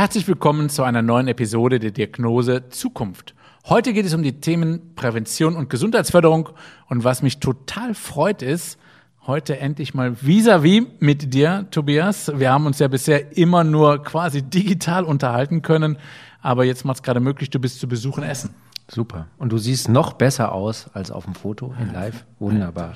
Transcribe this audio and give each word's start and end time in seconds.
Herzlich 0.00 0.26
willkommen 0.26 0.70
zu 0.70 0.82
einer 0.82 1.02
neuen 1.02 1.28
Episode 1.28 1.78
der 1.78 1.90
Diagnose 1.90 2.70
Zukunft. 2.70 3.34
Heute 3.68 3.92
geht 3.92 4.06
es 4.06 4.14
um 4.14 4.22
die 4.22 4.40
Themen 4.40 4.94
Prävention 4.94 5.56
und 5.56 5.68
Gesundheitsförderung. 5.68 6.48
Und 6.88 7.04
was 7.04 7.20
mich 7.20 7.38
total 7.38 7.92
freut 7.92 8.40
ist, 8.40 8.78
heute 9.26 9.58
endlich 9.58 9.92
mal 9.92 10.12
vis-à-vis 10.12 10.84
-vis 10.84 10.86
mit 11.00 11.34
dir, 11.34 11.66
Tobias. 11.70 12.32
Wir 12.34 12.50
haben 12.50 12.64
uns 12.64 12.78
ja 12.78 12.88
bisher 12.88 13.36
immer 13.36 13.62
nur 13.62 14.02
quasi 14.02 14.40
digital 14.40 15.04
unterhalten 15.04 15.60
können. 15.60 15.98
Aber 16.40 16.64
jetzt 16.64 16.86
macht 16.86 16.96
es 16.96 17.02
gerade 17.02 17.20
möglich, 17.20 17.50
du 17.50 17.58
bist 17.58 17.78
zu 17.78 17.86
Besuch 17.86 18.16
in 18.16 18.24
Essen. 18.24 18.54
Super. 18.88 19.26
Und 19.36 19.52
du 19.52 19.58
siehst 19.58 19.90
noch 19.90 20.14
besser 20.14 20.52
aus 20.52 20.88
als 20.94 21.10
auf 21.10 21.26
dem 21.26 21.34
Foto 21.34 21.74
in 21.78 21.92
live. 21.92 22.24
Wunderbar. 22.38 22.94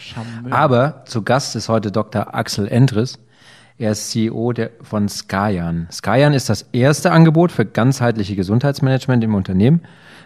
Aber 0.49 1.05
zu 1.05 1.21
Gast 1.21 1.55
ist 1.55 1.69
heute 1.69 1.93
Dr. 1.93 2.35
Axel 2.35 2.67
Endres. 2.67 3.19
Er 3.77 3.91
ist 3.91 4.11
CEO 4.11 4.53
der, 4.53 4.71
von 4.83 5.09
Skyan. 5.09 5.89
Skyan 5.91 6.33
ist 6.33 6.49
das 6.49 6.63
erste 6.73 7.11
Angebot 7.11 7.51
für 7.51 7.67
ganzheitliche 7.67 8.37
Gesundheitsmanagement 8.37 9.25
im 9.25 9.35
Unternehmen. 9.35 9.83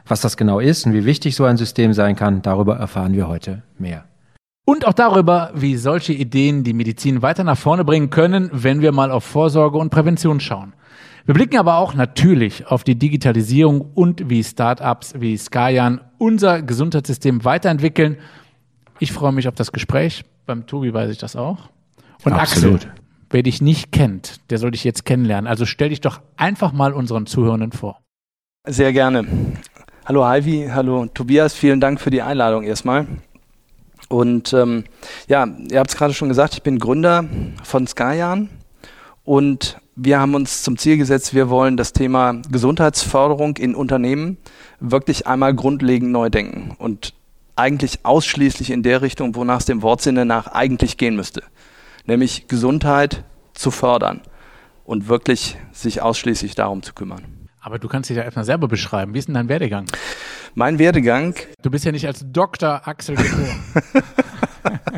Was 0.06 0.20
das 0.20 0.36
genau 0.36 0.60
ist 0.60 0.84
und 0.84 0.92
wie 0.92 1.06
wichtig 1.06 1.34
so 1.34 1.44
ein 1.44 1.56
System 1.56 1.94
sein 1.94 2.14
kann, 2.14 2.42
darüber 2.42 2.76
erfahren 2.76 3.14
wir 3.14 3.26
heute 3.26 3.62
mehr. 3.78 4.04
Und 4.66 4.86
auch 4.86 4.92
darüber, 4.92 5.50
wie 5.54 5.76
solche 5.76 6.12
Ideen 6.12 6.62
die 6.62 6.74
Medizin 6.74 7.22
weiter 7.22 7.42
nach 7.42 7.56
vorne 7.56 7.84
bringen 7.84 8.10
können, 8.10 8.50
wenn 8.52 8.82
wir 8.82 8.92
mal 8.92 9.10
auf 9.10 9.24
Vorsorge 9.24 9.78
und 9.78 9.88
Prävention 9.88 10.40
schauen. 10.40 10.74
Wir 11.24 11.34
blicken 11.34 11.56
aber 11.56 11.78
auch 11.78 11.94
natürlich 11.94 12.66
auf 12.66 12.84
die 12.84 12.98
Digitalisierung 12.98 13.80
und 13.94 14.28
wie 14.28 14.44
Startups 14.44 15.14
wie 15.18 15.38
Skyan 15.38 16.02
unser 16.18 16.60
Gesundheitssystem 16.60 17.46
weiterentwickeln. 17.46 18.18
Ich 18.98 19.12
freue 19.12 19.32
mich 19.32 19.48
auf 19.48 19.54
das 19.54 19.72
Gespräch. 19.72 20.24
Beim 20.44 20.66
Tobi 20.66 20.92
weiß 20.92 21.10
ich 21.10 21.18
das 21.18 21.34
auch. 21.34 21.70
Und 22.24 22.32
Absolut. 22.32 22.86
Axel, 22.86 22.92
Wer 23.30 23.42
dich 23.42 23.60
nicht 23.60 23.92
kennt, 23.92 24.40
der 24.48 24.56
soll 24.56 24.70
dich 24.70 24.84
jetzt 24.84 25.04
kennenlernen. 25.04 25.46
Also 25.46 25.66
stell 25.66 25.90
dich 25.90 26.00
doch 26.00 26.20
einfach 26.36 26.72
mal 26.72 26.94
unseren 26.94 27.26
Zuhörenden 27.26 27.72
vor. 27.72 28.00
Sehr 28.66 28.92
gerne. 28.94 29.26
Hallo 30.06 30.24
Ivy, 30.24 30.70
hallo 30.72 31.04
Tobias, 31.12 31.52
vielen 31.52 31.80
Dank 31.80 32.00
für 32.00 32.08
die 32.08 32.22
Einladung 32.22 32.62
erstmal. 32.62 33.06
Und 34.08 34.54
ähm, 34.54 34.84
ja, 35.28 35.46
ihr 35.70 35.78
habt 35.78 35.90
es 35.90 35.96
gerade 35.96 36.14
schon 36.14 36.28
gesagt, 36.28 36.54
ich 36.54 36.62
bin 36.62 36.78
Gründer 36.78 37.26
von 37.62 37.86
Skyan 37.86 38.48
und 39.24 39.76
wir 39.94 40.18
haben 40.18 40.34
uns 40.34 40.62
zum 40.62 40.78
Ziel 40.78 40.96
gesetzt, 40.96 41.34
wir 41.34 41.50
wollen 41.50 41.76
das 41.76 41.92
Thema 41.92 42.40
Gesundheitsförderung 42.50 43.58
in 43.58 43.74
Unternehmen 43.74 44.38
wirklich 44.80 45.26
einmal 45.26 45.54
grundlegend 45.54 46.10
neu 46.10 46.30
denken 46.30 46.74
und 46.78 47.12
eigentlich 47.56 48.06
ausschließlich 48.06 48.70
in 48.70 48.82
der 48.82 49.02
Richtung, 49.02 49.34
wonach 49.34 49.58
es 49.58 49.66
dem 49.66 49.82
Wortsinne 49.82 50.24
nach 50.24 50.46
eigentlich 50.46 50.96
gehen 50.96 51.16
müsste 51.16 51.42
nämlich 52.08 52.48
Gesundheit 52.48 53.22
zu 53.52 53.70
fördern 53.70 54.22
und 54.84 55.08
wirklich 55.08 55.56
sich 55.72 56.02
ausschließlich 56.02 56.54
darum 56.54 56.82
zu 56.82 56.94
kümmern. 56.94 57.48
Aber 57.60 57.78
du 57.78 57.86
kannst 57.86 58.08
dich 58.08 58.16
ja 58.16 58.22
erstmal 58.22 58.46
selber 58.46 58.66
beschreiben. 58.66 59.14
Wie 59.14 59.18
ist 59.18 59.28
denn 59.28 59.34
dein 59.34 59.48
Werdegang? 59.48 59.84
Mein 60.54 60.78
Werdegang. 60.78 61.34
Du 61.62 61.70
bist 61.70 61.84
ja 61.84 61.92
nicht 61.92 62.06
als 62.06 62.24
Dr. 62.26 62.88
Axel 62.88 63.16
geboren. 63.16 63.62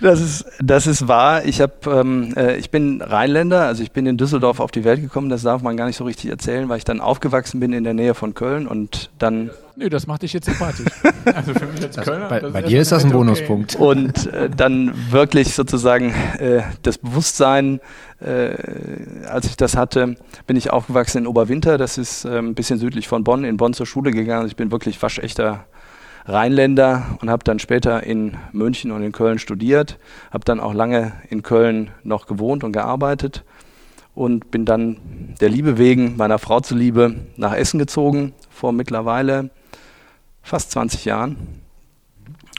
Das 0.00 0.20
ist, 0.20 0.44
das 0.62 0.86
ist 0.86 1.08
wahr. 1.08 1.44
Ich, 1.44 1.60
hab, 1.60 1.86
ähm, 1.86 2.32
äh, 2.36 2.56
ich 2.56 2.70
bin 2.70 3.02
Rheinländer, 3.02 3.62
also 3.62 3.82
ich 3.82 3.90
bin 3.90 4.06
in 4.06 4.16
Düsseldorf 4.16 4.60
auf 4.60 4.70
die 4.70 4.84
Welt 4.84 5.00
gekommen. 5.00 5.28
Das 5.28 5.42
darf 5.42 5.62
man 5.62 5.76
gar 5.76 5.86
nicht 5.86 5.96
so 5.96 6.04
richtig 6.04 6.30
erzählen, 6.30 6.68
weil 6.68 6.78
ich 6.78 6.84
dann 6.84 7.00
aufgewachsen 7.00 7.58
bin 7.58 7.72
in 7.72 7.84
der 7.84 7.94
Nähe 7.94 8.14
von 8.14 8.34
Köln 8.34 8.66
und 8.66 9.10
dann. 9.18 9.50
Nö, 9.76 9.88
das 9.88 10.06
macht 10.06 10.22
dich 10.22 10.32
jetzt 10.32 10.46
sympathisch. 10.46 10.86
also 11.24 11.54
für 11.54 11.66
mich 11.66 11.82
als 11.82 11.96
Kölner. 11.96 12.28
Bei, 12.28 12.40
bei 12.40 12.62
dir 12.62 12.80
ist 12.80 12.92
das 12.92 13.04
ein 13.04 13.10
Bonuspunkt. 13.10 13.76
Okay. 13.76 13.84
Und 13.84 14.32
äh, 14.32 14.50
dann 14.50 14.92
wirklich 15.10 15.54
sozusagen 15.54 16.14
äh, 16.38 16.62
das 16.82 16.98
Bewusstsein, 16.98 17.80
äh, 18.20 18.54
als 19.28 19.46
ich 19.46 19.56
das 19.56 19.76
hatte, 19.76 20.16
bin 20.46 20.56
ich 20.56 20.70
aufgewachsen 20.70 21.18
in 21.18 21.26
Oberwinter. 21.26 21.78
Das 21.78 21.98
ist 21.98 22.24
äh, 22.24 22.38
ein 22.38 22.54
bisschen 22.54 22.78
südlich 22.78 23.08
von 23.08 23.24
Bonn. 23.24 23.44
In 23.44 23.56
Bonn 23.56 23.72
zur 23.72 23.86
Schule 23.86 24.10
gegangen. 24.10 24.40
Also 24.40 24.48
ich 24.48 24.56
bin 24.56 24.70
wirklich 24.70 25.00
waschechter 25.02 25.66
Rheinländer 26.28 27.18
und 27.20 27.30
habe 27.30 27.42
dann 27.42 27.58
später 27.58 28.02
in 28.02 28.36
München 28.52 28.90
und 28.92 29.02
in 29.02 29.12
Köln 29.12 29.38
studiert, 29.38 29.98
habe 30.30 30.44
dann 30.44 30.60
auch 30.60 30.74
lange 30.74 31.12
in 31.30 31.42
Köln 31.42 31.90
noch 32.02 32.26
gewohnt 32.26 32.64
und 32.64 32.72
gearbeitet 32.72 33.44
und 34.14 34.50
bin 34.50 34.66
dann 34.66 35.34
der 35.40 35.48
Liebe 35.48 35.78
wegen, 35.78 36.16
meiner 36.16 36.38
Frau 36.38 36.60
zuliebe, 36.60 37.14
nach 37.36 37.54
Essen 37.54 37.78
gezogen 37.78 38.34
vor 38.50 38.72
mittlerweile 38.72 39.50
fast 40.42 40.70
20 40.72 41.06
Jahren 41.06 41.36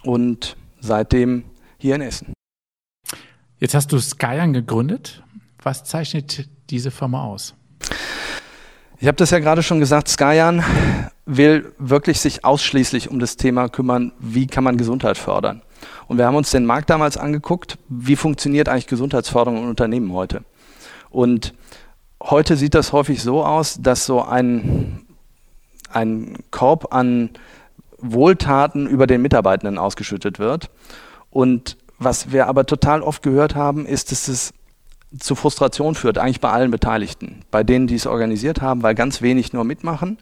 und 0.03 0.57
seitdem 0.79 1.43
hier 1.77 1.95
in 1.95 2.01
Essen. 2.01 2.33
Jetzt 3.59 3.75
hast 3.75 3.91
du 3.91 3.99
Skyan 3.99 4.53
gegründet. 4.53 5.23
Was 5.61 5.83
zeichnet 5.83 6.49
diese 6.69 6.89
Firma 6.89 7.23
aus? 7.23 7.53
Ich 8.99 9.07
habe 9.07 9.17
das 9.17 9.29
ja 9.29 9.39
gerade 9.39 9.61
schon 9.61 9.79
gesagt, 9.79 10.07
Skyan 10.07 10.63
will 11.31 11.73
wirklich 11.77 12.19
sich 12.19 12.43
ausschließlich 12.43 13.11
um 13.11 13.19
das 13.19 13.37
Thema 13.37 13.69
kümmern, 13.69 14.11
wie 14.19 14.47
kann 14.47 14.63
man 14.63 14.77
Gesundheit 14.77 15.17
fördern. 15.17 15.61
Und 16.07 16.17
wir 16.17 16.25
haben 16.25 16.35
uns 16.35 16.49
den 16.49 16.65
Markt 16.65 16.89
damals 16.89 17.17
angeguckt, 17.17 17.77
wie 17.87 18.15
funktioniert 18.15 18.67
eigentlich 18.67 18.87
Gesundheitsförderung 18.87 19.61
in 19.61 19.69
Unternehmen 19.69 20.11
heute. 20.11 20.43
Und 21.11 21.53
heute 22.21 22.57
sieht 22.57 22.73
das 22.73 22.93
häufig 22.93 23.21
so 23.21 23.45
aus, 23.45 23.77
dass 23.79 24.07
so 24.07 24.23
ein, 24.23 25.05
ein 25.91 26.37
Korb 26.49 26.93
an 26.93 27.29
Wohltaten 27.99 28.87
über 28.87 29.05
den 29.05 29.21
Mitarbeitenden 29.21 29.77
ausgeschüttet 29.77 30.39
wird. 30.39 30.71
Und 31.29 31.77
was 31.99 32.31
wir 32.31 32.47
aber 32.47 32.65
total 32.65 33.03
oft 33.03 33.21
gehört 33.21 33.53
haben, 33.53 33.85
ist, 33.85 34.11
dass 34.11 34.27
es 34.27 34.51
zu 35.19 35.35
Frustration 35.35 35.93
führt, 35.93 36.17
eigentlich 36.17 36.41
bei 36.41 36.51
allen 36.51 36.71
Beteiligten, 36.71 37.41
bei 37.51 37.63
denen, 37.63 37.85
die 37.85 37.95
es 37.95 38.07
organisiert 38.07 38.61
haben, 38.61 38.81
weil 38.81 38.95
ganz 38.95 39.21
wenig 39.21 39.53
nur 39.53 39.63
mitmachen 39.63 40.17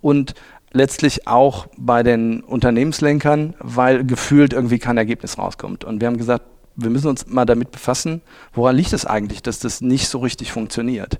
und 0.00 0.34
letztlich 0.72 1.26
auch 1.26 1.66
bei 1.76 2.02
den 2.02 2.42
Unternehmenslenkern, 2.42 3.54
weil 3.58 4.04
gefühlt 4.04 4.52
irgendwie 4.52 4.78
kein 4.78 4.96
Ergebnis 4.96 5.38
rauskommt. 5.38 5.84
Und 5.84 6.00
wir 6.00 6.06
haben 6.06 6.16
gesagt, 6.16 6.44
wir 6.76 6.90
müssen 6.90 7.08
uns 7.08 7.26
mal 7.26 7.44
damit 7.44 7.72
befassen, 7.72 8.22
woran 8.52 8.76
liegt 8.76 8.92
es 8.92 9.04
eigentlich, 9.04 9.42
dass 9.42 9.58
das 9.58 9.80
nicht 9.80 10.08
so 10.08 10.18
richtig 10.18 10.52
funktioniert. 10.52 11.18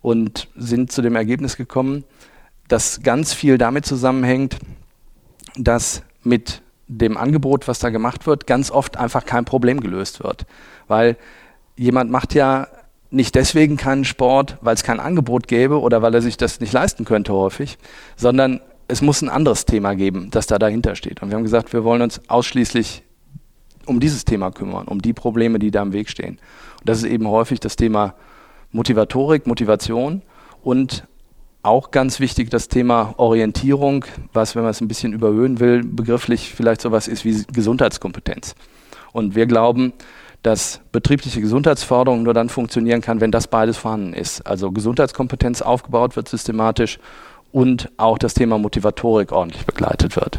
Und 0.00 0.48
sind 0.56 0.92
zu 0.92 1.02
dem 1.02 1.16
Ergebnis 1.16 1.56
gekommen, 1.56 2.04
dass 2.68 3.02
ganz 3.02 3.32
viel 3.32 3.58
damit 3.58 3.86
zusammenhängt, 3.86 4.58
dass 5.56 6.02
mit 6.22 6.62
dem 6.88 7.16
Angebot, 7.16 7.68
was 7.68 7.78
da 7.78 7.90
gemacht 7.90 8.26
wird, 8.26 8.46
ganz 8.46 8.70
oft 8.70 8.96
einfach 8.96 9.24
kein 9.24 9.44
Problem 9.44 9.80
gelöst 9.80 10.22
wird. 10.22 10.46
Weil 10.86 11.16
jemand 11.76 12.10
macht 12.10 12.34
ja 12.34 12.68
nicht 13.10 13.34
deswegen 13.34 13.76
keinen 13.76 14.04
Sport, 14.04 14.58
weil 14.60 14.74
es 14.74 14.82
kein 14.82 15.00
Angebot 15.00 15.48
gäbe 15.48 15.80
oder 15.80 16.02
weil 16.02 16.14
er 16.14 16.22
sich 16.22 16.36
das 16.36 16.60
nicht 16.60 16.72
leisten 16.72 17.04
könnte 17.04 17.32
häufig, 17.32 17.78
sondern 18.16 18.60
es 18.88 19.02
muss 19.02 19.22
ein 19.22 19.28
anderes 19.28 19.64
Thema 19.64 19.94
geben, 19.94 20.28
das 20.30 20.46
da 20.46 20.58
dahinter 20.58 20.94
steht. 20.94 21.22
Und 21.22 21.30
wir 21.30 21.36
haben 21.36 21.44
gesagt, 21.44 21.72
wir 21.72 21.84
wollen 21.84 22.02
uns 22.02 22.20
ausschließlich 22.28 23.02
um 23.86 24.00
dieses 24.00 24.24
Thema 24.24 24.50
kümmern, 24.50 24.88
um 24.88 25.00
die 25.00 25.12
Probleme, 25.12 25.58
die 25.58 25.70
da 25.70 25.82
im 25.82 25.92
Weg 25.92 26.08
stehen. 26.08 26.38
Und 26.80 26.88
das 26.88 26.98
ist 26.98 27.04
eben 27.04 27.28
häufig 27.28 27.60
das 27.60 27.76
Thema 27.76 28.14
Motivatorik, 28.72 29.46
Motivation 29.46 30.22
und 30.62 31.06
auch 31.62 31.90
ganz 31.90 32.20
wichtig 32.20 32.50
das 32.50 32.68
Thema 32.68 33.14
Orientierung, 33.16 34.04
was, 34.32 34.54
wenn 34.54 34.62
man 34.62 34.70
es 34.70 34.80
ein 34.80 34.88
bisschen 34.88 35.12
überhöhen 35.12 35.58
will, 35.58 35.82
begrifflich 35.82 36.54
vielleicht 36.54 36.80
sowas 36.80 37.08
ist 37.08 37.24
wie 37.24 37.44
Gesundheitskompetenz. 37.52 38.54
Und 39.12 39.34
wir 39.34 39.46
glauben, 39.46 39.92
dass 40.46 40.80
betriebliche 40.92 41.40
Gesundheitsförderung 41.40 42.22
nur 42.22 42.32
dann 42.32 42.48
funktionieren 42.48 43.00
kann, 43.00 43.20
wenn 43.20 43.32
das 43.32 43.48
beides 43.48 43.76
vorhanden 43.76 44.12
ist. 44.12 44.46
Also 44.46 44.70
Gesundheitskompetenz 44.70 45.60
aufgebaut 45.60 46.14
wird 46.14 46.28
systematisch 46.28 47.00
und 47.56 47.90
auch 47.96 48.18
das 48.18 48.34
Thema 48.34 48.58
Motivatorik 48.58 49.32
ordentlich 49.32 49.64
begleitet 49.64 50.14
wird. 50.14 50.38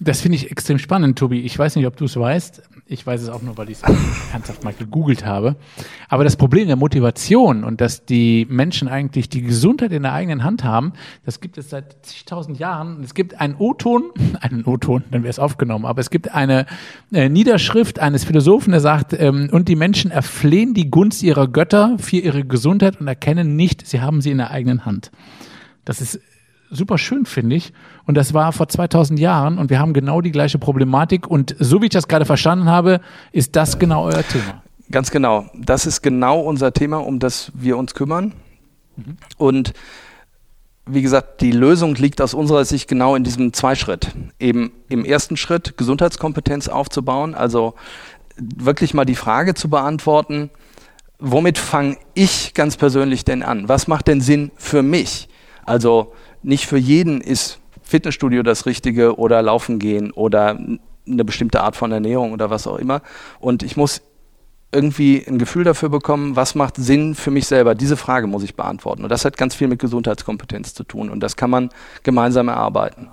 Das 0.00 0.20
finde 0.20 0.36
ich 0.36 0.50
extrem 0.50 0.78
spannend, 0.78 1.18
Tobi. 1.18 1.40
Ich 1.40 1.58
weiß 1.58 1.76
nicht, 1.76 1.86
ob 1.86 1.96
du 1.96 2.04
es 2.04 2.14
weißt. 2.14 2.62
Ich 2.84 3.06
weiß 3.06 3.22
es 3.22 3.30
auch 3.30 3.40
nur, 3.40 3.56
weil 3.56 3.70
ich 3.70 3.78
es 3.78 3.82
ernsthaft 4.34 4.62
mal 4.62 4.74
gegoogelt 4.74 5.24
habe. 5.24 5.56
Aber 6.10 6.24
das 6.24 6.36
Problem 6.36 6.66
der 6.66 6.76
Motivation 6.76 7.64
und 7.64 7.80
dass 7.80 8.04
die 8.04 8.46
Menschen 8.50 8.86
eigentlich 8.86 9.30
die 9.30 9.40
Gesundheit 9.40 9.92
in 9.92 10.02
der 10.02 10.12
eigenen 10.12 10.44
Hand 10.44 10.62
haben, 10.62 10.92
das 11.24 11.40
gibt 11.40 11.56
es 11.56 11.70
seit 11.70 12.04
zigtausend 12.04 12.58
Jahren. 12.58 13.02
Es 13.02 13.14
gibt 13.14 13.40
einen 13.40 13.54
O-Ton, 13.56 14.10
einen 14.42 14.66
O-Ton, 14.66 15.04
dann 15.10 15.22
wäre 15.22 15.30
es 15.30 15.38
aufgenommen, 15.38 15.86
aber 15.86 16.02
es 16.02 16.10
gibt 16.10 16.34
eine 16.34 16.66
äh, 17.14 17.30
Niederschrift 17.30 17.98
eines 17.98 18.24
Philosophen, 18.24 18.72
der 18.72 18.80
sagt, 18.80 19.14
ähm, 19.18 19.48
und 19.52 19.68
die 19.68 19.76
Menschen 19.76 20.10
erflehen 20.10 20.74
die 20.74 20.90
Gunst 20.90 21.22
ihrer 21.22 21.48
Götter 21.48 21.96
für 21.98 22.18
ihre 22.18 22.44
Gesundheit 22.44 23.00
und 23.00 23.08
erkennen 23.08 23.56
nicht, 23.56 23.86
sie 23.86 24.02
haben 24.02 24.20
sie 24.20 24.32
in 24.32 24.36
der 24.36 24.50
eigenen 24.50 24.84
Hand. 24.84 25.10
Das 25.86 26.02
ist 26.02 26.20
super 26.70 26.98
schön, 26.98 27.24
finde 27.24 27.56
ich. 27.56 27.72
Und 28.04 28.16
das 28.16 28.34
war 28.34 28.52
vor 28.52 28.68
2000 28.68 29.18
Jahren 29.18 29.56
und 29.56 29.70
wir 29.70 29.78
haben 29.78 29.94
genau 29.94 30.20
die 30.20 30.32
gleiche 30.32 30.58
Problematik. 30.58 31.26
Und 31.26 31.56
so 31.58 31.80
wie 31.80 31.86
ich 31.86 31.92
das 31.92 32.08
gerade 32.08 32.26
verstanden 32.26 32.66
habe, 32.66 33.00
ist 33.32 33.56
das 33.56 33.78
genau 33.78 34.04
euer 34.04 34.26
Thema. 34.26 34.62
Ganz 34.90 35.10
genau. 35.10 35.46
Das 35.54 35.86
ist 35.86 36.02
genau 36.02 36.40
unser 36.40 36.72
Thema, 36.72 36.98
um 36.98 37.18
das 37.18 37.50
wir 37.54 37.78
uns 37.78 37.94
kümmern. 37.94 38.34
Mhm. 38.96 39.16
Und 39.38 39.72
wie 40.88 41.02
gesagt, 41.02 41.40
die 41.40 41.50
Lösung 41.50 41.94
liegt 41.96 42.20
aus 42.20 42.34
unserer 42.34 42.64
Sicht 42.64 42.88
genau 42.88 43.16
in 43.16 43.24
diesem 43.24 43.52
Zweischritt. 43.52 44.12
Eben 44.38 44.72
im 44.88 45.04
ersten 45.04 45.36
Schritt 45.36 45.76
Gesundheitskompetenz 45.76 46.68
aufzubauen, 46.68 47.34
also 47.34 47.74
wirklich 48.36 48.94
mal 48.94 49.04
die 49.04 49.16
Frage 49.16 49.54
zu 49.54 49.68
beantworten, 49.68 50.50
womit 51.18 51.58
fange 51.58 51.96
ich 52.14 52.54
ganz 52.54 52.76
persönlich 52.76 53.24
denn 53.24 53.42
an? 53.42 53.68
Was 53.68 53.88
macht 53.88 54.06
denn 54.06 54.20
Sinn 54.20 54.52
für 54.56 54.82
mich? 54.82 55.28
Also 55.66 56.12
nicht 56.42 56.66
für 56.66 56.78
jeden 56.78 57.20
ist 57.20 57.60
Fitnessstudio 57.82 58.42
das 58.42 58.66
Richtige 58.66 59.16
oder 59.16 59.42
Laufen 59.42 59.78
gehen 59.78 60.10
oder 60.10 60.58
eine 61.06 61.24
bestimmte 61.24 61.60
Art 61.60 61.76
von 61.76 61.92
Ernährung 61.92 62.32
oder 62.32 62.50
was 62.50 62.66
auch 62.66 62.78
immer. 62.78 63.02
Und 63.38 63.62
ich 63.62 63.76
muss 63.76 64.02
irgendwie 64.72 65.24
ein 65.26 65.38
Gefühl 65.38 65.64
dafür 65.64 65.88
bekommen, 65.88 66.36
was 66.36 66.54
macht 66.54 66.76
Sinn 66.76 67.14
für 67.14 67.30
mich 67.30 67.46
selber. 67.46 67.74
Diese 67.74 67.96
Frage 67.96 68.26
muss 68.26 68.42
ich 68.42 68.56
beantworten. 68.56 69.04
Und 69.04 69.10
das 69.10 69.24
hat 69.24 69.36
ganz 69.36 69.54
viel 69.54 69.68
mit 69.68 69.78
Gesundheitskompetenz 69.78 70.74
zu 70.74 70.84
tun. 70.84 71.10
Und 71.10 71.20
das 71.20 71.36
kann 71.36 71.50
man 71.50 71.70
gemeinsam 72.02 72.48
erarbeiten. 72.48 73.08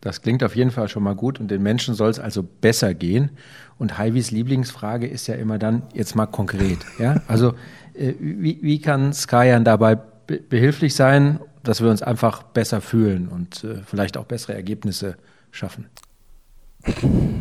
Das 0.00 0.22
klingt 0.22 0.42
auf 0.42 0.56
jeden 0.56 0.70
Fall 0.70 0.88
schon 0.88 1.02
mal 1.02 1.14
gut. 1.14 1.38
Und 1.38 1.50
den 1.50 1.62
Menschen 1.62 1.94
soll 1.94 2.10
es 2.10 2.18
also 2.18 2.42
besser 2.42 2.94
gehen. 2.94 3.30
Und 3.78 3.98
Heivis 3.98 4.30
Lieblingsfrage 4.30 5.06
ist 5.06 5.26
ja 5.26 5.34
immer 5.34 5.58
dann, 5.58 5.82
jetzt 5.92 6.16
mal 6.16 6.26
konkret. 6.26 6.78
Ja? 6.98 7.22
Also, 7.28 7.54
äh, 7.94 8.14
wie, 8.18 8.58
wie 8.62 8.80
kann 8.80 9.12
Skyan 9.12 9.64
dabei 9.64 9.98
behilflich 10.26 10.94
sein 10.94 11.40
dass 11.64 11.82
wir 11.82 11.90
uns 11.90 12.02
einfach 12.02 12.42
besser 12.42 12.80
fühlen 12.80 13.28
und 13.28 13.64
äh, 13.64 13.82
vielleicht 13.84 14.16
auch 14.16 14.26
bessere 14.26 14.54
Ergebnisse 14.54 15.16
schaffen. 15.50 15.86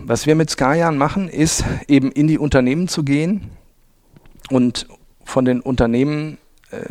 Was 0.06 0.26
wir 0.26 0.36
mit 0.36 0.50
Skajan 0.50 0.98
machen, 0.98 1.28
ist 1.28 1.66
eben 1.88 2.12
in 2.12 2.28
die 2.28 2.40
Unternehmen 2.40 2.88
zu 2.88 3.04
gehen 3.04 3.52
und 4.50 4.88
von 5.26 5.44
den 5.46 5.60
Unternehmen 5.60 6.38
äh, 6.72 6.86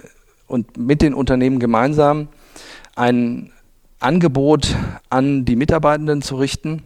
und 0.47 0.77
mit 0.77 1.01
den 1.01 1.15
Unternehmen 1.15 1.59
gemeinsam 1.59 2.29
ein 2.95 3.51
Angebot 3.99 4.77
an 5.09 5.47
die 5.47 5.57
Mitarbeitenden 5.57 6.21
zu 6.21 6.37
richten 6.37 6.83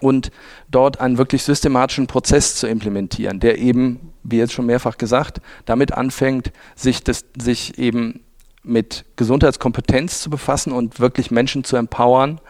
und 0.00 0.30
dort 0.70 1.00
einen 1.00 1.16
wirklich 1.16 1.44
systematischen 1.44 2.06
Prozess 2.06 2.56
zu 2.56 2.66
implementieren, 2.66 3.40
der 3.40 3.58
eben, 3.58 4.11
wie 4.24 4.38
jetzt 4.38 4.52
schon 4.52 4.66
mehrfach 4.66 4.98
gesagt, 4.98 5.40
damit 5.64 5.92
anfängt, 5.92 6.52
sich, 6.74 7.02
das, 7.02 7.24
sich 7.38 7.78
eben 7.78 8.20
mit 8.62 9.04
Gesundheitskompetenz 9.16 10.20
zu 10.20 10.30
befassen 10.30 10.72
und 10.72 11.00
wirklich 11.00 11.30
Menschen 11.30 11.64
zu 11.64 11.76
empowern, 11.76 12.40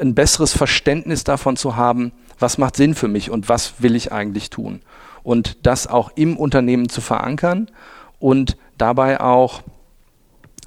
ein 0.00 0.14
besseres 0.14 0.56
Verständnis 0.56 1.24
davon 1.24 1.56
zu 1.56 1.76
haben, 1.76 2.12
was 2.38 2.58
macht 2.58 2.76
Sinn 2.76 2.94
für 2.94 3.08
mich 3.08 3.30
und 3.30 3.48
was 3.48 3.82
will 3.82 3.94
ich 3.94 4.12
eigentlich 4.12 4.48
tun. 4.48 4.80
Und 5.22 5.58
das 5.66 5.86
auch 5.86 6.12
im 6.14 6.36
Unternehmen 6.36 6.88
zu 6.88 7.02
verankern 7.02 7.70
und 8.18 8.56
dabei 8.78 9.20
auch 9.20 9.62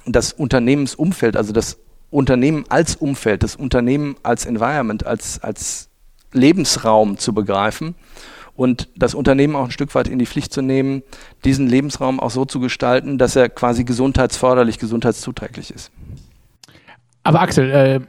das 0.06 0.32
Unternehmensumfeld, 0.32 1.36
also 1.36 1.52
das 1.52 1.78
Unternehmen 2.10 2.64
als 2.68 2.94
Umfeld, 2.94 3.42
das 3.42 3.56
Unternehmen 3.56 4.16
als 4.22 4.46
Environment, 4.46 5.04
als, 5.04 5.42
als 5.42 5.88
Lebensraum 6.32 7.18
zu 7.18 7.32
begreifen 7.32 7.96
und 8.56 8.88
das 8.96 9.14
Unternehmen 9.14 9.56
auch 9.56 9.64
ein 9.64 9.70
Stück 9.70 9.94
weit 9.94 10.08
in 10.08 10.18
die 10.18 10.26
Pflicht 10.26 10.52
zu 10.52 10.62
nehmen, 10.62 11.02
diesen 11.44 11.68
Lebensraum 11.68 12.20
auch 12.20 12.30
so 12.30 12.44
zu 12.44 12.60
gestalten, 12.60 13.18
dass 13.18 13.36
er 13.36 13.48
quasi 13.48 13.84
gesundheitsförderlich, 13.84 14.78
gesundheitszuträglich 14.78 15.70
ist. 15.70 15.90
Aber 17.22 17.40
Axel, 17.40 17.70
äh, 17.70 18.00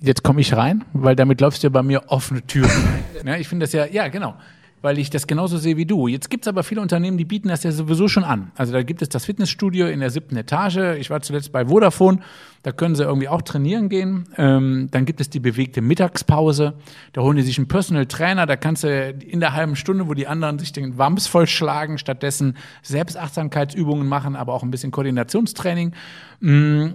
jetzt 0.00 0.22
komme 0.22 0.40
ich 0.40 0.54
rein, 0.54 0.84
weil 0.92 1.16
damit 1.16 1.40
läufst 1.40 1.62
du 1.62 1.66
ja 1.66 1.70
bei 1.70 1.82
mir 1.82 2.04
offene 2.08 2.42
Türen. 2.42 2.70
ja, 3.24 3.36
ich 3.36 3.48
finde 3.48 3.64
das 3.64 3.72
ja, 3.72 3.86
ja, 3.86 4.08
genau 4.08 4.34
weil 4.82 4.98
ich 4.98 5.10
das 5.10 5.26
genauso 5.26 5.58
sehe 5.58 5.76
wie 5.76 5.86
du. 5.86 6.08
Jetzt 6.08 6.30
gibt 6.30 6.44
es 6.44 6.48
aber 6.48 6.62
viele 6.62 6.80
Unternehmen, 6.80 7.18
die 7.18 7.24
bieten 7.24 7.48
das 7.48 7.62
ja 7.62 7.72
sowieso 7.72 8.08
schon 8.08 8.24
an. 8.24 8.52
Also 8.56 8.72
da 8.72 8.82
gibt 8.82 9.02
es 9.02 9.08
das 9.08 9.24
Fitnessstudio 9.24 9.86
in 9.88 10.00
der 10.00 10.10
siebten 10.10 10.36
Etage. 10.36 10.98
Ich 10.98 11.10
war 11.10 11.20
zuletzt 11.20 11.52
bei 11.52 11.66
Vodafone, 11.66 12.20
da 12.62 12.72
können 12.72 12.94
sie 12.94 13.02
irgendwie 13.02 13.28
auch 13.28 13.42
trainieren 13.42 13.88
gehen. 13.88 14.28
Ähm, 14.36 14.88
dann 14.90 15.04
gibt 15.04 15.20
es 15.20 15.30
die 15.30 15.40
bewegte 15.40 15.80
Mittagspause. 15.80 16.74
Da 17.12 17.22
holen 17.22 17.36
die 17.36 17.42
sich 17.42 17.58
einen 17.58 17.68
Personal 17.68 18.06
Trainer, 18.06 18.46
da 18.46 18.56
kannst 18.56 18.84
du 18.84 19.10
in 19.10 19.40
der 19.40 19.54
halben 19.54 19.76
Stunde, 19.76 20.08
wo 20.08 20.14
die 20.14 20.26
anderen 20.26 20.58
sich 20.58 20.72
den 20.72 20.98
Wams 20.98 21.26
vollschlagen, 21.26 21.98
stattdessen 21.98 22.56
Selbstachtsamkeitsübungen 22.82 24.06
machen, 24.06 24.36
aber 24.36 24.54
auch 24.54 24.62
ein 24.62 24.70
bisschen 24.70 24.90
Koordinationstraining. 24.90 25.92
Mm, 26.40 26.88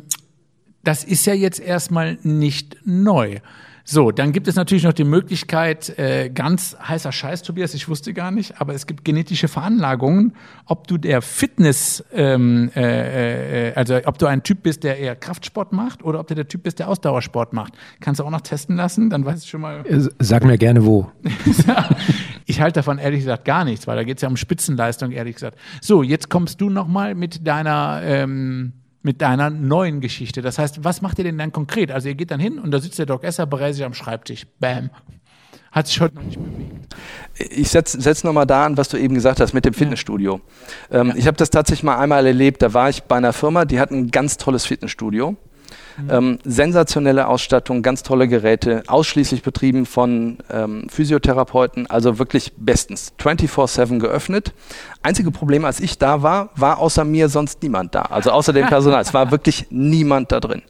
das 0.83 1.03
ist 1.03 1.25
ja 1.25 1.33
jetzt 1.33 1.59
erstmal 1.59 2.17
nicht 2.23 2.77
neu. 2.85 3.39
So, 3.85 4.11
dann 4.11 4.31
gibt 4.31 4.47
es 4.47 4.55
natürlich 4.55 4.85
noch 4.85 4.93
die 4.93 5.03
Möglichkeit, 5.03 5.97
äh, 5.99 6.29
ganz 6.29 6.77
heißer 6.87 7.11
Scheiß, 7.11 7.43
Tobias, 7.43 7.73
ich 7.73 7.89
wusste 7.89 8.13
gar 8.13 8.31
nicht, 8.31 8.61
aber 8.61 8.73
es 8.73 8.87
gibt 8.87 9.03
genetische 9.03 9.49
Veranlagungen, 9.49 10.33
ob 10.65 10.87
du 10.87 10.97
der 10.97 11.21
Fitness, 11.21 12.01
ähm, 12.13 12.71
äh, 12.77 13.71
äh, 13.71 13.73
also 13.73 13.99
ob 14.05 14.17
du 14.19 14.25
ein 14.27 14.41
Typ 14.43 14.63
bist, 14.63 14.85
der 14.85 14.99
eher 14.99 15.17
Kraftsport 15.17 15.73
macht 15.73 16.01
oder 16.01 16.21
ob 16.21 16.27
du 16.27 16.35
der 16.35 16.47
Typ 16.47 16.63
bist, 16.63 16.79
der 16.79 16.87
Ausdauersport 16.87 17.51
macht. 17.51 17.73
Kannst 17.99 18.21
du 18.21 18.23
auch 18.23 18.29
noch 18.29 18.41
testen 18.41 18.77
lassen, 18.77 19.09
dann 19.09 19.25
weißt 19.25 19.43
du 19.43 19.49
schon 19.49 19.61
mal. 19.61 19.85
Äh, 19.85 20.07
sag 20.19 20.45
mir 20.45 20.57
gerne 20.57 20.85
wo. 20.85 21.11
ich 22.45 22.61
halte 22.61 22.79
davon 22.79 22.99
ehrlich 22.99 23.19
gesagt 23.19 23.43
gar 23.43 23.65
nichts, 23.65 23.85
weil 23.85 23.97
da 23.97 24.03
geht 24.05 24.17
es 24.17 24.21
ja 24.21 24.29
um 24.29 24.37
Spitzenleistung, 24.37 25.11
ehrlich 25.11 25.35
gesagt. 25.35 25.57
So, 25.81 26.03
jetzt 26.03 26.29
kommst 26.29 26.61
du 26.61 26.69
nochmal 26.69 27.15
mit 27.15 27.45
deiner 27.45 28.01
ähm, 28.01 28.71
mit 29.03 29.21
deiner 29.21 29.49
neuen 29.49 30.01
Geschichte. 30.01 30.41
Das 30.41 30.57
heißt, 30.57 30.83
was 30.83 31.01
macht 31.01 31.19
ihr 31.19 31.25
denn 31.25 31.37
dann 31.37 31.51
konkret? 31.51 31.91
Also 31.91 32.07
ihr 32.07 32.15
geht 32.15 32.31
dann 32.31 32.39
hin 32.39 32.57
und 32.57 32.71
da 32.71 32.79
sitzt 32.79 32.97
der 32.97 33.05
Doc 33.05 33.23
Esser 33.23 33.45
bereits 33.45 33.79
am 33.81 33.93
Schreibtisch. 33.93 34.47
Bam. 34.59 34.89
Hat 35.71 35.87
sich 35.87 35.99
heute 35.99 36.15
noch 36.15 36.23
nicht 36.23 36.39
bewegt. 36.39 36.95
Ich 37.37 37.69
setze 37.69 37.99
setz 37.99 38.23
nochmal 38.23 38.45
da 38.45 38.65
an, 38.65 38.77
was 38.77 38.89
du 38.89 38.97
eben 38.97 39.15
gesagt 39.15 39.39
hast 39.39 39.53
mit 39.53 39.65
dem 39.65 39.73
Fitnessstudio. 39.73 40.39
Ja. 40.91 41.01
Ähm, 41.01 41.07
ja. 41.09 41.15
Ich 41.15 41.27
habe 41.27 41.35
das 41.35 41.49
tatsächlich 41.49 41.83
mal 41.83 41.97
einmal 41.97 42.25
erlebt. 42.25 42.61
Da 42.61 42.73
war 42.73 42.89
ich 42.89 43.03
bei 43.03 43.17
einer 43.17 43.33
Firma, 43.33 43.65
die 43.65 43.79
hat 43.79 43.91
ein 43.91 44.11
ganz 44.11 44.37
tolles 44.37 44.65
Fitnessstudio. 44.65 45.35
Mhm. 45.97 46.09
Ähm, 46.09 46.39
sensationelle 46.43 47.27
Ausstattung, 47.27 47.81
ganz 47.81 48.03
tolle 48.03 48.27
Geräte, 48.27 48.83
ausschließlich 48.87 49.43
betrieben 49.43 49.85
von 49.85 50.39
ähm, 50.49 50.87
Physiotherapeuten, 50.89 51.87
also 51.87 52.19
wirklich 52.19 52.53
bestens. 52.57 53.13
24-7 53.19 53.99
geöffnet. 53.99 54.53
Einzige 55.01 55.31
Problem, 55.31 55.65
als 55.65 55.79
ich 55.79 55.97
da 55.97 56.23
war, 56.23 56.49
war 56.55 56.79
außer 56.79 57.03
mir 57.03 57.29
sonst 57.29 57.61
niemand 57.61 57.93
da. 57.95 58.03
Also 58.03 58.31
außer 58.31 58.53
dem 58.53 58.65
Personal. 58.67 59.01
es 59.01 59.13
war 59.13 59.31
wirklich 59.31 59.67
niemand 59.69 60.31
da 60.31 60.39
drin. 60.39 60.63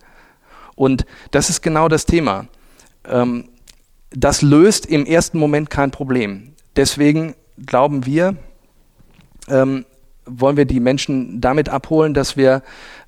Und 0.76 1.06
das 1.32 1.50
ist 1.50 1.62
genau 1.62 1.88
das 1.88 2.06
Thema. 2.06 2.48
Ähm, 3.08 3.50
das 4.12 4.42
löst 4.42 4.86
im 4.86 5.06
ersten 5.06 5.40
Moment 5.40 5.70
kein 5.70 5.92
Problem. 5.92 6.54
Deswegen 6.76 7.36
glauben 7.66 8.06
wir, 8.06 8.36
ähm, 9.48 9.86
wollen 10.26 10.58
wir 10.58 10.66
die 10.66 10.80
Menschen 10.80 11.42
damit 11.42 11.70
abholen, 11.70 12.14
dass 12.14 12.38
wir 12.38 12.64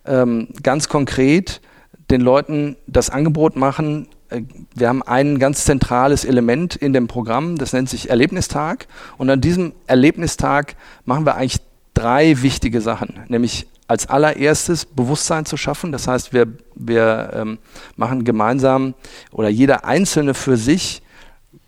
ähm, 0.05 0.49
ganz 0.61 0.89
konkret 0.89 1.61
den 2.09 2.21
Leuten 2.21 2.75
das 2.87 3.09
Angebot 3.09 3.55
machen, 3.55 4.07
äh, 4.29 4.41
wir 4.73 4.89
haben 4.89 5.03
ein 5.03 5.39
ganz 5.39 5.65
zentrales 5.65 6.25
Element 6.25 6.75
in 6.75 6.93
dem 6.93 7.07
Programm, 7.07 7.57
das 7.57 7.73
nennt 7.73 7.89
sich 7.89 8.09
Erlebnistag. 8.09 8.87
Und 9.17 9.29
an 9.29 9.41
diesem 9.41 9.73
Erlebnistag 9.87 10.75
machen 11.05 11.25
wir 11.25 11.35
eigentlich 11.35 11.61
drei 11.93 12.41
wichtige 12.41 12.81
Sachen, 12.81 13.19
nämlich 13.27 13.67
als 13.87 14.07
allererstes 14.07 14.85
Bewusstsein 14.85 15.45
zu 15.45 15.57
schaffen. 15.57 15.91
Das 15.91 16.07
heißt, 16.07 16.33
wir, 16.33 16.47
wir 16.73 17.31
ähm, 17.33 17.59
machen 17.95 18.23
gemeinsam 18.23 18.95
oder 19.31 19.47
jeder 19.47 19.85
Einzelne 19.85 20.33
für 20.33 20.57
sich 20.57 21.03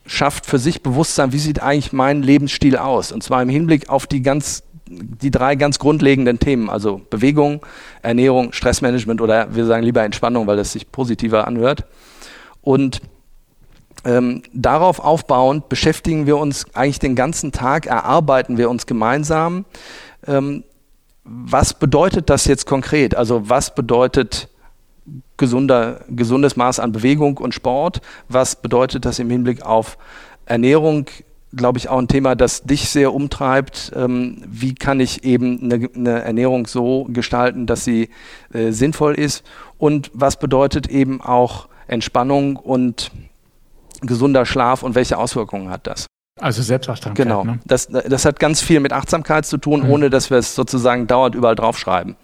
schafft 0.07 0.45
für 0.45 0.57
sich 0.57 0.81
Bewusstsein, 0.81 1.33
wie 1.33 1.37
sieht 1.37 1.61
eigentlich 1.61 1.91
mein 1.91 2.23
Lebensstil 2.23 2.77
aus? 2.77 3.11
Und 3.11 3.23
zwar 3.23 3.41
im 3.41 3.49
Hinblick 3.49 3.89
auf 3.89 4.07
die 4.07 4.21
ganz 4.21 4.63
die 4.89 5.31
drei 5.31 5.55
ganz 5.55 5.79
grundlegenden 5.79 6.39
Themen, 6.39 6.69
also 6.69 7.01
Bewegung, 7.09 7.65
Ernährung, 8.01 8.53
Stressmanagement 8.53 9.21
oder 9.21 9.53
wir 9.55 9.65
sagen 9.65 9.83
lieber 9.83 10.03
Entspannung, 10.03 10.47
weil 10.47 10.57
das 10.57 10.73
sich 10.73 10.91
positiver 10.91 11.47
anhört. 11.47 11.85
Und 12.61 13.01
ähm, 14.05 14.43
darauf 14.53 14.99
aufbauend 14.99 15.69
beschäftigen 15.69 16.25
wir 16.25 16.37
uns 16.37 16.65
eigentlich 16.75 16.99
den 16.99 17.15
ganzen 17.15 17.51
Tag, 17.51 17.85
erarbeiten 17.85 18.57
wir 18.57 18.69
uns 18.69 18.85
gemeinsam. 18.85 19.65
Ähm, 20.25 20.63
was 21.23 21.73
bedeutet 21.73 22.29
das 22.29 22.45
jetzt 22.45 22.65
konkret? 22.65 23.15
Also 23.15 23.49
was 23.49 23.75
bedeutet 23.75 24.47
gesunder, 25.37 26.01
gesundes 26.09 26.55
Maß 26.55 26.79
an 26.79 26.91
Bewegung 26.91 27.37
und 27.37 27.53
Sport. 27.53 28.01
Was 28.27 28.55
bedeutet 28.55 29.05
das 29.05 29.19
im 29.19 29.29
Hinblick 29.29 29.61
auf 29.61 29.97
Ernährung? 30.45 31.05
Glaube 31.55 31.77
ich 31.79 31.89
auch 31.89 31.97
ein 31.97 32.07
Thema, 32.07 32.35
das 32.35 32.63
dich 32.63 32.89
sehr 32.89 33.13
umtreibt. 33.13 33.91
Ähm, 33.95 34.43
wie 34.45 34.75
kann 34.75 34.99
ich 34.99 35.23
eben 35.23 35.63
eine, 35.63 35.89
eine, 35.95 36.21
Ernährung 36.21 36.67
so 36.67 37.05
gestalten, 37.09 37.65
dass 37.65 37.85
sie 37.85 38.09
äh, 38.53 38.71
sinnvoll 38.71 39.15
ist? 39.15 39.43
Und 39.77 40.11
was 40.13 40.39
bedeutet 40.39 40.87
eben 40.87 41.21
auch 41.21 41.69
Entspannung 41.87 42.57
und 42.57 43.11
gesunder 44.01 44.45
Schlaf 44.45 44.83
und 44.83 44.95
welche 44.95 45.17
Auswirkungen 45.17 45.69
hat 45.69 45.87
das? 45.87 46.05
Also 46.39 46.61
Selbstachtsamkeit. 46.61 47.25
Genau. 47.25 47.43
Ne? 47.43 47.59
Das, 47.65 47.87
das 47.87 48.25
hat 48.25 48.39
ganz 48.39 48.61
viel 48.61 48.79
mit 48.79 48.93
Achtsamkeit 48.93 49.45
zu 49.45 49.57
tun, 49.57 49.83
mhm. 49.83 49.89
ohne 49.89 50.09
dass 50.09 50.29
wir 50.29 50.37
es 50.37 50.53
sozusagen 50.53 51.07
dauernd 51.07 51.33
überall 51.33 51.55
draufschreiben. 51.55 52.15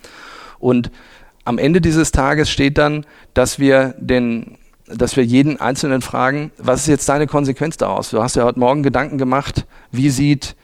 Und 0.60 0.92
am 1.46 1.58
Ende 1.58 1.82
dieses 1.82 2.12
Tages 2.12 2.50
steht 2.50 2.78
dann, 2.78 3.06
dass 3.34 3.60
wir 3.60 3.96
den 3.98 4.58
dass 4.88 5.16
wir 5.16 5.24
jeden 5.24 5.60
Einzelnen 5.60 6.02
fragen, 6.02 6.52
was 6.58 6.82
ist 6.82 6.88
jetzt 6.88 7.10
deine 7.10 7.28
Konsequenz 7.28 7.78
daraus? 7.78 8.10
Du 8.10 8.22
hast 8.22 8.36
ja 8.36 8.44
heute 8.44 8.60
Morgen 8.60 8.84
Gedanken 8.84 9.18
gemacht, 9.18 9.66
wie 9.92 10.10
sieht, 10.10 10.56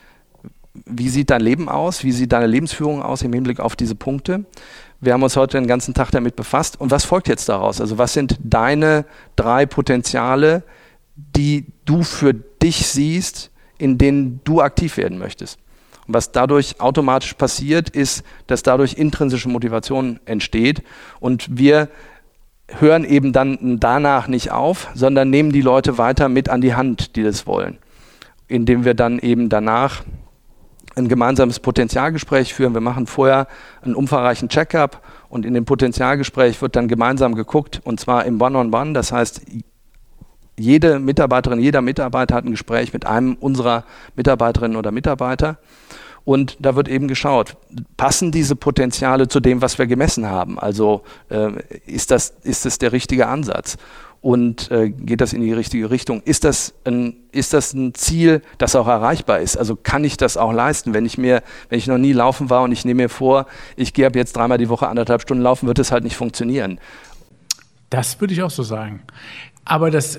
wie 0.84 1.08
sieht 1.08 1.30
dein 1.30 1.40
Leben 1.40 1.68
aus? 1.68 2.04
Wie 2.04 2.12
sieht 2.12 2.32
deine 2.32 2.46
Lebensführung 2.46 3.02
aus 3.02 3.22
im 3.22 3.32
Hinblick 3.32 3.60
auf 3.60 3.76
diese 3.76 3.94
Punkte? 3.94 4.44
Wir 5.00 5.14
haben 5.14 5.22
uns 5.22 5.36
heute 5.36 5.58
den 5.58 5.66
ganzen 5.66 5.94
Tag 5.94 6.10
damit 6.10 6.36
befasst. 6.36 6.78
Und 6.78 6.90
was 6.90 7.04
folgt 7.04 7.28
jetzt 7.28 7.48
daraus? 7.48 7.80
Also 7.80 7.96
was 7.96 8.12
sind 8.12 8.38
deine 8.42 9.06
drei 9.36 9.64
Potenziale, 9.64 10.62
die 11.16 11.66
du 11.86 12.02
für 12.02 12.34
dich 12.34 12.86
siehst, 12.86 13.50
in 13.78 13.96
denen 13.96 14.40
du 14.44 14.60
aktiv 14.60 14.98
werden 14.98 15.18
möchtest? 15.18 15.58
Und 16.06 16.14
was 16.14 16.32
dadurch 16.32 16.80
automatisch 16.80 17.34
passiert, 17.34 17.88
ist, 17.90 18.22
dass 18.46 18.62
dadurch 18.62 18.94
intrinsische 18.94 19.48
Motivation 19.48 20.20
entsteht 20.26 20.82
und 21.20 21.46
wir 21.56 21.88
hören 22.78 23.04
eben 23.04 23.32
dann 23.32 23.78
danach 23.80 24.28
nicht 24.28 24.52
auf, 24.52 24.88
sondern 24.94 25.30
nehmen 25.30 25.52
die 25.52 25.60
Leute 25.60 25.98
weiter 25.98 26.28
mit 26.28 26.48
an 26.48 26.60
die 26.60 26.74
Hand, 26.74 27.16
die 27.16 27.22
das 27.22 27.46
wollen, 27.46 27.78
indem 28.48 28.84
wir 28.84 28.94
dann 28.94 29.18
eben 29.18 29.48
danach 29.48 30.02
ein 30.96 31.08
gemeinsames 31.08 31.60
Potenzialgespräch 31.60 32.54
führen. 32.54 32.74
Wir 32.74 32.80
machen 32.80 33.06
vorher 33.06 33.46
einen 33.82 33.94
umfangreichen 33.94 34.48
Check-up 34.48 35.02
und 35.28 35.46
in 35.46 35.54
dem 35.54 35.64
Potenzialgespräch 35.64 36.60
wird 36.62 36.76
dann 36.76 36.88
gemeinsam 36.88 37.34
geguckt 37.34 37.80
und 37.84 38.00
zwar 38.00 38.24
im 38.24 38.40
One-on-One. 38.40 38.70
-on 38.70 38.88
-One. 38.90 38.94
Das 38.94 39.12
heißt, 39.12 39.42
jede 40.58 40.98
Mitarbeiterin, 40.98 41.60
jeder 41.60 41.80
Mitarbeiter 41.80 42.34
hat 42.34 42.44
ein 42.44 42.50
Gespräch 42.50 42.92
mit 42.92 43.06
einem 43.06 43.34
unserer 43.34 43.84
Mitarbeiterinnen 44.16 44.76
oder 44.76 44.90
Mitarbeiter. 44.90 45.58
Und 46.24 46.56
da 46.60 46.76
wird 46.76 46.88
eben 46.88 47.08
geschaut, 47.08 47.56
passen 47.96 48.30
diese 48.30 48.56
Potenziale 48.56 49.28
zu 49.28 49.40
dem, 49.40 49.62
was 49.62 49.78
wir 49.78 49.86
gemessen 49.86 50.26
haben? 50.26 50.58
Also 50.58 51.02
äh, 51.28 51.50
ist, 51.86 52.10
das, 52.10 52.34
ist 52.42 52.64
das 52.64 52.78
der 52.78 52.92
richtige 52.92 53.26
Ansatz? 53.26 53.76
und 54.22 54.70
äh, 54.70 54.90
geht 54.90 55.20
das 55.20 55.32
in 55.32 55.40
die 55.40 55.52
richtige 55.52 55.90
Richtung? 55.90 56.22
Ist 56.24 56.44
das, 56.44 56.74
ein, 56.84 57.16
ist 57.32 57.52
das 57.52 57.72
ein 57.72 57.94
Ziel, 57.94 58.42
das 58.58 58.76
auch 58.76 58.86
erreichbar 58.86 59.40
ist? 59.40 59.56
Also 59.56 59.76
kann 59.76 60.04
ich 60.04 60.16
das 60.16 60.36
auch 60.36 60.52
leisten? 60.52 60.92
Wenn 60.92 61.06
ich 61.06 61.16
mir, 61.16 61.42
wenn 61.68 61.78
ich 61.78 61.86
noch 61.86 61.98
nie 61.98 62.12
laufen 62.12 62.50
war 62.50 62.62
und 62.62 62.72
ich 62.72 62.84
nehme 62.84 63.04
mir 63.04 63.08
vor, 63.08 63.46
ich 63.76 63.94
gehe 63.94 64.06
ab 64.06 64.16
jetzt 64.16 64.36
dreimal 64.36 64.58
die 64.58 64.68
Woche 64.68 64.88
anderthalb 64.88 65.22
Stunden 65.22 65.42
laufen, 65.42 65.66
wird 65.66 65.78
es 65.78 65.90
halt 65.90 66.04
nicht 66.04 66.16
funktionieren. 66.16 66.78
Das 67.88 68.20
würde 68.20 68.34
ich 68.34 68.42
auch 68.42 68.50
so 68.50 68.62
sagen. 68.62 69.02
Aber 69.64 69.90
das 69.90 70.18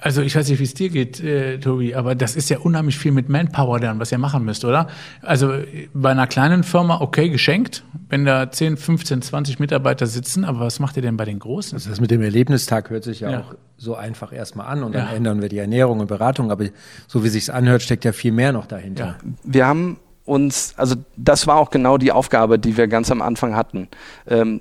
also 0.00 0.22
ich 0.22 0.34
weiß 0.34 0.48
nicht, 0.48 0.58
wie 0.58 0.64
es 0.64 0.74
dir 0.74 0.88
geht, 0.88 1.20
äh, 1.20 1.58
Tobi, 1.58 1.94
aber 1.94 2.14
das 2.14 2.36
ist 2.36 2.48
ja 2.50 2.58
unheimlich 2.58 2.98
viel 2.98 3.12
mit 3.12 3.28
Manpower 3.28 3.80
dann, 3.80 3.98
was 3.98 4.12
ihr 4.12 4.18
machen 4.18 4.44
müsst, 4.44 4.64
oder? 4.64 4.88
Also 5.22 5.52
bei 5.92 6.10
einer 6.10 6.26
kleinen 6.26 6.64
Firma, 6.64 7.00
okay, 7.00 7.28
geschenkt, 7.28 7.84
wenn 8.08 8.24
da 8.24 8.50
10, 8.50 8.76
15, 8.76 9.22
20 9.22 9.58
Mitarbeiter 9.58 10.06
sitzen, 10.06 10.44
aber 10.44 10.60
was 10.60 10.80
macht 10.80 10.96
ihr 10.96 11.02
denn 11.02 11.16
bei 11.16 11.24
den 11.24 11.38
großen? 11.38 11.76
Also 11.76 11.90
das 11.90 12.00
mit 12.00 12.10
dem 12.10 12.22
Erlebnistag 12.22 12.90
hört 12.90 13.04
sich 13.04 13.20
ja, 13.20 13.30
ja. 13.30 13.40
auch 13.40 13.54
so 13.76 13.94
einfach 13.94 14.32
erstmal 14.32 14.66
an 14.66 14.82
und 14.82 14.94
dann 14.94 15.06
ja. 15.06 15.12
ändern 15.12 15.40
wir 15.40 15.48
die 15.48 15.58
Ernährung 15.58 16.00
und 16.00 16.06
Beratung, 16.06 16.50
aber 16.50 16.66
so 17.06 17.24
wie 17.24 17.28
sich's 17.28 17.50
anhört, 17.50 17.82
steckt 17.82 18.04
ja 18.04 18.12
viel 18.12 18.32
mehr 18.32 18.52
noch 18.52 18.66
dahinter. 18.66 19.06
Ja. 19.06 19.16
Wir 19.44 19.66
haben 19.66 19.98
uns, 20.24 20.74
also 20.76 20.96
das 21.16 21.46
war 21.46 21.56
auch 21.56 21.70
genau 21.70 21.98
die 21.98 22.12
Aufgabe, 22.12 22.58
die 22.58 22.76
wir 22.76 22.88
ganz 22.88 23.10
am 23.10 23.22
Anfang 23.22 23.56
hatten. 23.56 23.88
Ähm, 24.26 24.60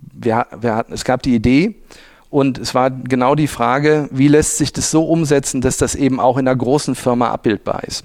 wir, 0.00 0.46
wir 0.60 0.74
hatten, 0.74 0.92
es 0.92 1.04
gab 1.04 1.22
die 1.22 1.34
Idee, 1.34 1.76
und 2.30 2.58
es 2.58 2.74
war 2.74 2.90
genau 2.90 3.34
die 3.34 3.48
Frage, 3.48 4.08
wie 4.12 4.28
lässt 4.28 4.58
sich 4.58 4.72
das 4.72 4.90
so 4.90 5.04
umsetzen, 5.04 5.60
dass 5.60 5.78
das 5.78 5.94
eben 5.94 6.20
auch 6.20 6.36
in 6.36 6.46
einer 6.46 6.56
großen 6.56 6.94
Firma 6.94 7.30
abbildbar 7.30 7.84
ist. 7.84 8.04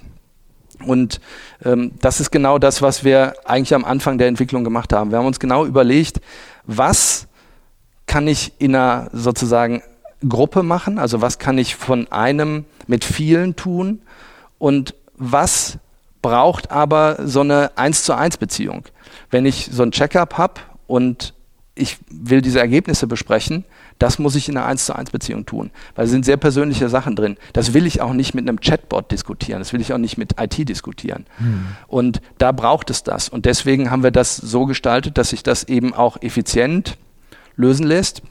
Und 0.86 1.20
ähm, 1.64 1.92
das 2.00 2.20
ist 2.20 2.32
genau 2.32 2.60
das, 2.60 2.82
was 2.82 3.04
wir 3.04 3.34
eigentlich 3.46 3.74
am 3.74 3.86
Anfang 3.86 4.18
der 4.18 4.28
Entwicklung 4.28 4.64
gemacht 4.64 4.94
haben. 4.94 5.12
Wir 5.12 5.18
haben 5.18 5.26
uns 5.26 5.40
genau 5.40 5.66
überlegt, 5.66 6.22
was 6.66 7.28
kann 8.06 8.28
ich 8.28 8.54
in 8.60 8.76
einer 8.76 9.10
sozusagen 9.14 9.82
Gruppe 10.28 10.64
machen, 10.64 11.00
also 11.00 11.22
was 11.22 11.40
kann 11.40 11.58
ich 11.58 11.76
von 11.76 12.12
einem 12.12 12.66
mit 12.88 13.04
vielen 13.04 13.56
tun 13.56 14.02
und 14.58 14.96
was 15.16 15.78
braucht 16.22 16.72
aber 16.72 17.18
so 17.26 17.42
eine 17.42 17.72
eins 17.78 18.04
zu 18.04 18.16
eins 18.16 18.38
Beziehung. 18.38 18.86
Wenn 19.30 19.46
ich 19.46 19.70
so 19.72 19.84
ein 19.84 19.92
Checkup 19.92 20.38
habe 20.38 20.62
und 20.88 21.34
ich 21.76 21.98
will 22.10 22.42
diese 22.42 22.60
Ergebnisse 22.60 23.08
besprechen, 23.08 23.66
das 24.04 24.20
muss 24.20 24.36
ich 24.36 24.50
in 24.50 24.58
einer 24.58 24.66
1 24.66 24.86
zu 24.86 24.94
1 24.94 25.12
Beziehung 25.12 25.46
tun, 25.46 25.72
weil 25.96 26.04
es 26.04 26.12
sind 26.12 26.26
sehr 26.26 26.36
persönliche 26.36 26.90
Sachen 26.90 27.16
drin. 27.16 27.38
Das 27.54 27.74
will 27.74 27.86
ich 27.86 28.02
auch 28.02 28.12
nicht 28.12 28.34
mit 28.34 28.46
einem 28.50 28.60
Chatbot 28.60 29.10
diskutieren, 29.10 29.60
das 29.60 29.72
will 29.72 29.80
ich 29.80 29.94
auch 29.94 29.98
nicht 29.98 30.18
mit 30.18 30.42
IT 30.42 30.68
diskutieren. 30.68 31.26
Hm. 31.38 31.68
Und 31.88 32.20
da 32.38 32.52
braucht 32.52 32.90
es 32.90 33.04
das. 33.04 33.30
Und 33.30 33.46
deswegen 33.46 33.92
haben 33.92 34.04
wir 34.04 34.12
das 34.12 34.36
so 34.36 34.66
gestaltet, 34.66 35.18
dass 35.18 35.30
sich 35.30 35.42
das 35.42 35.64
eben 35.64 35.94
auch 35.94 36.22
effizient 36.22 36.98
lösen 37.56 37.88
lässt. 37.88 38.24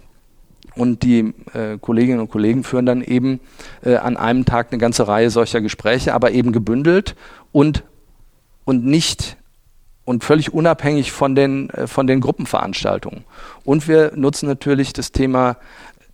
Und 0.75 1.03
die 1.05 1.33
äh, 1.55 1.79
Kolleginnen 1.81 2.21
und 2.21 2.29
Kollegen 2.29 2.65
führen 2.65 2.85
dann 2.85 3.01
eben 3.01 3.41
äh, 3.83 3.97
an 3.97 4.19
einem 4.19 4.45
Tag 4.45 4.73
eine 4.73 4.79
ganze 4.79 5.09
Reihe 5.09 5.31
solcher 5.31 5.63
Gespräche, 5.63 6.13
aber 6.13 6.33
eben 6.33 6.53
gebündelt 6.53 7.17
und, 7.51 7.83
und 8.67 8.85
nicht 8.85 9.39
und 10.05 10.25
völlig 10.25 10.53
unabhängig 10.53 11.13
von 11.13 11.35
den, 11.35 11.71
äh, 11.71 11.87
von 11.87 12.07
den 12.07 12.21
Gruppenveranstaltungen. 12.21 13.25
Und 13.65 13.89
wir 13.89 14.13
nutzen 14.15 14.49
natürlich 14.49 14.93
das 14.93 15.13
Thema 15.13 15.57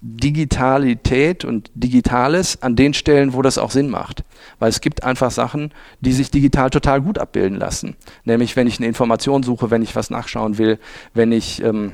Digitalität 0.01 1.45
und 1.45 1.71
Digitales 1.75 2.63
an 2.63 2.77
den 2.77 2.95
Stellen, 2.95 3.33
wo 3.33 3.43
das 3.43 3.59
auch 3.59 3.73
Sinn 3.73 3.91
macht. 3.91 4.23
Weil 4.61 4.69
es 4.69 4.81
gibt 4.81 5.03
einfach 5.03 5.33
Sachen, 5.33 5.73
die 6.01 6.13
sich 6.13 6.31
digital 6.31 6.71
total 6.71 7.01
gut 7.01 7.19
abbilden 7.19 7.59
lassen. 7.59 7.97
Nämlich, 8.25 8.55
wenn 8.55 8.69
ich 8.69 8.79
eine 8.79 8.87
Information 8.87 9.43
suche, 9.43 9.71
wenn 9.71 9.83
ich 9.83 9.97
was 9.97 10.11
nachschauen 10.11 10.59
will, 10.59 10.79
wenn 11.15 11.33
ich 11.33 11.63
ähm, 11.65 11.93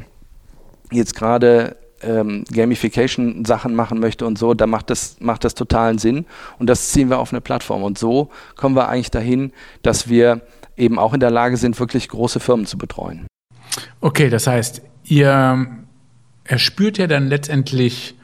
jetzt 0.90 1.14
gerade 1.16 1.76
ähm, 2.02 2.44
Gamification-Sachen 2.52 3.74
machen 3.74 4.00
möchte 4.00 4.26
und 4.26 4.38
so, 4.38 4.52
da 4.52 4.66
macht 4.66 4.90
das, 4.90 5.16
macht 5.20 5.44
das 5.44 5.54
totalen 5.54 5.96
Sinn. 5.96 6.26
Und 6.58 6.68
das 6.68 6.90
ziehen 6.90 7.08
wir 7.08 7.18
auf 7.18 7.32
eine 7.32 7.40
Plattform. 7.40 7.82
Und 7.82 7.96
so 7.96 8.28
kommen 8.54 8.76
wir 8.76 8.88
eigentlich 8.90 9.10
dahin, 9.12 9.52
dass 9.82 10.10
wir 10.10 10.42
eben 10.76 10.98
auch 10.98 11.14
in 11.14 11.20
der 11.20 11.30
Lage 11.30 11.56
sind, 11.56 11.78
wirklich 11.78 12.08
große 12.08 12.40
Firmen 12.40 12.66
zu 12.66 12.78
betreuen. 12.78 13.26
Okay, 14.00 14.30
das 14.30 14.46
heißt, 14.46 14.82
ihr 15.04 15.66
erspürt 16.44 16.98
ja 16.98 17.06
dann 17.06 17.28
letztendlich 17.28 18.14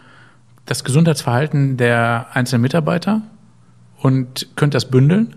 das 0.66 0.84
Gesundheitsverhalten 0.84 1.76
der 1.76 2.28
einzelnen 2.32 2.62
Mitarbeiter 2.62 3.22
und 3.98 4.48
könnt 4.56 4.74
das 4.74 4.90
bündeln. 4.90 5.36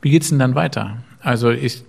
Wie 0.00 0.10
geht 0.10 0.22
es 0.22 0.30
denn 0.30 0.38
dann 0.38 0.54
weiter? 0.54 0.98
Also 1.20 1.50
ich 1.50 1.84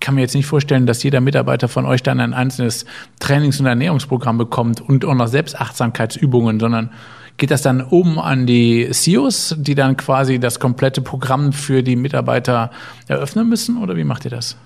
kann 0.00 0.16
mir 0.16 0.20
jetzt 0.20 0.34
nicht 0.34 0.46
vorstellen, 0.46 0.86
dass 0.86 1.02
jeder 1.02 1.22
Mitarbeiter 1.22 1.68
von 1.68 1.86
euch 1.86 2.02
dann 2.02 2.20
ein 2.20 2.34
einzelnes 2.34 2.84
Trainings- 3.20 3.60
und 3.60 3.66
Ernährungsprogramm 3.66 4.36
bekommt 4.36 4.82
und 4.82 5.04
auch 5.06 5.14
noch 5.14 5.28
Selbstachtsamkeitsübungen, 5.28 6.60
sondern 6.60 6.90
Geht 7.36 7.50
das 7.50 7.62
dann 7.62 7.82
oben 7.82 8.18
an 8.18 8.46
die 8.46 8.88
CEOs, 8.90 9.56
die 9.58 9.74
dann 9.74 9.96
quasi 9.96 10.38
das 10.38 10.60
komplette 10.60 11.02
Programm 11.02 11.52
für 11.52 11.82
die 11.82 11.96
Mitarbeiter 11.96 12.70
eröffnen 13.08 13.48
müssen 13.48 13.82
oder 13.82 13.96
wie 13.96 14.04
macht 14.04 14.24
ihr 14.24 14.30
das? 14.30 14.56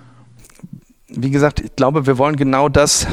Wie 1.08 1.30
gesagt, 1.30 1.60
ich 1.60 1.74
glaube, 1.76 2.06
wir 2.06 2.18
wollen 2.18 2.36
genau 2.36 2.68
das, 2.68 3.06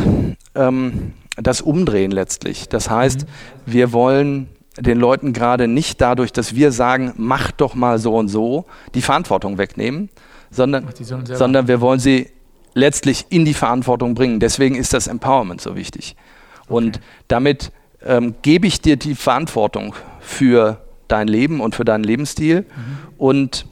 ähm, 0.55 1.13
das 1.37 1.61
umdrehen 1.61 2.11
letztlich. 2.11 2.67
Das 2.67 2.89
heißt, 2.89 3.21
mhm. 3.21 3.27
wir 3.65 3.93
wollen 3.93 4.47
den 4.77 4.99
Leuten 4.99 5.31
gerade 5.31 5.69
nicht 5.69 6.01
dadurch, 6.01 6.33
dass 6.33 6.55
wir 6.55 6.73
sagen, 6.73 7.13
mach 7.15 7.51
doch 7.51 7.75
mal 7.75 7.97
so 7.97 8.15
und 8.15 8.27
so, 8.27 8.65
die 8.93 9.01
Verantwortung 9.01 9.57
wegnehmen, 9.57 10.09
sondern, 10.51 10.87
sondern 11.23 11.67
wir 11.69 11.79
wollen 11.79 11.99
sie 11.99 12.29
letztlich 12.73 13.27
in 13.29 13.45
die 13.45 13.53
Verantwortung 13.53 14.15
bringen. 14.15 14.39
Deswegen 14.39 14.75
ist 14.75 14.93
das 14.93 15.07
Empowerment 15.07 15.61
so 15.61 15.75
wichtig. 15.75 16.15
Okay. 16.63 16.73
Und 16.73 16.99
damit 17.29 17.71
ähm, 18.05 18.35
gebe 18.41 18.67
ich 18.67 18.81
dir 18.81 18.95
die 18.95 19.15
Verantwortung 19.15 19.95
für 20.19 20.81
dein 21.07 21.27
Leben 21.27 21.59
und 21.59 21.75
für 21.75 21.85
deinen 21.85 22.03
Lebensstil 22.03 22.61
mhm. 22.61 22.97
und 23.17 23.65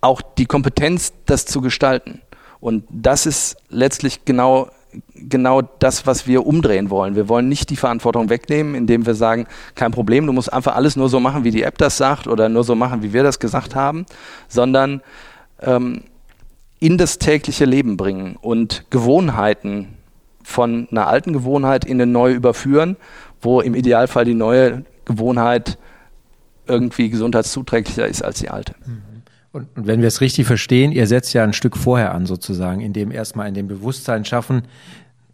auch 0.00 0.20
die 0.20 0.46
Kompetenz, 0.46 1.12
das 1.26 1.46
zu 1.46 1.60
gestalten. 1.60 2.20
Und 2.60 2.84
das 2.90 3.26
ist 3.26 3.56
letztlich 3.70 4.24
genau, 4.24 4.68
genau 5.14 5.62
das, 5.62 6.06
was 6.06 6.26
wir 6.26 6.46
umdrehen 6.46 6.90
wollen. 6.90 7.16
Wir 7.16 7.28
wollen 7.28 7.48
nicht 7.48 7.70
die 7.70 7.76
Verantwortung 7.76 8.28
wegnehmen, 8.28 8.74
indem 8.74 9.06
wir 9.06 9.14
sagen, 9.14 9.46
kein 9.74 9.92
Problem, 9.92 10.26
du 10.26 10.32
musst 10.32 10.52
einfach 10.52 10.76
alles 10.76 10.96
nur 10.96 11.08
so 11.08 11.20
machen, 11.20 11.44
wie 11.44 11.50
die 11.50 11.62
App 11.62 11.78
das 11.78 11.96
sagt 11.96 12.26
oder 12.26 12.48
nur 12.48 12.64
so 12.64 12.74
machen, 12.74 13.02
wie 13.02 13.12
wir 13.12 13.22
das 13.22 13.38
gesagt 13.38 13.74
haben, 13.74 14.06
sondern 14.48 15.02
ähm, 15.60 16.02
in 16.80 16.98
das 16.98 17.18
tägliche 17.18 17.64
Leben 17.64 17.96
bringen 17.96 18.36
und 18.40 18.84
Gewohnheiten 18.90 19.96
von 20.52 20.86
einer 20.90 21.08
alten 21.08 21.32
Gewohnheit 21.32 21.84
in 21.84 22.00
eine 22.00 22.10
neue 22.10 22.34
überführen, 22.34 22.96
wo 23.40 23.60
im 23.60 23.74
Idealfall 23.74 24.24
die 24.24 24.34
neue 24.34 24.84
Gewohnheit 25.04 25.78
irgendwie 26.66 27.10
gesundheitszuträglicher 27.10 28.06
ist 28.06 28.22
als 28.22 28.38
die 28.38 28.50
alte. 28.50 28.74
Mhm. 28.86 29.02
Und, 29.50 29.68
und 29.76 29.86
wenn 29.86 30.00
wir 30.00 30.08
es 30.08 30.20
richtig 30.20 30.46
verstehen, 30.46 30.92
ihr 30.92 31.06
setzt 31.06 31.34
ja 31.34 31.42
ein 31.42 31.52
Stück 31.52 31.76
vorher 31.76 32.14
an 32.14 32.26
sozusagen, 32.26 32.80
indem 32.80 33.10
erstmal 33.10 33.48
in 33.48 33.54
dem 33.54 33.68
Bewusstsein 33.68 34.24
schaffen, 34.24 34.62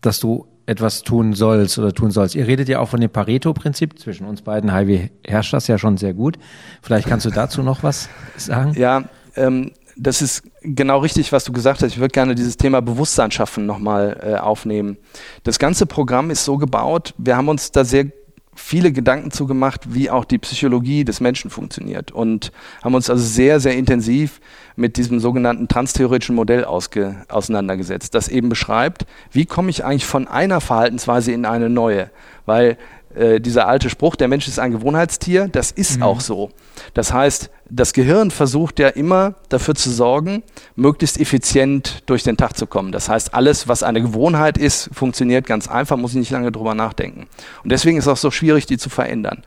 dass 0.01 0.19
du 0.19 0.47
etwas 0.67 1.03
tun 1.03 1.33
sollst 1.33 1.79
oder 1.79 1.93
tun 1.95 2.11
sollst. 2.11 2.35
Ihr 2.35 2.47
redet 2.47 2.69
ja 2.69 2.79
auch 2.79 2.89
von 2.89 3.01
dem 3.01 3.11
Pareto-Prinzip. 3.11 3.99
Zwischen 3.99 4.27
uns 4.27 4.43
beiden, 4.43 4.73
Heidi, 4.73 5.11
herrscht 5.25 5.53
das 5.55 5.67
ja 5.67 5.79
schon 5.79 5.97
sehr 5.97 6.13
gut. 6.13 6.39
Vielleicht 6.83 7.09
kannst 7.09 7.25
du 7.25 7.31
dazu 7.31 7.63
noch 7.63 7.83
was 7.83 8.09
sagen? 8.37 8.75
Ja, 8.77 9.05
ähm, 9.35 9.73
das 9.99 10.23
ist 10.23 10.43
genau 10.63 10.99
richtig, 10.99 11.33
was 11.33 11.45
du 11.45 11.53
gesagt 11.53 11.83
hast. 11.83 11.93
Ich 11.93 11.99
würde 11.99 12.13
gerne 12.13 12.35
dieses 12.35 12.57
Thema 12.57 12.81
Bewusstsein 12.81 13.31
schaffen 13.31 13.67
nochmal 13.67 14.21
äh, 14.23 14.35
aufnehmen. 14.37 14.97
Das 15.43 15.59
ganze 15.59 15.87
Programm 15.87 16.31
ist 16.31 16.45
so 16.45 16.57
gebaut, 16.57 17.15
wir 17.19 17.37
haben 17.37 17.49
uns 17.49 17.73
da 17.73 17.85
sehr 17.85 18.07
viele 18.55 18.93
Gedanken 18.93 19.31
zugemacht, 19.31 19.95
wie 19.95 20.11
auch 20.11 20.25
die 20.25 20.39
Psychologie 20.39 21.05
des 21.05 21.21
Menschen 21.21 21.49
funktioniert 21.51 22.11
und 22.11 22.51
haben 22.83 22.95
uns 22.95 23.09
also 23.09 23.23
sehr, 23.23 23.61
sehr 23.61 23.77
intensiv 23.77 24.41
mit 24.75 24.97
diesem 24.97 25.21
sogenannten 25.21 25.69
transtheoretischen 25.69 26.35
Modell 26.35 26.65
ausge, 26.65 27.25
auseinandergesetzt, 27.29 28.15
das 28.15 28.29
eben 28.29 28.49
beschreibt, 28.49 29.07
wie 29.31 29.47
komme 29.47 29.71
ich 29.71 29.85
eigentlich 29.85 30.07
von 30.07 30.27
einer 30.27 30.61
Verhaltensweise 30.61 31.33
in 31.33 31.47
eine 31.47 31.69
neue, 31.69 32.11
weil 32.47 32.79
äh, 33.19 33.41
dieser 33.41 33.67
alte 33.67 33.91
Spruch, 33.91 34.17
der 34.17 34.29
Mensch 34.29 34.47
ist 34.47 34.59
ein 34.59 34.73
Gewohnheitstier, 34.73 35.49
das 35.49 35.71
ist 35.71 35.97
mhm. 35.97 36.03
auch 36.05 36.21
so. 36.21 36.51
Das 36.95 37.13
heißt, 37.13 37.51
das 37.69 37.93
Gehirn 37.93 38.31
versucht 38.31 38.79
ja 38.79 38.89
immer 38.89 39.35
dafür 39.49 39.75
zu 39.75 39.91
sorgen, 39.91 40.43
möglichst 40.77 41.21
effizient 41.21 42.03
durch 42.07 42.23
den 42.23 42.37
Tag 42.37 42.57
zu 42.57 42.67
kommen. 42.67 42.93
Das 42.93 43.09
heißt, 43.09 43.35
alles, 43.35 43.69
was 43.69 43.83
eine 43.83 44.01
Gewohnheit 44.01 44.57
ist, 44.57 44.91
funktioniert 44.93 45.47
ganz 45.47 45.69
einfach, 45.69 45.97
muss 45.97 46.13
ich 46.13 46.19
nicht 46.19 46.31
lange 46.31 46.53
drüber 46.53 46.75
nachdenken. 46.75 47.27
Und 47.63 47.73
deswegen 47.73 47.99
ist 47.99 48.05
es 48.05 48.13
auch 48.13 48.17
so 48.17 48.31
schwierig, 48.31 48.67
die 48.67 48.79
zu 48.79 48.89
verändern. 48.89 49.43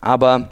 Aber 0.00 0.50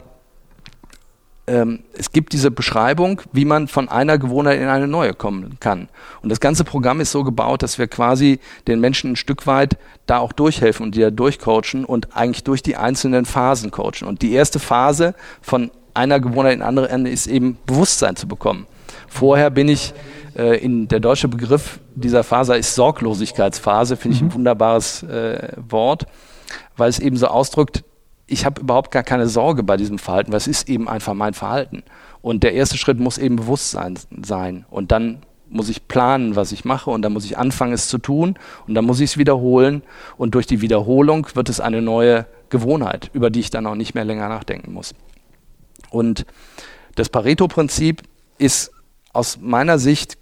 ähm, 1.47 1.83
es 1.93 2.11
gibt 2.11 2.33
diese 2.33 2.49
Beschreibung, 2.49 3.21
wie 3.31 3.45
man 3.45 3.67
von 3.67 3.87
einer 3.87 4.17
Gewohnheit 4.17 4.59
in 4.59 4.67
eine 4.67 4.87
neue 4.87 5.13
kommen 5.13 5.57
kann. 5.59 5.89
Und 6.21 6.29
das 6.29 6.39
ganze 6.39 6.63
Programm 6.63 6.99
ist 6.99 7.11
so 7.11 7.23
gebaut, 7.23 7.61
dass 7.61 7.77
wir 7.77 7.87
quasi 7.87 8.39
den 8.67 8.79
Menschen 8.79 9.11
ein 9.11 9.15
Stück 9.15 9.45
weit 9.45 9.77
da 10.07 10.17
auch 10.19 10.33
durchhelfen 10.33 10.85
und 10.85 10.95
die 10.95 11.01
da 11.01 11.11
durchcoachen 11.11 11.85
und 11.85 12.15
eigentlich 12.15 12.43
durch 12.43 12.63
die 12.63 12.75
einzelnen 12.75 13.25
Phasen 13.25 13.71
coachen. 13.71 14.07
Und 14.07 14.21
die 14.21 14.33
erste 14.33 14.59
Phase 14.59 15.13
von 15.41 15.71
einer 15.93 16.19
Gewohnheit 16.19 16.55
in 16.55 16.61
andere 16.61 16.89
Ende 16.89 17.09
ist 17.11 17.27
eben 17.27 17.57
Bewusstsein 17.65 18.15
zu 18.15 18.27
bekommen. 18.27 18.65
Vorher 19.07 19.49
bin 19.49 19.69
ich 19.69 19.93
äh, 20.35 20.57
in 20.57 20.87
der 20.87 20.99
deutsche 20.99 21.27
Begriff 21.27 21.79
dieser 21.95 22.23
Phase 22.23 22.57
ist 22.57 22.75
Sorglosigkeitsphase, 22.75 23.95
finde 23.95 24.17
ich 24.17 24.21
ein 24.21 24.27
mhm. 24.27 24.33
wunderbares 24.33 25.03
äh, 25.03 25.53
Wort, 25.69 26.05
weil 26.75 26.89
es 26.89 26.99
eben 26.99 27.17
so 27.17 27.27
ausdrückt, 27.27 27.83
ich 28.27 28.45
habe 28.45 28.61
überhaupt 28.61 28.91
gar 28.91 29.03
keine 29.03 29.27
Sorge 29.27 29.63
bei 29.63 29.77
diesem 29.77 29.99
Verhalten, 29.99 30.31
weil 30.31 30.37
es 30.37 30.47
ist 30.47 30.67
eben 30.67 30.89
einfach 30.89 31.13
mein 31.13 31.33
Verhalten. 31.33 31.83
Und 32.21 32.43
der 32.43 32.53
erste 32.53 32.77
Schritt 32.77 32.99
muss 32.99 33.17
eben 33.17 33.35
Bewusstsein 33.35 33.99
sein. 34.23 34.65
Und 34.69 34.91
dann 34.91 35.21
muss 35.49 35.69
ich 35.69 35.87
planen, 35.87 36.35
was 36.35 36.51
ich 36.51 36.65
mache 36.65 36.89
und 36.89 37.03
dann 37.03 37.13
muss 37.13 37.25
ich 37.25 37.37
anfangen, 37.37 37.73
es 37.73 37.87
zu 37.87 37.99
tun 37.99 38.37
und 38.67 38.73
dann 38.73 38.83
muss 38.83 38.99
ich 38.99 39.11
es 39.11 39.17
wiederholen 39.17 39.83
und 40.17 40.33
durch 40.33 40.47
die 40.47 40.61
Wiederholung 40.61 41.27
wird 41.35 41.49
es 41.49 41.59
eine 41.59 41.83
neue 41.83 42.25
Gewohnheit, 42.49 43.11
über 43.13 43.29
die 43.29 43.41
ich 43.41 43.51
dann 43.51 43.67
auch 43.67 43.75
nicht 43.75 43.93
mehr 43.93 44.05
länger 44.05 44.27
nachdenken 44.27 44.73
muss. 44.73 44.95
Und 45.91 46.25
das 46.95 47.09
Pareto-Prinzip 47.09 48.01
ist 48.39 48.71
aus 49.13 49.37
meiner 49.39 49.77
Sicht 49.77 50.17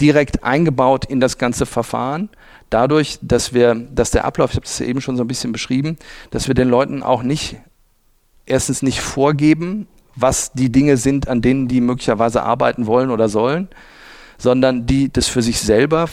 direkt 0.00 0.44
eingebaut 0.44 1.04
in 1.04 1.20
das 1.20 1.38
ganze 1.38 1.66
Verfahren 1.66 2.30
dadurch, 2.70 3.18
dass 3.22 3.52
wir, 3.52 3.74
dass 3.74 4.10
der 4.10 4.24
Ablauf, 4.24 4.50
ich 4.50 4.56
habe 4.56 4.66
das 4.66 4.78
ja 4.78 4.86
eben 4.86 5.00
schon 5.00 5.16
so 5.16 5.24
ein 5.24 5.28
bisschen 5.28 5.52
beschrieben, 5.52 5.96
dass 6.30 6.48
wir 6.48 6.54
den 6.54 6.68
Leuten 6.68 7.02
auch 7.02 7.22
nicht, 7.22 7.56
erstens 8.46 8.82
nicht 8.82 9.00
vorgeben, 9.00 9.86
was 10.16 10.52
die 10.52 10.70
Dinge 10.70 10.96
sind, 10.96 11.28
an 11.28 11.42
denen 11.42 11.68
die 11.68 11.80
möglicherweise 11.80 12.42
arbeiten 12.42 12.86
wollen 12.86 13.10
oder 13.10 13.28
sollen, 13.28 13.68
sondern 14.38 14.86
die 14.86 15.12
das 15.12 15.28
für 15.28 15.42
sich 15.42 15.60
selber 15.60 16.08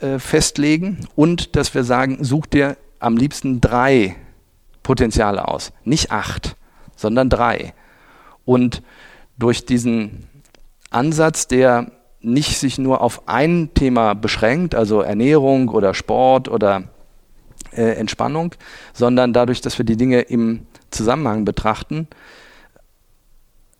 äh, 0.00 0.18
festlegen 0.18 1.06
und 1.14 1.56
dass 1.56 1.74
wir 1.74 1.84
sagen, 1.84 2.24
such 2.24 2.46
dir 2.46 2.76
am 2.98 3.16
liebsten 3.16 3.60
drei 3.60 4.16
Potenziale 4.82 5.46
aus, 5.46 5.72
nicht 5.84 6.10
acht, 6.10 6.56
sondern 6.96 7.28
drei. 7.28 7.74
Und 8.44 8.82
durch 9.36 9.66
diesen 9.66 10.26
Ansatz, 10.90 11.46
der 11.46 11.92
nicht 12.20 12.58
sich 12.58 12.78
nur 12.78 13.00
auf 13.00 13.28
ein 13.28 13.70
Thema 13.74 14.14
beschränkt, 14.14 14.74
also 14.74 15.00
Ernährung 15.00 15.68
oder 15.68 15.94
Sport 15.94 16.48
oder 16.48 16.84
äh, 17.72 17.92
Entspannung, 17.92 18.54
sondern 18.92 19.32
dadurch, 19.32 19.60
dass 19.60 19.78
wir 19.78 19.84
die 19.84 19.96
Dinge 19.96 20.20
im 20.22 20.66
Zusammenhang 20.90 21.44
betrachten, 21.44 22.08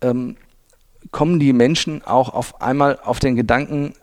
ähm, 0.01 0.37
kommen 1.11 1.39
die 1.39 1.53
Menschen 1.53 2.03
auch 2.05 2.33
auf 2.33 2.61
einmal 2.61 2.99
auf 3.03 3.19
den 3.19 3.35
Gedanken, 3.35 3.93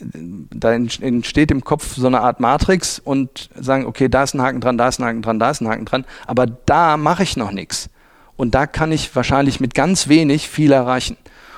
da 0.00 0.72
entsteht 0.72 1.50
im 1.50 1.62
Kopf 1.62 1.94
so 1.94 2.06
eine 2.06 2.20
Art 2.20 2.40
Matrix 2.40 2.98
und 2.98 3.50
sagen, 3.54 3.86
okay, 3.86 4.08
da 4.08 4.24
ist 4.24 4.34
ein 4.34 4.42
Haken 4.42 4.60
dran, 4.60 4.78
da 4.78 4.88
ist 4.88 4.98
ein 4.98 5.04
Haken 5.04 5.22
dran, 5.22 5.38
da 5.38 5.50
ist 5.50 5.60
ein 5.60 5.68
Haken 5.68 5.84
dran, 5.84 6.04
aber 6.26 6.46
da 6.46 6.96
mache 6.96 7.22
ich 7.22 7.36
noch 7.36 7.52
nichts. 7.52 7.88
Und 8.36 8.54
da 8.54 8.66
kann 8.66 8.90
ich 8.90 9.14
wahrscheinlich 9.14 9.60
mit 9.60 9.74
ganz 9.74 10.08
wenig 10.08 10.48
viel 10.48 10.72
erreichen. 10.72 11.16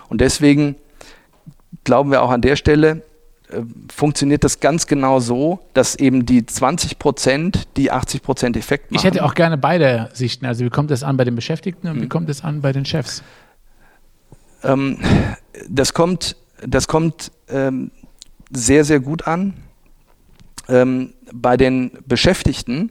Und 0.09 0.21
deswegen 0.21 0.77
glauben 1.85 2.11
wir 2.11 2.23
auch 2.23 2.31
an 2.31 2.41
der 2.41 2.57
Stelle, 2.57 3.03
äh, 3.49 3.61
funktioniert 3.93 4.43
das 4.45 4.61
ganz 4.61 4.87
genau 4.87 5.21
so, 5.21 5.61
dass 5.75 5.95
eben 5.95 6.27
die 6.27 6.47
20 6.47 6.99
Prozent 6.99 7.69
die 7.77 7.91
80 7.91 8.23
Prozent 8.23 8.57
Effekt 8.57 8.91
machen. 8.91 9.01
Ich 9.01 9.05
hätte 9.05 9.25
auch 9.25 9.35
gerne 9.35 9.59
beide 9.59 10.11
Sichten. 10.13 10.47
Also 10.47 10.65
wie 10.65 10.71
kommt 10.71 10.91
es 10.91 11.03
an 11.03 11.17
bei 11.17 11.25
den 11.25 11.35
Beschäftigten 11.35 11.89
und 11.89 12.01
wie 12.01 12.09
kommt 12.09 12.29
es 12.31 12.43
an 12.43 12.63
bei 12.63 12.73
den 12.73 12.85
Chefs? 12.85 13.23
Ähm, 14.63 14.99
das 15.69 15.93
kommt, 15.93 16.37
das 16.67 16.89
kommt 16.89 17.31
ähm, 17.49 17.91
sehr, 18.51 18.85
sehr 18.85 19.01
gut 19.01 19.27
an. 19.27 19.55
Ähm, 20.69 21.13
bei 21.33 21.57
den 21.57 21.91
Beschäftigten 22.07 22.91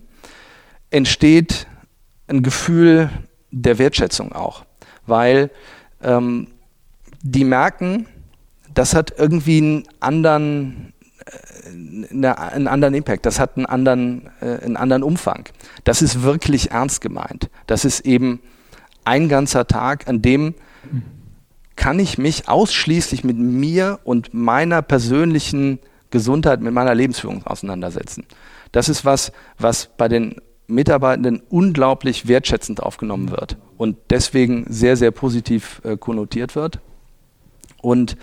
entsteht 0.91 1.65
ein 2.27 2.43
Gefühl 2.43 3.10
der 3.49 3.79
Wertschätzung 3.79 4.32
auch, 4.32 4.65
weil 5.08 5.49
ähm, 6.01 6.47
die 7.21 7.43
merken, 7.43 8.06
das 8.73 8.95
hat 8.95 9.13
irgendwie 9.17 9.57
einen 9.57 9.83
anderen, 9.99 10.93
äh, 11.25 12.25
einen 12.25 12.67
anderen 12.67 12.93
Impact, 12.93 13.25
das 13.25 13.39
hat 13.39 13.57
einen 13.57 13.65
anderen, 13.65 14.29
äh, 14.41 14.63
einen 14.63 14.77
anderen 14.77 15.03
Umfang. 15.03 15.49
Das 15.83 16.01
ist 16.01 16.23
wirklich 16.23 16.71
ernst 16.71 17.01
gemeint. 17.01 17.49
Das 17.67 17.86
ist 17.86 18.01
eben 18.01 18.41
ein 19.05 19.29
ganzer 19.29 19.67
Tag, 19.67 20.07
an 20.07 20.21
dem 20.21 20.55
kann 21.75 21.99
ich 21.99 22.17
mich 22.17 22.47
ausschließlich 22.47 23.23
mit 23.23 23.38
mir 23.38 23.99
und 24.03 24.33
meiner 24.33 24.81
persönlichen 24.81 25.79
Gesundheit, 26.12 26.62
mit 26.62 26.73
meiner 26.73 26.93
Lebensführung 26.93 27.45
auseinandersetzen. 27.45 28.25
Das 28.71 28.89
ist 28.89 29.05
was, 29.05 29.31
was 29.57 29.89
bei 29.97 30.07
den 30.07 30.36
Mitarbeitenden 30.67 31.41
unglaublich 31.49 32.27
wertschätzend 32.27 32.81
aufgenommen 32.81 33.31
wird 33.31 33.57
und 33.77 33.97
deswegen 34.09 34.65
sehr, 34.69 34.95
sehr 34.95 35.12
positiv 35.12 35.81
äh, 35.83 35.97
konnotiert 35.97 36.55
wird. 36.55 36.79
Und 37.81 38.15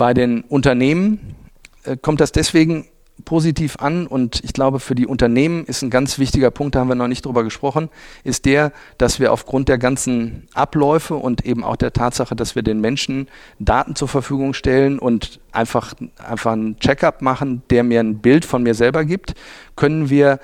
bei 0.00 0.14
den 0.14 0.40
Unternehmen 0.40 1.36
äh, 1.84 1.94
kommt 1.94 2.22
das 2.22 2.32
deswegen 2.32 2.86
positiv 3.26 3.76
an 3.80 4.06
und 4.06 4.42
ich 4.42 4.54
glaube, 4.54 4.80
für 4.80 4.94
die 4.94 5.06
Unternehmen 5.06 5.66
ist 5.66 5.82
ein 5.82 5.90
ganz 5.90 6.18
wichtiger 6.18 6.50
Punkt, 6.50 6.74
da 6.74 6.80
haben 6.80 6.88
wir 6.88 6.94
noch 6.94 7.06
nicht 7.06 7.26
drüber 7.26 7.44
gesprochen, 7.44 7.90
ist 8.24 8.46
der, 8.46 8.72
dass 8.96 9.20
wir 9.20 9.30
aufgrund 9.30 9.68
der 9.68 9.76
ganzen 9.76 10.48
Abläufe 10.54 11.16
und 11.16 11.44
eben 11.44 11.64
auch 11.64 11.76
der 11.76 11.92
Tatsache, 11.92 12.34
dass 12.34 12.54
wir 12.54 12.62
den 12.62 12.80
Menschen 12.80 13.28
Daten 13.58 13.94
zur 13.94 14.08
Verfügung 14.08 14.54
stellen 14.54 14.98
und 14.98 15.38
einfach, 15.52 15.92
einfach 16.16 16.52
einen 16.52 16.78
Checkup 16.78 17.20
machen, 17.20 17.60
der 17.68 17.84
mir 17.84 18.00
ein 18.00 18.20
Bild 18.20 18.46
von 18.46 18.62
mir 18.62 18.72
selber 18.72 19.04
gibt, 19.04 19.34
können 19.76 20.08
wir 20.08 20.40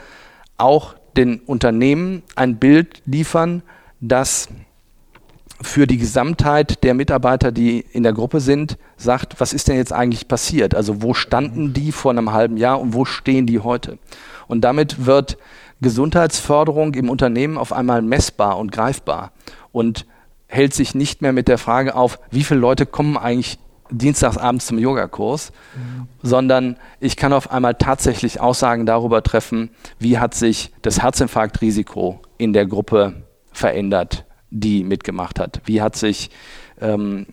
auch 0.58 0.96
den 1.16 1.38
Unternehmen 1.40 2.24
ein 2.34 2.58
Bild 2.58 3.00
liefern, 3.06 3.62
das 4.02 4.50
für 5.66 5.86
die 5.86 5.98
Gesamtheit 5.98 6.84
der 6.84 6.94
Mitarbeiter, 6.94 7.52
die 7.52 7.80
in 7.92 8.02
der 8.02 8.12
Gruppe 8.12 8.40
sind, 8.40 8.78
sagt, 8.96 9.40
was 9.40 9.52
ist 9.52 9.68
denn 9.68 9.76
jetzt 9.76 9.92
eigentlich 9.92 10.28
passiert? 10.28 10.74
Also 10.74 11.02
wo 11.02 11.12
standen 11.12 11.72
die 11.72 11.92
vor 11.92 12.12
einem 12.12 12.32
halben 12.32 12.56
Jahr 12.56 12.80
und 12.80 12.94
wo 12.94 13.04
stehen 13.04 13.46
die 13.46 13.60
heute? 13.60 13.98
Und 14.46 14.62
damit 14.62 15.06
wird 15.06 15.36
Gesundheitsförderung 15.80 16.94
im 16.94 17.10
Unternehmen 17.10 17.58
auf 17.58 17.72
einmal 17.72 18.00
messbar 18.00 18.58
und 18.58 18.72
greifbar 18.72 19.32
und 19.72 20.06
hält 20.46 20.72
sich 20.72 20.94
nicht 20.94 21.20
mehr 21.20 21.32
mit 21.32 21.48
der 21.48 21.58
Frage 21.58 21.94
auf, 21.94 22.18
wie 22.30 22.44
viele 22.44 22.60
Leute 22.60 22.86
kommen 22.86 23.16
eigentlich 23.16 23.58
dienstagsabends 23.90 24.66
zum 24.66 24.78
Yogakurs, 24.78 25.52
mhm. 25.74 26.08
sondern 26.22 26.76
ich 27.00 27.16
kann 27.16 27.32
auf 27.32 27.50
einmal 27.50 27.74
tatsächlich 27.74 28.40
Aussagen 28.40 28.86
darüber 28.86 29.22
treffen, 29.22 29.70
wie 29.98 30.18
hat 30.18 30.34
sich 30.34 30.72
das 30.82 31.02
Herzinfarktrisiko 31.02 32.20
in 32.38 32.52
der 32.52 32.66
Gruppe 32.66 33.24
verändert 33.52 34.26
die 34.50 34.84
mitgemacht 34.84 35.38
hat? 35.38 35.60
Wie 35.64 35.82
hat 35.82 35.96
sich 35.96 36.30
ähm, 36.80 37.26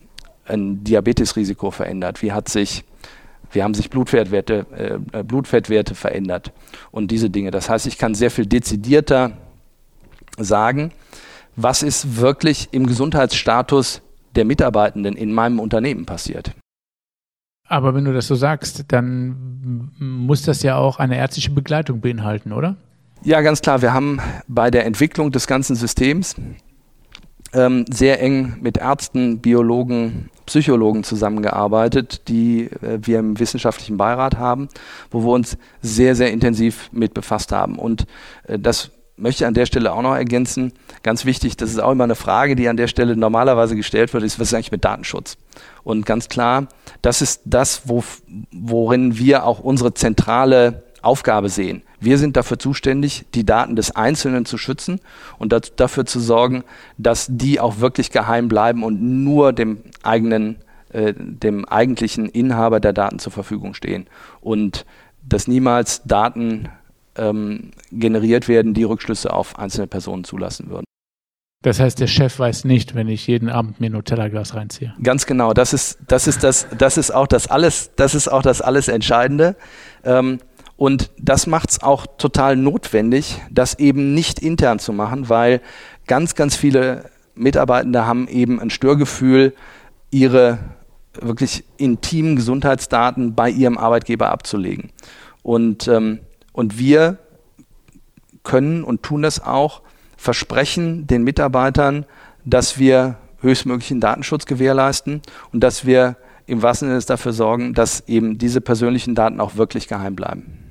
ein 0.46 0.84
Diabetesrisiko 0.84 1.70
verändert? 1.70 2.22
Wie 2.22 2.32
hat 2.32 2.48
sich 2.48 2.84
Wie 3.50 3.62
haben 3.62 3.74
sich 3.74 3.88
Blutfettwerte, 3.90 4.66
äh, 5.12 5.22
Blutfettwerte 5.22 5.94
verändert 5.94 6.52
und 6.90 7.10
diese 7.10 7.30
Dinge. 7.30 7.50
Das 7.50 7.68
heißt, 7.70 7.86
ich 7.86 7.98
kann 7.98 8.14
sehr 8.14 8.30
viel 8.30 8.46
dezidierter 8.46 9.32
sagen, 10.36 10.90
was 11.56 11.82
ist 11.82 12.16
wirklich 12.16 12.68
im 12.72 12.86
Gesundheitsstatus 12.86 14.02
der 14.34 14.44
Mitarbeitenden 14.44 15.16
in 15.16 15.32
meinem 15.32 15.60
Unternehmen 15.60 16.04
passiert. 16.06 16.52
Aber 17.68 17.94
wenn 17.94 18.04
du 18.04 18.12
das 18.12 18.26
so 18.26 18.34
sagst, 18.34 18.84
dann 18.88 19.90
muss 19.98 20.42
das 20.42 20.62
ja 20.62 20.76
auch 20.76 20.98
eine 20.98 21.16
ärztliche 21.16 21.50
Begleitung 21.50 22.00
beinhalten, 22.00 22.52
oder? 22.52 22.76
Ja, 23.22 23.40
ganz 23.40 23.62
klar. 23.62 23.80
Wir 23.80 23.94
haben 23.94 24.20
bei 24.48 24.70
der 24.70 24.84
Entwicklung 24.84 25.32
des 25.32 25.46
ganzen 25.46 25.76
Systems 25.76 26.36
ähm, 27.54 27.84
sehr 27.92 28.20
eng 28.20 28.56
mit 28.60 28.76
Ärzten, 28.76 29.38
Biologen, 29.38 30.30
Psychologen 30.46 31.04
zusammengearbeitet, 31.04 32.28
die 32.28 32.64
äh, 32.64 32.98
wir 33.00 33.18
im 33.18 33.38
wissenschaftlichen 33.38 33.96
Beirat 33.96 34.36
haben, 34.36 34.68
wo 35.10 35.22
wir 35.22 35.32
uns 35.32 35.56
sehr, 35.80 36.14
sehr 36.14 36.32
intensiv 36.32 36.90
mit 36.92 37.14
befasst 37.14 37.52
haben. 37.52 37.78
Und 37.78 38.06
äh, 38.46 38.58
das 38.58 38.90
möchte 39.16 39.46
an 39.46 39.54
der 39.54 39.66
Stelle 39.66 39.92
auch 39.92 40.02
noch 40.02 40.14
ergänzen, 40.14 40.72
ganz 41.02 41.24
wichtig, 41.24 41.56
das 41.56 41.70
ist 41.70 41.78
auch 41.78 41.92
immer 41.92 42.04
eine 42.04 42.16
Frage, 42.16 42.56
die 42.56 42.68
an 42.68 42.76
der 42.76 42.88
Stelle 42.88 43.16
normalerweise 43.16 43.76
gestellt 43.76 44.12
wird, 44.12 44.24
ist, 44.24 44.40
was 44.40 44.48
ist 44.48 44.54
eigentlich 44.54 44.72
mit 44.72 44.84
Datenschutz? 44.84 45.36
Und 45.84 46.04
ganz 46.04 46.28
klar, 46.28 46.66
das 47.00 47.22
ist 47.22 47.42
das, 47.44 47.82
wo, 47.88 48.02
worin 48.52 49.16
wir 49.16 49.46
auch 49.46 49.60
unsere 49.60 49.94
zentrale 49.94 50.82
Aufgabe 51.02 51.48
sehen. 51.48 51.82
Wir 52.04 52.18
sind 52.18 52.36
dafür 52.36 52.58
zuständig, 52.58 53.24
die 53.34 53.44
Daten 53.44 53.76
des 53.76 53.94
Einzelnen 53.96 54.44
zu 54.44 54.58
schützen 54.58 55.00
und 55.38 55.54
dafür 55.76 56.04
zu 56.04 56.20
sorgen, 56.20 56.64
dass 56.98 57.26
die 57.30 57.60
auch 57.60 57.80
wirklich 57.80 58.10
geheim 58.10 58.48
bleiben 58.48 58.82
und 58.84 59.00
nur 59.02 59.52
dem 59.52 59.78
eigenen, 60.02 60.56
äh, 60.92 61.14
dem 61.16 61.64
eigentlichen 61.64 62.28
Inhaber 62.28 62.80
der 62.80 62.92
Daten 62.92 63.18
zur 63.18 63.32
Verfügung 63.32 63.74
stehen. 63.74 64.06
Und 64.40 64.84
dass 65.22 65.48
niemals 65.48 66.02
Daten 66.04 66.68
ähm, 67.16 67.70
generiert 67.90 68.48
werden, 68.48 68.74
die 68.74 68.84
Rückschlüsse 68.84 69.32
auf 69.32 69.58
einzelne 69.58 69.86
Personen 69.86 70.24
zulassen 70.24 70.68
würden. 70.68 70.84
Das 71.62 71.80
heißt, 71.80 71.98
der 71.98 72.08
Chef 72.08 72.38
weiß 72.38 72.64
nicht, 72.64 72.94
wenn 72.94 73.08
ich 73.08 73.26
jeden 73.26 73.48
Abend 73.48 73.80
mir 73.80 73.88
Nutella-Glas 73.88 74.54
reinziehe. 74.54 74.92
Ganz 75.02 75.24
genau. 75.24 75.54
Das 75.54 75.72
ist, 75.72 75.98
das 76.08 76.26
ist 76.26 76.44
das, 76.44 76.66
das 76.76 76.98
ist 76.98 77.10
auch 77.10 77.26
das 77.26 77.46
alles, 77.46 77.92
das 77.96 78.14
ist 78.14 78.28
auch 78.28 78.42
das 78.42 78.60
alles 78.60 78.88
Entscheidende. 78.88 79.56
Ähm, 80.04 80.40
und 80.76 81.10
das 81.18 81.46
macht 81.46 81.70
es 81.70 81.82
auch 81.82 82.06
total 82.18 82.56
notwendig, 82.56 83.40
das 83.50 83.78
eben 83.78 84.14
nicht 84.14 84.38
intern 84.40 84.78
zu 84.78 84.92
machen, 84.92 85.28
weil 85.28 85.60
ganz, 86.06 86.34
ganz 86.34 86.56
viele 86.56 87.10
Mitarbeitende 87.34 88.06
haben 88.06 88.28
eben 88.28 88.60
ein 88.60 88.70
Störgefühl, 88.70 89.54
ihre 90.10 90.58
wirklich 91.20 91.64
intimen 91.76 92.36
Gesundheitsdaten 92.36 93.34
bei 93.34 93.50
ihrem 93.50 93.78
Arbeitgeber 93.78 94.30
abzulegen. 94.30 94.90
Und 95.42 95.86
ähm, 95.88 96.20
und 96.54 96.78
wir 96.78 97.18
können 98.44 98.84
und 98.84 99.02
tun 99.02 99.22
das 99.22 99.42
auch, 99.42 99.82
versprechen 100.16 101.06
den 101.06 101.24
Mitarbeitern, 101.24 102.06
dass 102.44 102.78
wir 102.78 103.16
höchstmöglichen 103.40 104.00
Datenschutz 104.00 104.46
gewährleisten 104.46 105.20
und 105.52 105.60
dass 105.60 105.84
wir 105.84 106.16
im 106.46 106.62
wahrsten 106.62 106.88
Sinne 106.88 107.00
dafür 107.00 107.32
sorgen, 107.32 107.74
dass 107.74 108.06
eben 108.06 108.38
diese 108.38 108.60
persönlichen 108.60 109.14
Daten 109.14 109.40
auch 109.40 109.56
wirklich 109.56 109.88
geheim 109.88 110.14
bleiben. 110.14 110.63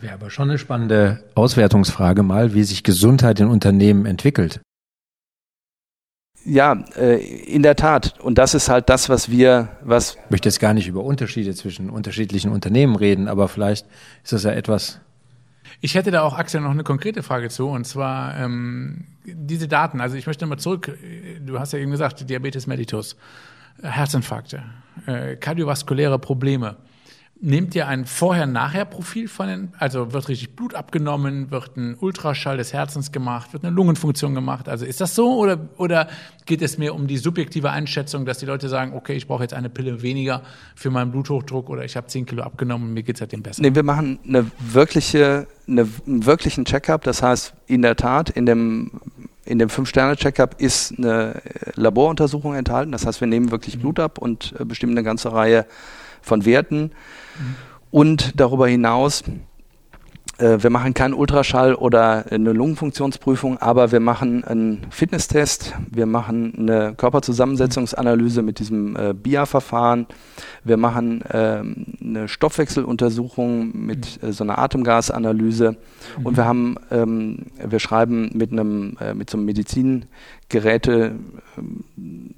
Wäre 0.00 0.14
aber 0.14 0.30
schon 0.30 0.48
eine 0.48 0.58
spannende 0.58 1.24
Auswertungsfrage 1.34 2.22
mal, 2.22 2.54
wie 2.54 2.62
sich 2.62 2.84
Gesundheit 2.84 3.40
in 3.40 3.48
Unternehmen 3.48 4.06
entwickelt. 4.06 4.60
Ja, 6.44 6.84
äh, 6.96 7.16
in 7.18 7.62
der 7.62 7.74
Tat. 7.74 8.18
Und 8.20 8.38
das 8.38 8.54
ist 8.54 8.68
halt 8.68 8.88
das, 8.88 9.08
was 9.08 9.28
wir, 9.30 9.68
was. 9.82 10.16
Ich 10.24 10.30
möchte 10.30 10.48
jetzt 10.48 10.60
gar 10.60 10.72
nicht 10.72 10.86
über 10.86 11.02
Unterschiede 11.02 11.54
zwischen 11.54 11.90
unterschiedlichen 11.90 12.52
Unternehmen 12.52 12.96
reden, 12.96 13.28
aber 13.28 13.48
vielleicht 13.48 13.86
ist 14.22 14.32
das 14.32 14.44
ja 14.44 14.52
etwas. 14.52 15.00
Ich 15.80 15.94
hätte 15.94 16.10
da 16.10 16.22
auch, 16.22 16.38
Axel, 16.38 16.60
noch 16.60 16.70
eine 16.70 16.84
konkrete 16.84 17.22
Frage 17.22 17.50
zu, 17.50 17.68
und 17.68 17.84
zwar 17.84 18.36
ähm, 18.38 19.04
diese 19.24 19.68
Daten. 19.68 20.00
Also 20.00 20.16
ich 20.16 20.26
möchte 20.26 20.46
mal 20.46 20.58
zurück, 20.58 20.96
du 21.44 21.58
hast 21.58 21.72
ja 21.72 21.78
eben 21.80 21.90
gesagt, 21.90 22.28
Diabetes 22.30 22.66
mellitus, 22.66 23.16
Herzinfarkte, 23.82 24.62
äh, 25.06 25.36
kardiovaskuläre 25.36 26.18
Probleme. 26.18 26.76
Nehmt 27.40 27.74
ihr 27.76 27.86
ein 27.86 28.04
Vorher-Nachher-Profil 28.04 29.28
von 29.28 29.46
den, 29.46 29.72
also 29.78 30.12
wird 30.12 30.28
richtig 30.28 30.56
Blut 30.56 30.74
abgenommen, 30.74 31.52
wird 31.52 31.76
ein 31.76 31.96
Ultraschall 31.98 32.56
des 32.56 32.72
Herzens 32.72 33.12
gemacht, 33.12 33.52
wird 33.52 33.64
eine 33.64 33.74
Lungenfunktion 33.74 34.34
gemacht? 34.34 34.68
Also 34.68 34.84
ist 34.84 35.00
das 35.00 35.14
so 35.14 35.36
oder, 35.36 35.68
oder 35.76 36.08
geht 36.46 36.62
es 36.62 36.78
mir 36.78 36.94
um 36.94 37.06
die 37.06 37.16
subjektive 37.16 37.70
Einschätzung, 37.70 38.26
dass 38.26 38.38
die 38.38 38.46
Leute 38.46 38.68
sagen, 38.68 38.92
okay, 38.92 39.12
ich 39.12 39.28
brauche 39.28 39.44
jetzt 39.44 39.54
eine 39.54 39.70
Pille 39.70 40.02
weniger 40.02 40.42
für 40.74 40.90
meinen 40.90 41.12
Bluthochdruck 41.12 41.70
oder 41.70 41.84
ich 41.84 41.96
habe 41.96 42.08
10 42.08 42.26
Kilo 42.26 42.42
abgenommen, 42.42 42.92
mir 42.92 43.04
geht 43.04 43.14
es 43.16 43.20
seitdem 43.20 43.42
besser? 43.42 43.62
Nee, 43.62 43.72
wir 43.72 43.84
machen 43.84 44.18
eine 44.26 44.50
wirkliche, 44.58 45.46
eine, 45.68 45.86
einen 46.06 46.26
wirklichen 46.26 46.64
Checkup. 46.64 47.04
Das 47.04 47.22
heißt, 47.22 47.54
in 47.68 47.82
der 47.82 47.94
Tat, 47.94 48.30
in 48.30 48.46
dem 48.46 48.90
in 49.44 49.58
dem 49.58 49.70
Fünf-Sterne-Checkup 49.70 50.60
ist 50.60 50.98
eine 50.98 51.40
Laboruntersuchung 51.74 52.54
enthalten. 52.54 52.92
Das 52.92 53.06
heißt, 53.06 53.20
wir 53.22 53.28
nehmen 53.28 53.50
wirklich 53.50 53.76
mhm. 53.76 53.80
Blut 53.80 54.00
ab 54.00 54.18
und 54.18 54.54
äh, 54.58 54.64
bestimmen 54.66 54.92
eine 54.92 55.02
ganze 55.02 55.32
Reihe 55.32 55.64
von 56.22 56.44
Werten. 56.44 56.92
Und 57.90 58.38
darüber 58.38 58.68
hinaus, 58.68 59.24
äh, 60.38 60.62
wir 60.62 60.70
machen 60.70 60.94
keinen 60.94 61.14
Ultraschall 61.14 61.74
oder 61.74 62.26
eine 62.30 62.52
Lungenfunktionsprüfung, 62.52 63.58
aber 63.58 63.92
wir 63.92 64.00
machen 64.00 64.44
einen 64.44 64.86
Fitnesstest, 64.90 65.74
wir 65.90 66.06
machen 66.06 66.54
eine 66.56 66.94
Körperzusammensetzungsanalyse 66.94 68.42
mit 68.42 68.60
diesem 68.60 68.96
äh, 68.96 69.14
BIA-Verfahren, 69.14 70.06
wir 70.64 70.76
machen 70.76 71.22
äh, 71.22 71.62
eine 72.00 72.28
Stoffwechseluntersuchung 72.28 73.72
mit 73.74 74.22
äh, 74.22 74.32
so 74.32 74.44
einer 74.44 74.58
Atemgasanalyse 74.58 75.72
mhm. 76.18 76.26
und 76.26 76.36
wir 76.36 76.44
haben, 76.44 76.76
ähm, 76.90 77.46
wir 77.64 77.80
schreiben 77.80 78.30
mit 78.32 78.52
einem, 78.52 78.96
äh, 79.00 79.14
mit 79.14 79.30
so 79.30 79.38
einem 79.38 79.46
Medizingeräte, 79.46 81.16
ähm, 81.56 82.34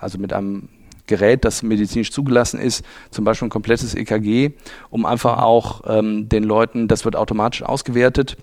also 0.00 0.18
mit 0.18 0.32
einem 0.32 0.68
Gerät, 1.06 1.44
das 1.44 1.62
medizinisch 1.62 2.10
zugelassen 2.10 2.58
ist, 2.58 2.84
zum 3.10 3.24
Beispiel 3.24 3.46
ein 3.46 3.50
komplettes 3.50 3.94
EKG, 3.94 4.52
um 4.90 5.06
einfach 5.06 5.42
auch 5.42 5.82
ähm, 5.86 6.28
den 6.28 6.44
Leuten, 6.44 6.88
das 6.88 7.04
wird 7.04 7.16
automatisch 7.16 7.62
ausgewertet 7.62 8.36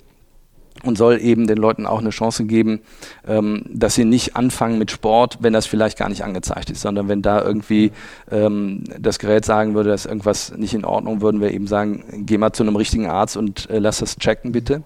und 0.83 0.97
soll 0.97 1.19
eben 1.21 1.47
den 1.47 1.57
Leuten 1.57 1.85
auch 1.85 1.99
eine 1.99 2.09
Chance 2.09 2.45
geben, 2.45 2.81
ähm, 3.27 3.63
dass 3.69 3.95
sie 3.95 4.05
nicht 4.05 4.35
anfangen 4.35 4.79
mit 4.79 4.91
Sport, 4.91 5.39
wenn 5.41 5.53
das 5.53 5.65
vielleicht 5.65 5.97
gar 5.97 6.09
nicht 6.09 6.23
angezeigt 6.23 6.69
ist, 6.69 6.81
sondern 6.81 7.07
wenn 7.07 7.21
da 7.21 7.43
irgendwie 7.43 7.91
ähm, 8.31 8.83
das 8.99 9.19
Gerät 9.19 9.45
sagen 9.45 9.75
würde, 9.75 9.89
dass 9.89 10.05
irgendwas 10.05 10.55
nicht 10.55 10.73
in 10.73 10.85
Ordnung, 10.85 11.21
würden 11.21 11.41
wir 11.41 11.51
eben 11.51 11.67
sagen, 11.67 12.25
geh 12.25 12.37
mal 12.37 12.53
zu 12.53 12.63
einem 12.63 12.75
richtigen 12.75 13.07
Arzt 13.07 13.37
und 13.37 13.69
äh, 13.69 13.79
lass 13.79 13.99
das 13.99 14.17
checken 14.17 14.51
bitte. 14.51 14.83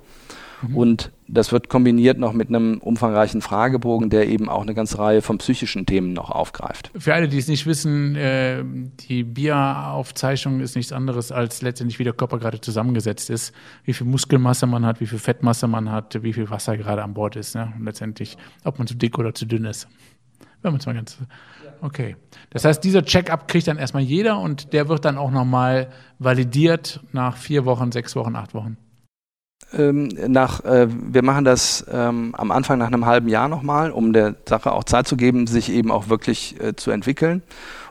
Mhm. 0.62 0.78
Und 0.78 1.12
das 1.28 1.52
wird 1.52 1.70
kombiniert 1.70 2.20
noch 2.20 2.34
mit 2.34 2.50
einem 2.50 2.78
umfangreichen 2.78 3.42
Fragebogen, 3.42 4.10
der 4.10 4.28
eben 4.28 4.50
auch 4.50 4.62
eine 4.62 4.74
ganze 4.74 5.00
Reihe 5.00 5.22
von 5.22 5.38
psychischen 5.40 5.86
Themen 5.86 6.14
noch 6.14 6.30
aufgreift. 6.30 6.92
Für 6.98 7.14
alle, 7.14 7.28
die 7.28 7.38
es 7.38 7.48
nicht 7.48 7.66
wissen, 7.66 8.16
äh, 8.16 8.64
die 9.08 9.24
Bieraufzeichnung 9.24 10.60
ist 10.60 10.76
nichts 10.76 10.92
anderes 10.92 11.32
als 11.32 11.62
letztendlich, 11.62 12.00
wie 12.00 12.04
der 12.04 12.14
Körper 12.14 12.38
gerade 12.38 12.62
zusammengesetzt 12.62 13.30
ist, 13.30 13.54
wie 13.84 13.94
viel 13.94 14.08
Muskelmasse 14.08 14.68
man 14.68 14.86
hat, 14.86 15.02
wie 15.02 15.08
viel 15.08 15.20
Fettmasse 15.20 15.68
man 15.68 15.92
hat, 15.92 16.22
wie 16.22 16.34
viel 16.34 16.50
Wasser 16.50 16.78
gerade 16.78 17.04
an 17.04 17.14
Bord 17.14 17.36
ist. 17.36 17.56
Ne? 17.56 17.74
Und 17.78 17.86
letztendlich, 17.86 18.38
ob 18.64 18.78
man 18.78 18.88
zu 18.88 18.96
dick 18.96 19.18
oder 19.18 19.34
zu 19.34 19.46
dünn 19.46 19.66
ist. 19.66 19.88
Wenn 20.62 20.72
man 20.72 20.80
es 20.80 20.86
mal 20.86 20.94
ganz. 20.94 21.18
Okay. 21.82 22.16
Das 22.50 22.66
heißt, 22.66 22.84
dieser 22.84 23.04
Check-up 23.04 23.48
kriegt 23.48 23.68
dann 23.68 23.78
erstmal 23.78 24.04
jeder 24.04 24.40
und 24.40 24.74
der 24.74 24.88
wird 24.88 25.06
dann 25.06 25.18
auch 25.18 25.30
nochmal 25.30 25.90
validiert 26.18 27.02
nach 27.12 27.38
vier 27.38 27.66
Wochen, 27.66 27.92
sechs 27.92 28.16
Wochen, 28.16 28.36
acht 28.36 28.54
Wochen 28.54 28.78
ähm, 29.78 30.10
nach, 30.28 30.64
äh, 30.64 30.88
wir 30.90 31.24
machen 31.24 31.46
das 31.46 31.86
ähm, 31.92 32.34
am 32.38 32.52
Anfang 32.52 32.78
nach 32.78 32.88
einem 32.88 33.06
halben 33.06 33.28
Jahr 33.28 33.48
nochmal, 33.48 33.92
um 33.92 34.14
der 34.14 34.36
Sache 34.48 34.72
auch 34.72 34.84
Zeit 34.84 35.08
zu 35.08 35.18
geben, 35.18 35.48
sich 35.48 35.72
eben 35.72 35.92
auch 35.92 36.10
wirklich 36.10 36.60
äh, 36.62 36.76
zu 36.76 36.92
entwickeln. 36.92 37.42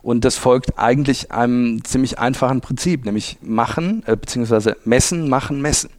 Und 0.02 0.24
das 0.24 0.36
folgt 0.36 0.78
eigentlich 0.78 1.32
einem 1.32 1.84
ziemlich 1.84 2.18
einfachen 2.18 2.60
Prinzip, 2.60 3.04
nämlich 3.04 3.38
machen, 3.42 4.02
äh, 4.06 4.16
beziehungsweise 4.16 4.76
messen, 4.84 5.28
machen, 5.28 5.60
messen. 5.62 5.90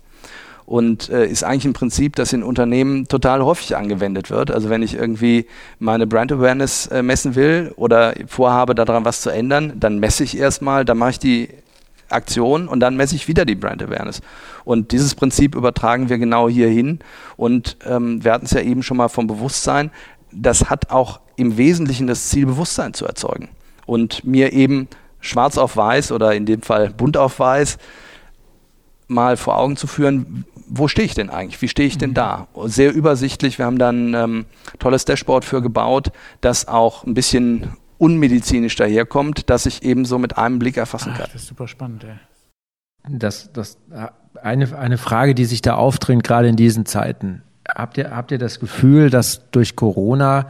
Und 0.65 1.09
äh, 1.09 1.27
ist 1.27 1.43
eigentlich 1.43 1.65
ein 1.65 1.73
Prinzip, 1.73 2.15
das 2.15 2.33
in 2.33 2.41
Unternehmen 2.41 3.07
total 3.07 3.43
häufig 3.43 3.75
angewendet 3.75 4.31
wird. 4.31 4.49
Also 4.49 4.69
wenn 4.69 4.81
ich 4.81 4.95
irgendwie 4.95 5.45
meine 5.77 6.07
Brand 6.07 6.31
Awareness 6.31 6.87
äh, 6.87 7.03
messen 7.03 7.35
will 7.35 7.71
oder 7.75 8.15
vorhabe, 8.25 8.73
daran 8.73 9.05
was 9.05 9.21
zu 9.21 9.29
ändern, 9.29 9.73
dann 9.75 9.99
messe 9.99 10.23
ich 10.23 10.37
erstmal, 10.37 10.83
dann 10.83 10.97
mache 10.97 11.11
ich 11.11 11.19
die 11.19 11.49
Aktion 12.09 12.67
und 12.67 12.79
dann 12.79 12.95
messe 12.95 13.15
ich 13.15 13.27
wieder 13.27 13.45
die 13.45 13.55
Brand 13.55 13.81
Awareness. 13.81 14.21
Und 14.63 14.91
dieses 14.91 15.15
Prinzip 15.15 15.55
übertragen 15.55 16.09
wir 16.09 16.17
genau 16.17 16.49
hier 16.49 16.69
hin. 16.69 16.99
Und 17.37 17.77
ähm, 17.85 18.23
wir 18.23 18.33
hatten 18.33 18.45
es 18.45 18.51
ja 18.51 18.61
eben 18.61 18.83
schon 18.83 18.97
mal 18.97 19.09
vom 19.09 19.27
Bewusstsein. 19.27 19.91
Das 20.31 20.69
hat 20.69 20.91
auch 20.91 21.19
im 21.35 21.57
Wesentlichen 21.57 22.07
das 22.07 22.29
Ziel, 22.29 22.45
Bewusstsein 22.45 22.93
zu 22.93 23.05
erzeugen. 23.05 23.49
Und 23.85 24.23
mir 24.23 24.53
eben 24.53 24.87
schwarz 25.19 25.57
auf 25.57 25.77
weiß 25.77 26.11
oder 26.11 26.33
in 26.35 26.45
dem 26.45 26.61
Fall 26.61 26.89
bunt 26.89 27.17
auf 27.17 27.39
weiß 27.39 27.77
mal 29.07 29.37
vor 29.37 29.57
Augen 29.57 29.77
zu 29.77 29.87
führen, 29.87 30.45
wo 30.67 30.87
stehe 30.87 31.05
ich 31.05 31.13
denn 31.13 31.29
eigentlich? 31.29 31.61
Wie 31.61 31.67
stehe 31.67 31.87
ich 31.87 31.97
denn 31.97 32.11
mhm. 32.11 32.15
da? 32.15 32.47
Sehr 32.65 32.93
übersichtlich. 32.93 33.57
Wir 33.57 33.65
haben 33.65 33.77
dann 33.77 34.11
ein 34.11 34.23
ähm, 34.23 34.45
tolles 34.79 35.05
Dashboard 35.05 35.45
für 35.45 35.61
gebaut, 35.61 36.11
das 36.41 36.67
auch 36.67 37.03
ein 37.03 37.13
bisschen 37.13 37.75
unmedizinisch 37.97 38.75
daherkommt, 38.75 39.49
dass 39.49 39.65
ich 39.65 39.83
eben 39.83 40.05
so 40.05 40.17
mit 40.17 40.37
einem 40.37 40.59
Blick 40.59 40.77
erfassen 40.77 41.13
kann. 41.13 41.25
Ach, 41.27 41.31
das 41.33 41.43
ist 41.43 41.47
super 41.47 41.67
spannend, 41.67 42.03
ey. 42.03 42.15
Das, 43.07 43.51
das, 43.53 43.77
eine, 44.41 44.77
eine 44.77 44.97
Frage, 44.97 45.35
die 45.35 45.45
sich 45.45 45.61
da 45.61 45.75
aufdringt, 45.75 46.23
gerade 46.23 46.47
in 46.47 46.55
diesen 46.55 46.85
Zeiten. 46.85 47.43
Habt 47.67 47.97
ihr, 47.97 48.15
habt 48.15 48.31
ihr 48.31 48.37
das 48.37 48.59
Gefühl, 48.59 49.09
dass 49.09 49.49
durch 49.51 49.75
Corona 49.75 50.47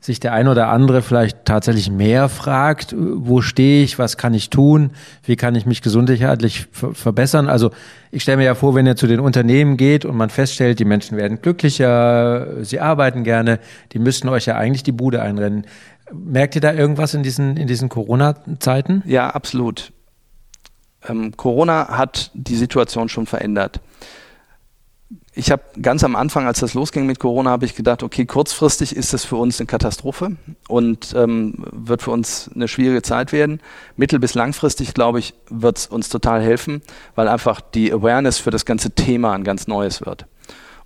sich 0.00 0.18
der 0.18 0.32
ein 0.32 0.48
oder 0.48 0.68
andere 0.68 1.02
vielleicht 1.02 1.44
tatsächlich 1.44 1.90
mehr 1.90 2.30
fragt, 2.30 2.94
wo 2.96 3.42
stehe 3.42 3.84
ich, 3.84 3.98
was 3.98 4.16
kann 4.16 4.32
ich 4.32 4.48
tun, 4.48 4.92
wie 5.24 5.36
kann 5.36 5.54
ich 5.54 5.66
mich 5.66 5.82
gesundheitlich 5.82 6.68
verbessern. 6.72 7.50
Also 7.50 7.70
ich 8.10 8.22
stelle 8.22 8.38
mir 8.38 8.44
ja 8.44 8.54
vor, 8.54 8.74
wenn 8.74 8.86
ihr 8.86 8.96
zu 8.96 9.06
den 9.06 9.20
Unternehmen 9.20 9.76
geht 9.76 10.06
und 10.06 10.16
man 10.16 10.30
feststellt, 10.30 10.78
die 10.78 10.86
Menschen 10.86 11.18
werden 11.18 11.42
glücklicher, 11.42 12.64
sie 12.64 12.80
arbeiten 12.80 13.24
gerne, 13.24 13.60
die 13.92 13.98
müssten 13.98 14.30
euch 14.30 14.46
ja 14.46 14.56
eigentlich 14.56 14.82
die 14.82 14.92
Bude 14.92 15.20
einrennen. 15.20 15.66
Merkt 16.12 16.54
ihr 16.54 16.60
da 16.60 16.72
irgendwas 16.72 17.14
in 17.14 17.22
diesen, 17.22 17.56
in 17.56 17.66
diesen 17.66 17.88
Corona-Zeiten? 17.88 19.02
Ja, 19.06 19.30
absolut. 19.30 19.92
Ähm, 21.08 21.36
Corona 21.36 21.88
hat 21.96 22.30
die 22.34 22.56
Situation 22.56 23.08
schon 23.08 23.26
verändert 23.26 23.80
ich 25.32 25.50
habe 25.50 25.62
ganz 25.80 26.02
am 26.02 26.16
Anfang, 26.16 26.46
als 26.46 26.60
das 26.60 26.74
losging 26.74 27.06
mit 27.06 27.20
Corona, 27.20 27.50
habe 27.50 27.64
ich 27.64 27.76
gedacht, 27.76 28.02
okay, 28.02 28.26
kurzfristig 28.26 28.96
ist 28.96 29.12
das 29.12 29.24
für 29.24 29.36
uns 29.36 29.60
eine 29.60 29.66
Katastrophe 29.66 30.36
und 30.68 31.14
ähm, 31.16 31.54
wird 31.70 32.02
für 32.02 32.10
uns 32.10 32.50
eine 32.54 32.66
schwierige 32.66 33.02
Zeit 33.02 33.32
werden. 33.32 33.60
Mittel- 33.96 34.18
bis 34.18 34.34
langfristig, 34.34 34.92
glaube 34.92 35.20
ich, 35.20 35.34
wird 35.48 35.78
es 35.78 35.86
uns 35.86 36.08
total 36.08 36.42
helfen, 36.42 36.82
weil 37.14 37.28
einfach 37.28 37.60
die 37.60 37.92
Awareness 37.92 38.38
für 38.38 38.50
das 38.50 38.64
ganze 38.64 38.90
Thema 38.90 39.32
ein 39.32 39.44
ganz 39.44 39.68
neues 39.68 40.04
wird. 40.04 40.26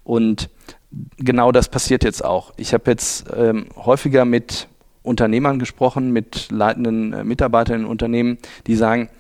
Und 0.05 0.51
genau 1.17 1.51
das 1.51 1.69
passiert 1.69 2.05
jetzt 2.05 2.23
auch. 2.23 2.53
Ich 2.59 2.75
habe 2.75 2.91
jetzt 2.91 3.25
ähm, 3.35 3.67
häufiger 3.77 4.27
mit 4.27 4.69
Unternehmern 5.05 5.61
gesprochen, 5.61 6.11
mit 6.13 6.51
leitenden 6.51 7.13
äh, 7.13 7.25
Mitarbeitern 7.25 7.83
in 7.83 7.87
Unternehmen, 7.87 8.39
die 8.67 8.75
sagen, 8.75 9.11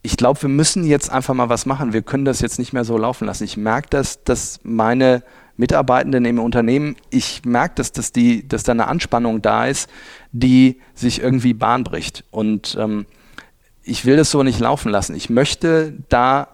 ich 0.00 0.16
glaube, 0.16 0.40
wir 0.42 0.48
müssen 0.48 0.84
jetzt 0.84 1.10
einfach 1.10 1.34
mal 1.34 1.48
was 1.48 1.66
machen. 1.66 1.92
Wir 1.92 2.02
können 2.02 2.24
das 2.24 2.40
jetzt 2.40 2.60
nicht 2.60 2.72
mehr 2.72 2.84
so 2.84 2.96
laufen 2.96 3.26
lassen. 3.26 3.42
Ich 3.42 3.56
merke 3.56 3.88
das, 3.90 4.22
dass 4.22 4.60
meine 4.62 5.24
Mitarbeitenden 5.56 6.24
im 6.24 6.38
Unternehmen, 6.38 6.94
ich 7.10 7.44
merke, 7.44 7.74
dass, 7.76 7.90
dass, 7.90 8.12
die, 8.12 8.46
dass 8.46 8.62
da 8.62 8.72
eine 8.72 8.86
Anspannung 8.86 9.42
da 9.42 9.66
ist, 9.66 9.90
die 10.30 10.80
sich 10.94 11.20
irgendwie 11.20 11.54
Bahn 11.54 11.82
bricht. 11.82 12.24
Und 12.30 12.76
ähm, 12.78 13.06
ich 13.82 14.04
will 14.04 14.16
das 14.16 14.30
so 14.30 14.44
nicht 14.44 14.60
laufen 14.60 14.92
lassen. 14.92 15.16
Ich 15.16 15.28
möchte 15.28 15.94
da 16.08 16.48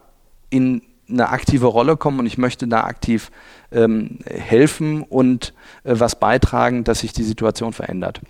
in 0.49 0.81
eine 1.13 1.29
aktive 1.29 1.67
Rolle 1.67 1.97
kommen 1.97 2.21
und 2.21 2.27
ich 2.27 2.39
möchte 2.39 2.67
da 2.67 2.85
aktiv 2.85 3.31
ähm, 3.71 4.19
helfen 4.27 5.03
und 5.03 5.55
äh, 5.85 5.95
was 5.99 6.19
beitragen, 6.19 6.85
dass 6.85 7.01
sich 7.01 7.13
die 7.13 7.23
Situation 7.23 7.73
verändert. 7.73 8.21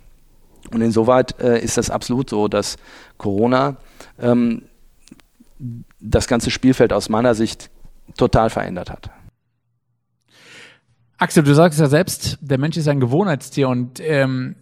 Und 0.73 0.81
insoweit 0.81 1.41
äh, 1.41 1.59
ist 1.61 1.77
das 1.77 1.91
absolut 1.91 2.31
so, 2.31 2.49
dass 2.49 2.77
Corona 3.19 3.77
ähm, 4.21 4.63
das 6.01 6.27
ganze 6.27 6.51
Spielfeld 6.51 6.93
aus 6.93 7.09
meiner 7.09 7.35
Sicht 7.35 7.71
total 8.17 8.51
verändert 8.51 8.91
hat. 8.91 9.11
Axel, 11.19 11.45
du 11.45 11.55
sagst 11.55 11.79
ja 11.79 11.87
selbst, 11.87 12.39
der 12.41 12.59
Mensch 12.59 12.77
ist 12.77 12.89
ein 12.89 12.99
Gewohnheitstier 12.99 13.69
und 13.69 14.01
ähm, 14.01 14.57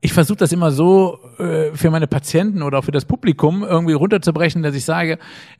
ich 0.00 0.12
versuche 0.12 0.38
das 0.38 0.52
immer 0.52 0.70
so 0.70 1.18
äh, 1.38 1.74
für 1.74 1.90
meine 1.90 2.06
Patienten 2.06 2.62
oder 2.62 2.78
auch 2.78 2.84
für 2.84 2.92
das 2.92 3.04
Publikum 3.04 3.62
irgendwie 3.62 3.92
runterzubrechen, 3.92 4.62
dass 4.62 4.74
ich 4.74 4.84
sage, 4.84 5.18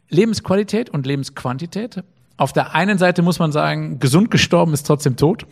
Lebensqualität 0.08 0.90
und 0.90 1.06
Lebensquantität. 1.06 2.02
Auf 2.36 2.54
der 2.54 2.74
einen 2.74 2.96
Seite 2.96 3.20
muss 3.20 3.38
man 3.38 3.52
sagen, 3.52 3.98
gesund 3.98 4.30
gestorben 4.30 4.72
ist 4.72 4.86
trotzdem 4.86 5.16
tot. 5.16 5.46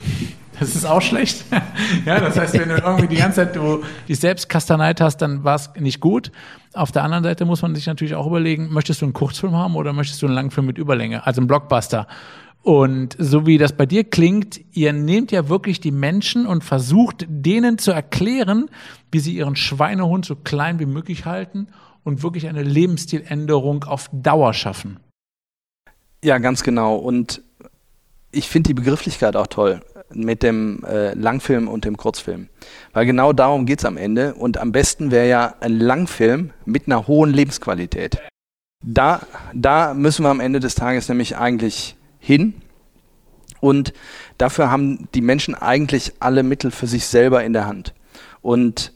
Das 0.59 0.75
ist 0.75 0.87
auch 0.87 1.03
schlecht. 1.03 1.45
ja, 2.07 2.19
das 2.19 2.39
heißt, 2.39 2.55
wenn 2.55 2.71
du 2.71 2.77
irgendwie 2.77 3.09
die 3.09 3.17
ganze 3.17 3.45
Zeit 3.45 3.55
du 3.55 3.83
dich 4.09 4.19
selbst 4.19 4.49
kastaneit 4.49 5.01
hast, 5.01 5.19
dann 5.19 5.45
war 5.45 5.57
es 5.57 5.71
nicht 5.79 6.01
gut. 6.01 6.33
Auf 6.73 6.91
der 6.91 7.05
anderen 7.05 7.25
Seite 7.25 7.45
muss 7.45 7.61
man 7.61 7.75
sich 7.75 7.87
natürlich 7.87 8.15
auch 8.15 8.27
überlegen, 8.27 8.73
möchtest 8.73 9.03
du 9.03 9.07
einen 9.07 9.13
Kurzfilm 9.13 9.55
haben 9.55 9.77
oder 9.77 9.93
möchtest 9.93 10.23
du 10.23 10.27
einen 10.27 10.35
Langfilm 10.35 10.67
mit 10.67 10.79
Überlänge, 10.79 11.27
also 11.27 11.41
einen 11.41 11.47
Blockbuster? 11.47 12.07
Und 12.69 13.17
so 13.19 13.47
wie 13.47 13.57
das 13.57 13.73
bei 13.73 13.87
dir 13.87 14.05
klingt, 14.05 14.61
ihr 14.73 14.93
nehmt 14.93 15.33
ja 15.33 15.49
wirklich 15.49 15.81
die 15.81 15.91
Menschen 15.91 16.45
und 16.45 16.63
versucht 16.63 17.25
denen 17.27 17.79
zu 17.79 17.93
erklären, 17.93 18.69
wie 19.11 19.21
sie 19.21 19.35
ihren 19.35 19.57
Schweinehund 19.57 20.27
so 20.27 20.37
klein 20.37 20.79
wie 20.79 20.85
möglich 20.85 21.25
halten 21.25 21.69
und 22.05 22.23
wirklich 22.23 22.47
eine 22.47 22.63
Lebensstiländerung 22.63 23.85
auf 23.85 24.11
Dauer 24.13 24.53
schaffen. 24.53 25.01
Ja, 26.23 26.37
ganz 26.37 26.63
genau. 26.63 26.97
Und 26.97 27.41
ich 28.33 28.51
finde 28.51 28.69
die 28.69 28.75
Begrifflichkeit 28.75 29.35
auch 29.35 29.47
toll 29.47 29.81
mit 30.13 30.43
dem 30.43 30.85
äh, 30.85 31.15
Langfilm 31.15 31.69
und 31.69 31.87
dem 31.87 31.97
Kurzfilm. 31.97 32.51
Weil 32.93 33.07
genau 33.07 33.33
darum 33.33 33.65
geht 33.65 33.79
es 33.79 33.87
am 33.87 33.97
Ende. 33.97 34.35
Und 34.35 34.59
am 34.59 34.73
besten 34.73 35.11
wäre 35.11 35.27
ja 35.27 35.55
ein 35.61 35.81
Langfilm 35.81 36.51
mit 36.67 36.87
einer 36.87 37.07
hohen 37.07 37.33
Lebensqualität. 37.33 38.19
Da, 38.85 39.23
da 39.55 39.95
müssen 39.95 40.23
wir 40.23 40.29
am 40.29 40.41
Ende 40.41 40.61
des 40.61 40.75
Tages 40.75 41.09
nämlich 41.09 41.39
eigentlich 41.39 41.97
hin. 42.29 42.55
Und 43.61 43.93
dafür 44.37 44.71
haben 44.71 45.09
die 45.15 45.21
Menschen 45.21 45.57
eigentlich 45.57 46.13
alle 46.21 46.45
Mittel 46.45 46.71
für 46.71 46.87
sich 46.87 47.07
selber 47.07 47.43
in 47.43 47.53
der 47.53 47.67
Hand. 47.67 47.95
Und 48.41 48.93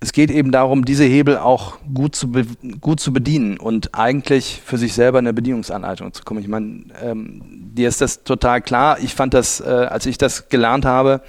es 0.00 0.12
geht 0.12 0.30
eben 0.30 0.50
darum, 0.50 0.84
diese 0.84 1.04
Hebel 1.04 1.38
auch 1.38 1.78
gut 1.94 2.16
zu, 2.16 2.32
gut 2.80 3.00
zu 3.00 3.12
bedienen 3.12 3.58
und 3.58 3.94
eigentlich 3.94 4.60
für 4.64 4.78
sich 4.78 4.94
selber 4.94 5.18
eine 5.18 5.32
Bedienungsanleitung 5.32 6.12
zu 6.12 6.24
kommen. 6.24 6.40
Ich 6.40 6.48
meine, 6.48 6.84
ähm, 7.02 7.42
dir 7.74 7.88
ist 7.88 8.00
das 8.00 8.24
total 8.24 8.60
klar. 8.62 8.98
Ich 8.98 9.14
fand 9.14 9.32
das, 9.32 9.60
äh, 9.60 9.64
als 9.64 10.06
ich 10.06 10.18
das 10.18 10.48
gelernt 10.48 10.84
habe 10.84 11.22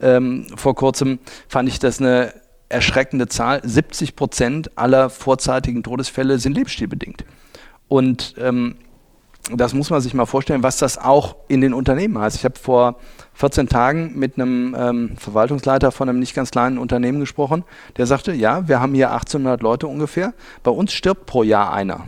ähm, 0.00 0.46
vor 0.56 0.74
kurzem, 0.74 1.18
fand 1.48 1.68
ich 1.68 1.78
das 1.78 2.00
eine 2.00 2.32
erschreckende 2.68 3.28
Zahl. 3.28 3.60
70 3.62 4.16
Prozent 4.16 4.76
aller 4.76 5.10
vorzeitigen 5.10 5.82
Todesfälle 5.82 6.38
sind 6.38 6.54
lebensstilbedingt. 6.54 7.24
Und 7.88 8.34
ähm, 8.38 8.76
das 9.54 9.74
muss 9.74 9.90
man 9.90 10.00
sich 10.00 10.14
mal 10.14 10.26
vorstellen, 10.26 10.62
was 10.62 10.78
das 10.78 10.98
auch 10.98 11.36
in 11.48 11.60
den 11.60 11.72
Unternehmen 11.72 12.18
heißt. 12.18 12.36
Ich 12.36 12.44
habe 12.44 12.58
vor 12.58 12.96
14 13.34 13.68
Tagen 13.68 14.18
mit 14.18 14.36
einem 14.36 14.74
ähm, 14.78 15.16
Verwaltungsleiter 15.16 15.92
von 15.92 16.08
einem 16.08 16.18
nicht 16.18 16.34
ganz 16.34 16.50
kleinen 16.50 16.78
Unternehmen 16.78 17.20
gesprochen, 17.20 17.64
der 17.96 18.06
sagte, 18.06 18.32
ja, 18.32 18.66
wir 18.68 18.80
haben 18.80 18.94
hier 18.94 19.12
1800 19.12 19.62
Leute 19.62 19.86
ungefähr, 19.86 20.34
bei 20.62 20.70
uns 20.70 20.92
stirbt 20.92 21.26
pro 21.26 21.42
Jahr 21.42 21.72
einer. 21.72 22.04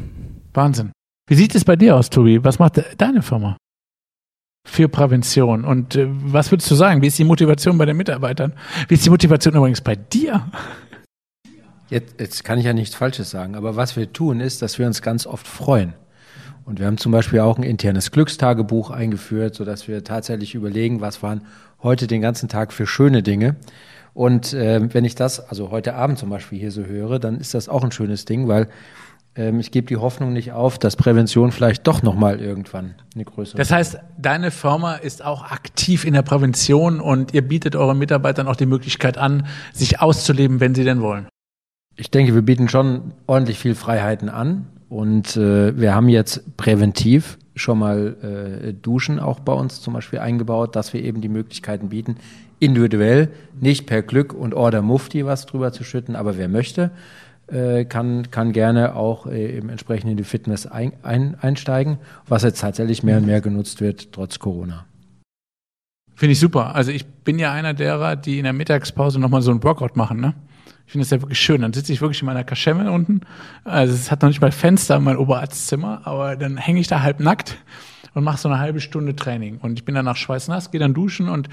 Wahnsinn. 0.53 0.93
Wie 1.29 1.35
sieht 1.35 1.55
es 1.55 1.65
bei 1.65 1.77
dir 1.77 1.97
aus, 1.97 2.11
Tobi? 2.11 2.43
Was 2.43 2.59
macht 2.59 2.83
deine 2.97 3.23
Firma 3.23 3.57
für 4.67 4.89
Prävention? 4.89 5.65
Und 5.65 5.95
äh, 5.95 6.09
was 6.09 6.51
würdest 6.51 6.71
du 6.71 6.75
sagen? 6.75 7.03
Wie 7.03 7.07
ist 7.07 7.19
die 7.19 7.25
Motivation 7.25 7.79
bei 7.79 7.85
den 7.85 7.97
Mitarbeitern? 7.97 8.55
Wie 8.89 8.95
ist 8.95 9.05
die 9.05 9.11
Motivation 9.11 9.55
übrigens 9.55 9.81
bei 9.81 9.95
dir? 9.95 10.51
Jetzt, 11.91 12.21
jetzt 12.21 12.45
kann 12.45 12.59
ich 12.59 12.65
ja 12.65 12.73
nichts 12.73 12.95
Falsches 12.95 13.31
sagen, 13.31 13.55
aber 13.55 13.77
was 13.77 13.97
wir 13.97 14.13
tun, 14.13 14.41
ist, 14.41 14.61
dass 14.61 14.79
wir 14.79 14.87
uns 14.87 15.01
ganz 15.03 15.27
oft 15.27 15.47
freuen. 15.47 15.95
Und 16.69 16.81
wir 16.81 16.87
haben 16.87 16.99
zum 16.99 17.13
Beispiel 17.13 17.41
auch 17.41 17.57
ein 17.57 17.63
internes 17.63 18.11
Glückstagebuch 18.11 18.91
eingeführt, 18.91 19.55
sodass 19.55 19.89
wir 19.89 20.05
tatsächlich 20.05 20.55
überlegen, 20.55 21.01
was 21.01 21.23
waren 21.23 21.47
heute 21.83 22.07
den 22.07 22.21
ganzen 22.21 22.51
Tag 22.51 22.75
für 22.75 22.87
schöne 22.87 23.23
Dinge. 23.23 23.57
Und 24.13 24.53
äh, 24.53 24.93
wenn 24.93 25.07
ich 25.07 25.15
das, 25.15 25.41
also 25.41 25.71
heute 25.71 25.95
Abend 25.95 26.19
zum 26.19 26.29
Beispiel 26.29 26.59
hier 26.59 26.71
so 26.71 26.85
höre, 26.85 27.21
dann 27.21 27.39
ist 27.41 27.55
das 27.55 27.71
auch 27.71 27.85
ein 27.85 27.91
schönes 27.91 28.27
Ding, 28.27 28.49
weil 28.49 28.69
ähm, 29.35 29.61
ich 29.61 29.71
gebe 29.71 29.87
die 29.87 29.97
Hoffnung 29.97 30.35
nicht 30.35 30.53
auf, 30.53 30.79
dass 30.79 30.95
Prävention 30.95 31.53
vielleicht 31.53 31.87
doch 31.87 32.03
nochmal 32.03 32.39
irgendwann 32.39 32.97
eine 33.15 33.25
größere. 33.25 33.57
Das 33.57 33.71
heißt, 33.71 34.01
deine 34.19 34.51
Firma 34.51 34.97
ist 34.97 35.25
auch 35.25 35.51
aktiv 35.51 36.05
in 36.05 36.13
der 36.13 36.23
Prävention 36.23 37.01
und 37.01 37.33
ihr 37.33 37.49
bietet 37.49 37.77
euren 37.77 37.97
Mitarbeitern 37.97 38.47
auch 38.47 38.57
die 38.57 38.67
Möglichkeit 38.67 39.17
an, 39.17 39.47
sich 39.73 40.03
auszuleben, 40.03 40.61
wenn 40.61 40.75
sie 40.75 40.85
denn 40.85 41.01
wollen. 41.01 41.29
Ich 41.97 42.11
denke, 42.11 42.35
wir 42.35 42.43
bieten 42.43 42.69
schon 42.69 43.15
ordentlich 43.27 43.59
viel 43.59 43.75
Freiheiten 43.75 44.29
an. 44.29 44.67
Und 44.89 45.37
äh, 45.37 45.79
wir 45.79 45.95
haben 45.95 46.09
jetzt 46.09 46.57
präventiv 46.57 47.39
schon 47.55 47.79
mal 47.79 48.17
äh, 48.23 48.73
Duschen 48.73 49.19
auch 49.19 49.41
bei 49.41 49.53
uns 49.53 49.81
zum 49.81 49.95
Beispiel 49.95 50.21
eingebaut, 50.21 50.77
dass 50.77 50.93
wir 50.93 51.03
eben 51.03 51.21
die 51.21 51.29
Möglichkeiten 51.29 51.91
bieten, 51.91 52.17
individuell, 52.61 53.29
nicht 53.61 53.87
per 53.87 54.03
Glück 54.03 54.33
und 54.33 54.55
Order 54.55 54.83
Mufti 54.83 55.27
was 55.27 55.47
drüber 55.47 55.73
zu 55.73 55.85
schütten, 55.85 56.17
aber 56.17 56.39
wer 56.39 56.49
möchte, 56.49 56.91
äh, 57.49 57.85
kann, 57.85 58.31
kann 58.31 58.53
gerne 58.53 58.95
auch 58.95 59.27
äh, 59.27 59.57
eben 59.57 59.69
entsprechend 59.69 60.11
in 60.11 60.17
die 60.17 60.25
Fitness 60.25 60.67
ein, 60.67 60.93
ein, 61.03 61.37
einsteigen, 61.41 61.99
was 62.27 62.43
jetzt 62.43 62.61
tatsächlich 62.61 63.03
mehr 63.03 63.19
und 63.19 63.27
mehr 63.27 63.41
genutzt 63.41 63.81
wird, 63.81 64.13
trotz 64.13 64.39
Corona. 64.39 64.87
Finde 66.15 66.33
ich 66.33 66.41
super. 66.41 66.75
Also 66.75 66.91
ich 66.91 67.07
bin 67.07 67.39
ja 67.39 67.53
einer 67.53 67.75
derer, 67.75 68.17
die 68.17 68.39
in 68.39 68.45
der 68.45 68.53
Mittagspause 68.53 69.21
nochmal 69.21 69.43
so 69.43 69.51
ein 69.53 69.63
Workout 69.63 69.97
machen, 69.97 70.21
ne? 70.21 70.35
Ich 70.89 70.93
finde 70.93 71.05
das 71.05 71.11
ja 71.11 71.21
wirklich 71.21 71.39
schön. 71.39 71.61
Dann 71.61 71.75
sitze 71.75 71.93
ich 71.93 72.01
wirklich 72.01 72.23
in 72.23 72.27
meiner 72.27 72.45
Kaschemme 72.45 72.91
unten. 72.91 73.21
Also 73.63 73.93
es 73.93 74.11
hat 74.11 74.23
noch 74.23 74.31
nicht 74.31 74.41
mal 74.41 74.51
Fenster 74.51 74.97
in 74.97 75.05
mein 75.05 75.19
Oberarztzimmer, 75.19 76.01
aber 76.05 76.35
dann 76.35 76.57
hänge 76.57 76.81
ich 76.81 76.87
da 76.87 77.03
halb 77.03 77.21
nackt 77.21 77.59
und 78.15 78.25
mache 78.25 78.39
so 78.39 78.49
eine 78.49 78.59
halbe 78.59 78.81
Stunde 78.81 79.15
Training. 79.15 79.59
Und 79.59 79.79
ich 79.79 79.85
bin 79.85 79.95
danach 79.95 80.17
schweißnass, 80.17 80.71
gehe 80.71 80.81
dann 80.81 80.95
duschen 80.95 81.29
und 81.29 81.51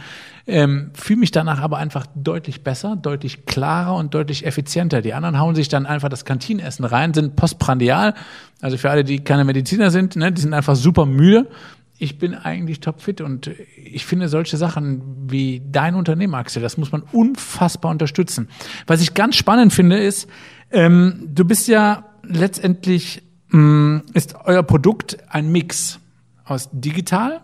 ähm, 0.47 0.91
fühle 0.93 1.19
mich 1.19 1.31
danach 1.31 1.59
aber 1.59 1.79
einfach 1.79 2.05
deutlich 2.15 2.63
besser, 2.63 2.95
deutlich 2.95 3.45
klarer 3.45 3.97
und 3.97 4.13
deutlich 4.13 4.45
effizienter. 4.45 5.01
Die 5.01 5.13
anderen 5.13 5.37
hauen 5.37 5.53
sich 5.53 5.67
dann 5.67 5.85
einfach 5.85 6.07
das 6.07 6.23
Kantinenessen 6.23 6.85
rein, 6.85 7.13
sind 7.13 7.35
postprandial. 7.35 8.13
Also 8.61 8.77
für 8.77 8.89
alle, 8.89 9.03
die 9.03 9.21
keine 9.21 9.43
Mediziner 9.43 9.91
sind, 9.91 10.15
ne, 10.15 10.31
die 10.31 10.41
sind 10.41 10.53
einfach 10.53 10.77
super 10.77 11.05
müde 11.05 11.49
ich 11.97 12.17
bin 12.17 12.33
eigentlich 12.33 12.81
topfit 12.81 13.21
und 13.21 13.49
ich 13.77 14.05
finde 14.05 14.27
solche 14.27 14.57
Sachen 14.57 15.29
wie 15.29 15.61
dein 15.71 15.95
Unternehmen, 15.95 16.35
Axel, 16.35 16.61
das 16.61 16.77
muss 16.77 16.91
man 16.91 17.03
unfassbar 17.11 17.91
unterstützen. 17.91 18.49
Was 18.85 19.01
ich 19.01 19.13
ganz 19.13 19.35
spannend 19.35 19.71
finde, 19.71 19.97
ist, 19.97 20.29
ähm, 20.71 21.29
du 21.33 21.45
bist 21.45 21.67
ja 21.67 22.05
letztendlich, 22.23 23.23
ähm, 23.53 24.03
ist 24.13 24.35
euer 24.43 24.63
Produkt 24.63 25.17
ein 25.29 25.51
Mix 25.51 25.99
aus 26.43 26.69
digital 26.71 27.41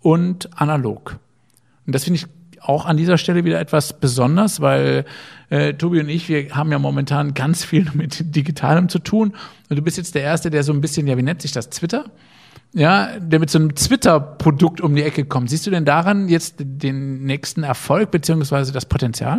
und 0.00 0.48
analog. 0.60 1.18
Und 1.86 1.94
das 1.94 2.04
finde 2.04 2.18
ich 2.18 2.26
auch 2.60 2.86
an 2.86 2.96
dieser 2.96 3.18
Stelle 3.18 3.44
wieder 3.44 3.60
etwas 3.60 3.98
besonders, 3.98 4.60
weil 4.60 5.04
äh, 5.50 5.74
Tobi 5.74 6.00
und 6.00 6.08
ich, 6.08 6.28
wir 6.28 6.54
haben 6.54 6.70
ja 6.72 6.78
momentan 6.78 7.34
ganz 7.34 7.64
viel 7.64 7.90
mit 7.94 8.34
Digitalem 8.34 8.88
zu 8.88 8.98
tun. 9.00 9.34
Und 9.68 9.76
du 9.76 9.82
bist 9.82 9.96
jetzt 9.96 10.14
der 10.14 10.22
Erste, 10.22 10.50
der 10.50 10.62
so 10.62 10.72
ein 10.72 10.80
bisschen, 10.80 11.06
ja, 11.06 11.16
wie 11.16 11.22
nennt 11.22 11.42
sich 11.42 11.52
das, 11.52 11.70
Twitter? 11.70 12.06
Ja, 12.76 13.18
der 13.18 13.40
mit 13.40 13.48
so 13.48 13.58
einem 13.58 13.74
Twitter-Produkt 13.74 14.82
um 14.82 14.94
die 14.94 15.02
Ecke 15.02 15.24
kommt. 15.24 15.48
Siehst 15.48 15.66
du 15.66 15.70
denn 15.70 15.86
daran 15.86 16.28
jetzt 16.28 16.56
den 16.58 17.24
nächsten 17.24 17.62
Erfolg 17.62 18.10
beziehungsweise 18.10 18.70
das 18.70 18.84
Potenzial? 18.84 19.38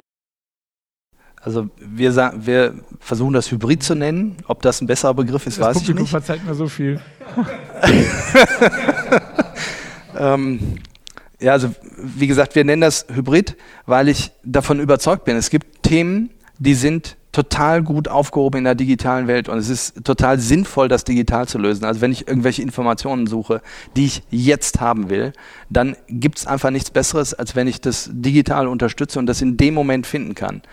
Also 1.39 1.69
wir, 1.77 2.11
sagen, 2.13 2.47
wir 2.47 2.73
versuchen 2.99 3.33
das 3.33 3.51
Hybrid 3.51 3.83
zu 3.83 3.93
nennen. 3.93 4.37
Ob 4.47 4.63
das 4.63 4.81
ein 4.81 4.87
besserer 4.87 5.13
Begriff 5.13 5.45
ist, 5.45 5.59
das 5.59 5.67
weiß 5.67 5.73
Publikum 5.75 5.97
ich 5.97 6.01
nicht. 6.01 6.09
verzeiht 6.09 6.45
mir 6.47 6.55
so 6.55 6.67
viel. 6.67 6.99
ähm, 10.17 10.79
ja, 11.39 11.51
also 11.51 11.75
wie 11.95 12.25
gesagt, 12.25 12.55
wir 12.55 12.65
nennen 12.65 12.81
das 12.81 13.05
Hybrid, 13.13 13.55
weil 13.85 14.07
ich 14.07 14.31
davon 14.43 14.79
überzeugt 14.79 15.25
bin. 15.25 15.35
Es 15.35 15.51
gibt 15.51 15.83
Themen, 15.83 16.31
die 16.57 16.73
sind 16.73 17.17
total 17.37 17.83
gut 17.83 18.07
aufgehoben 18.07 18.57
in 18.57 18.63
der 18.63 18.73
digitalen 18.73 19.27
Welt 19.27 19.47
und 19.47 19.59
es 19.59 19.69
ist 19.69 20.03
total 20.03 20.39
sinnvoll, 20.39 20.87
das 20.87 21.03
digital 21.03 21.47
zu 21.47 21.59
lösen. 21.59 21.85
Also 21.85 22.01
wenn 22.01 22.11
ich 22.11 22.27
irgendwelche 22.27 22.63
Informationen 22.63 23.27
suche, 23.27 23.61
die 23.95 24.05
ich 24.05 24.23
jetzt 24.31 24.81
haben 24.81 25.11
will, 25.11 25.33
dann 25.69 25.95
gibt 26.09 26.39
es 26.39 26.47
einfach 26.47 26.71
nichts 26.71 26.89
Besseres, 26.89 27.35
als 27.35 27.55
wenn 27.55 27.67
ich 27.67 27.79
das 27.79 28.09
digital 28.11 28.67
unterstütze 28.67 29.19
und 29.19 29.27
das 29.27 29.43
in 29.43 29.55
dem 29.55 29.75
Moment 29.75 30.07
finden 30.07 30.33
kann. 30.33 30.63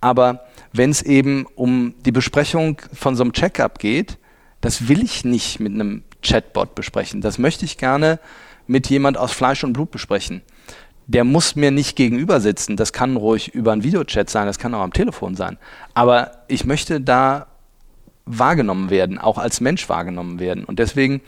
Aber 0.00 0.44
wenn 0.72 0.90
es 0.90 1.02
eben 1.02 1.44
um 1.56 1.94
die 2.06 2.12
Besprechung 2.12 2.80
von 2.92 3.16
so 3.16 3.24
einem 3.24 3.32
Checkup 3.32 3.80
geht, 3.80 4.18
das 4.60 4.86
will 4.86 5.02
ich 5.02 5.24
nicht 5.24 5.58
mit 5.58 5.72
einem 5.72 6.04
Chatbot 6.22 6.76
besprechen. 6.76 7.20
Das 7.20 7.38
möchte 7.38 7.64
ich 7.64 7.78
gerne 7.78 8.20
mit 8.68 8.88
jemand 8.90 9.18
aus 9.18 9.32
Fleisch 9.32 9.64
und 9.64 9.72
Blut 9.72 9.90
besprechen. 9.90 10.42
Der 11.12 11.24
muss 11.24 11.56
mir 11.56 11.70
nicht 11.70 11.94
gegenüber 11.96 12.40
sitzen. 12.40 12.76
Das 12.76 12.92
kann 12.92 13.16
ruhig 13.16 13.54
über 13.54 13.72
einen 13.72 13.84
Videochat 13.84 14.30
sein, 14.30 14.46
das 14.46 14.58
kann 14.58 14.74
auch 14.74 14.80
am 14.80 14.92
Telefon 14.92 15.34
sein. 15.34 15.58
Aber 15.94 16.30
ich 16.48 16.64
möchte 16.64 17.00
da 17.00 17.48
wahrgenommen 18.24 18.88
werden, 18.90 19.18
auch 19.18 19.38
als 19.38 19.60
Mensch 19.60 19.88
wahrgenommen 19.88 20.38
werden. 20.38 20.64
Und 20.64 20.78
deswegen 20.78 21.20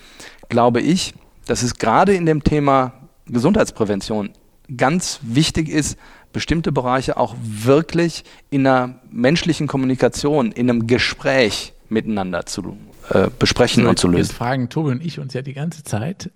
glaube 0.48 0.80
ich, 0.80 1.14
dass 1.46 1.62
es 1.62 1.74
gerade 1.78 2.14
in 2.14 2.24
dem 2.24 2.44
Thema 2.44 2.92
Gesundheitsprävention 3.26 4.30
ganz 4.74 5.20
wichtig 5.22 5.68
ist, 5.68 5.98
bestimmte 6.32 6.72
Bereiche 6.72 7.16
auch 7.16 7.36
wirklich 7.40 8.24
in 8.50 8.66
einer 8.66 8.96
menschlichen 9.10 9.66
Kommunikation, 9.66 10.52
in 10.52 10.70
einem 10.70 10.86
Gespräch 10.86 11.74
miteinander 11.88 12.46
zu 12.46 12.76
äh, 13.10 13.28
besprechen 13.38 13.84
so, 13.84 13.90
und 13.90 13.98
zu 13.98 14.08
lösen. 14.08 14.22
Jetzt 14.22 14.32
fragen 14.32 14.68
Tobi 14.68 14.92
und 14.92 15.04
ich 15.04 15.20
uns 15.20 15.34
ja 15.34 15.42
die 15.42 15.52
ganze 15.52 15.84
Zeit, 15.84 16.30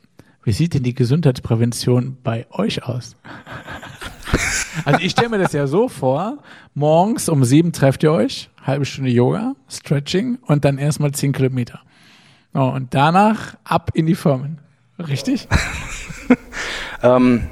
wie 0.48 0.52
sieht 0.52 0.72
denn 0.72 0.82
die 0.82 0.94
Gesundheitsprävention 0.94 2.16
bei 2.24 2.46
euch 2.50 2.82
aus? 2.82 3.16
also 4.86 4.98
ich 5.00 5.12
stelle 5.12 5.28
mir 5.28 5.36
das 5.36 5.52
ja 5.52 5.66
so 5.66 5.90
vor, 5.90 6.38
morgens 6.72 7.28
um 7.28 7.44
sieben 7.44 7.74
trefft 7.74 8.02
ihr 8.02 8.12
euch, 8.12 8.48
halbe 8.64 8.86
Stunde 8.86 9.10
Yoga, 9.10 9.52
Stretching 9.68 10.38
und 10.46 10.64
dann 10.64 10.78
erstmal 10.78 11.12
zehn 11.12 11.32
Kilometer. 11.32 11.80
Oh, 12.54 12.62
und 12.62 12.94
danach 12.94 13.56
ab 13.62 13.90
in 13.92 14.06
die 14.06 14.14
Firmen. 14.14 14.58
Richtig? 14.98 15.48
ähm, 17.02 17.50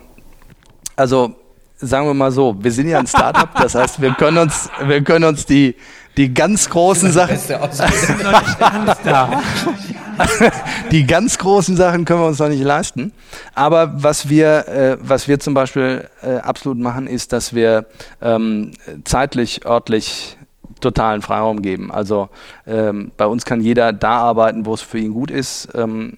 also 0.96 1.36
sagen 1.76 2.06
wir 2.06 2.14
mal 2.14 2.32
so, 2.32 2.56
wir 2.58 2.72
sind 2.72 2.88
ja 2.88 2.98
ein 2.98 3.06
Startup, 3.06 3.54
das 3.56 3.74
heißt, 3.74 4.00
wir 4.00 4.14
können 4.14 4.38
uns, 4.38 4.70
wir 4.86 5.04
können 5.04 5.26
uns 5.26 5.44
die, 5.44 5.76
die 6.16 6.32
ganz 6.32 6.70
großen 6.70 7.12
Sachen. 7.12 7.36
die 10.90 11.06
ganz 11.06 11.38
großen 11.38 11.76
Sachen 11.76 12.04
können 12.04 12.20
wir 12.20 12.26
uns 12.26 12.38
noch 12.38 12.48
nicht 12.48 12.62
leisten. 12.62 13.12
Aber 13.54 14.02
was 14.02 14.28
wir, 14.28 14.68
äh, 14.68 14.96
was 15.00 15.28
wir 15.28 15.40
zum 15.40 15.54
Beispiel 15.54 16.08
äh, 16.22 16.36
absolut 16.36 16.78
machen, 16.78 17.06
ist, 17.06 17.32
dass 17.32 17.54
wir 17.54 17.86
ähm, 18.20 18.72
zeitlich, 19.04 19.64
örtlich 19.64 20.36
totalen 20.80 21.22
Freiraum 21.22 21.62
geben. 21.62 21.90
Also 21.90 22.28
ähm, 22.66 23.12
bei 23.16 23.26
uns 23.26 23.44
kann 23.44 23.60
jeder 23.60 23.92
da 23.92 24.18
arbeiten, 24.18 24.66
wo 24.66 24.74
es 24.74 24.82
für 24.82 24.98
ihn 24.98 25.12
gut 25.12 25.30
ist, 25.30 25.68
ähm, 25.74 26.14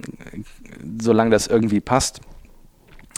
solange 1.00 1.30
das 1.30 1.46
irgendwie 1.46 1.80
passt. 1.80 2.20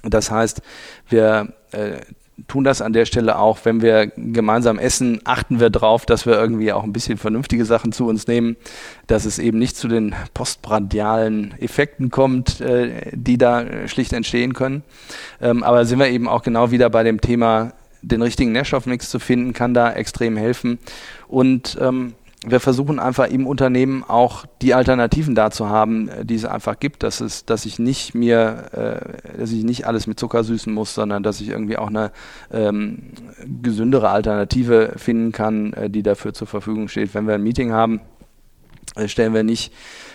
Das 0.02 0.30
heißt, 0.30 0.62
wir 1.08 1.52
äh, 1.72 2.00
tun 2.48 2.64
das 2.64 2.82
an 2.82 2.92
der 2.92 3.04
Stelle 3.06 3.38
auch, 3.38 3.58
wenn 3.64 3.82
wir 3.82 4.06
gemeinsam 4.06 4.78
essen, 4.78 5.20
achten 5.24 5.60
wir 5.60 5.70
darauf, 5.70 6.06
dass 6.06 6.26
wir 6.26 6.34
irgendwie 6.34 6.72
auch 6.72 6.84
ein 6.84 6.92
bisschen 6.92 7.18
vernünftige 7.18 7.64
Sachen 7.64 7.92
zu 7.92 8.06
uns 8.06 8.26
nehmen, 8.26 8.56
dass 9.06 9.24
es 9.24 9.38
eben 9.38 9.58
nicht 9.58 9.76
zu 9.76 9.88
den 9.88 10.14
postprandialen 10.34 11.54
Effekten 11.58 12.10
kommt, 12.10 12.60
äh, 12.60 13.10
die 13.12 13.38
da 13.38 13.88
schlicht 13.88 14.12
entstehen 14.12 14.54
können. 14.54 14.82
Ähm, 15.40 15.62
aber 15.62 15.84
sind 15.84 15.98
wir 15.98 16.08
eben 16.08 16.28
auch 16.28 16.42
genau 16.42 16.70
wieder 16.70 16.90
bei 16.90 17.02
dem 17.02 17.20
Thema, 17.20 17.72
den 18.02 18.22
richtigen 18.22 18.52
Nährstoffmix 18.52 19.10
zu 19.10 19.18
finden, 19.18 19.52
kann 19.52 19.74
da 19.74 19.92
extrem 19.92 20.36
helfen. 20.36 20.78
Und 21.28 21.76
ähm, 21.80 22.14
wir 22.46 22.60
versuchen 22.60 22.98
einfach 22.98 23.28
im 23.28 23.46
Unternehmen 23.46 24.02
auch 24.02 24.46
die 24.62 24.72
Alternativen 24.72 25.34
da 25.34 25.50
zu 25.50 25.68
haben, 25.68 26.08
äh, 26.08 26.24
die 26.24 26.36
es 26.36 26.44
einfach 26.44 26.78
gibt, 26.80 27.02
dass 27.02 27.20
es, 27.20 27.44
dass 27.44 27.66
ich 27.66 27.78
nicht 27.78 28.14
mir, 28.14 28.70
äh, 29.34 29.38
dass 29.38 29.52
ich 29.52 29.62
nicht 29.62 29.86
alles 29.86 30.06
mit 30.06 30.18
Zucker 30.18 30.42
süßen 30.42 30.72
muss, 30.72 30.94
sondern 30.94 31.22
dass 31.22 31.40
ich 31.40 31.48
irgendwie 31.48 31.76
auch 31.76 31.88
eine 31.88 32.12
ähm, 32.50 33.10
gesündere 33.62 34.08
Alternative 34.08 34.94
finden 34.96 35.32
kann, 35.32 35.72
äh, 35.74 35.90
die 35.90 36.02
dafür 36.02 36.32
zur 36.32 36.46
Verfügung 36.46 36.88
steht. 36.88 37.14
Wenn 37.14 37.26
wir 37.26 37.34
ein 37.34 37.42
Meeting 37.42 37.72
haben, 37.72 38.00
äh, 38.96 39.08
stellen 39.08 39.34
wir 39.34 39.42
nicht, 39.42 39.74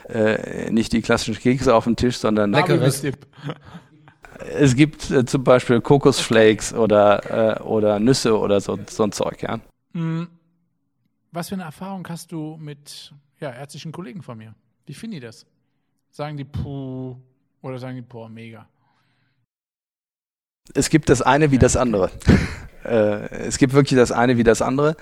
äh, 0.09 0.71
nicht 0.71 0.93
die 0.93 1.01
klassischen 1.01 1.39
Kekse 1.39 1.75
auf 1.75 1.83
den 1.83 1.95
Tisch, 1.95 2.17
sondern 2.17 2.51
Leckeres. 2.51 3.03
Es 4.57 4.75
gibt 4.75 5.11
äh, 5.11 5.25
zum 5.25 5.43
Beispiel 5.43 5.79
Kokosflakes 5.79 6.73
oder, 6.73 7.61
oder 7.65 7.99
Nüsse 7.99 8.37
oder 8.37 8.59
so, 8.59 8.77
so 8.89 9.03
ein 9.03 9.11
Zeug, 9.13 9.43
ja. 9.43 9.59
Mhm. 9.93 10.27
Was 11.35 11.49
für 11.49 11.55
eine 11.55 11.63
Erfahrung 11.63 12.07
hast 12.07 12.31
du 12.31 12.55
mit 12.61 13.13
ja, 13.41 13.51
ärztlichen 13.51 13.91
Kollegen 13.91 14.23
von 14.23 14.37
mir? 14.37 14.55
Wie 14.85 14.93
finden 14.93 15.15
die 15.15 15.19
das? 15.19 15.45
Sagen 16.09 16.37
die 16.37 16.45
puh 16.45 17.17
oder 17.61 17.77
sagen 17.77 17.97
die 17.97 18.01
boah, 18.01 18.29
mega? 18.29 18.69
Es 20.73 20.89
gibt 20.89 21.09
das 21.09 21.21
eine 21.21 21.51
wie 21.51 21.57
das 21.57 21.75
andere. 21.75 22.09
äh, 22.85 23.27
es 23.47 23.57
gibt 23.57 23.73
wirklich 23.73 23.97
das 23.97 24.13
eine 24.13 24.37
wie 24.37 24.45
das 24.45 24.61
andere. 24.61 24.95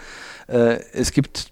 Äh, 0.47 0.79
es 0.93 1.11
gibt 1.11 1.51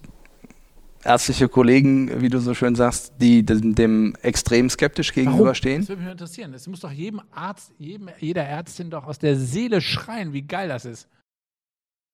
ärztliche 1.04 1.48
Kollegen, 1.48 2.20
wie 2.20 2.28
du 2.28 2.40
so 2.40 2.52
schön 2.52 2.74
sagst, 2.74 3.12
die 3.20 3.44
dem, 3.46 3.76
dem 3.76 4.16
extrem 4.20 4.68
skeptisch 4.68 5.12
gegenüberstehen. 5.12 5.82
Das 5.82 5.90
würde 5.90 6.02
mich 6.02 6.10
interessieren. 6.10 6.54
Es 6.54 6.66
muss 6.66 6.80
doch 6.80 6.90
jedem 6.90 7.22
Arzt, 7.30 7.72
jedem, 7.78 8.10
jeder 8.18 8.42
Ärztin 8.42 8.90
doch 8.90 9.04
aus 9.04 9.20
der 9.20 9.36
Seele 9.36 9.80
schreien, 9.80 10.32
wie 10.32 10.42
geil 10.42 10.66
das 10.66 10.86
ist. 10.86 11.06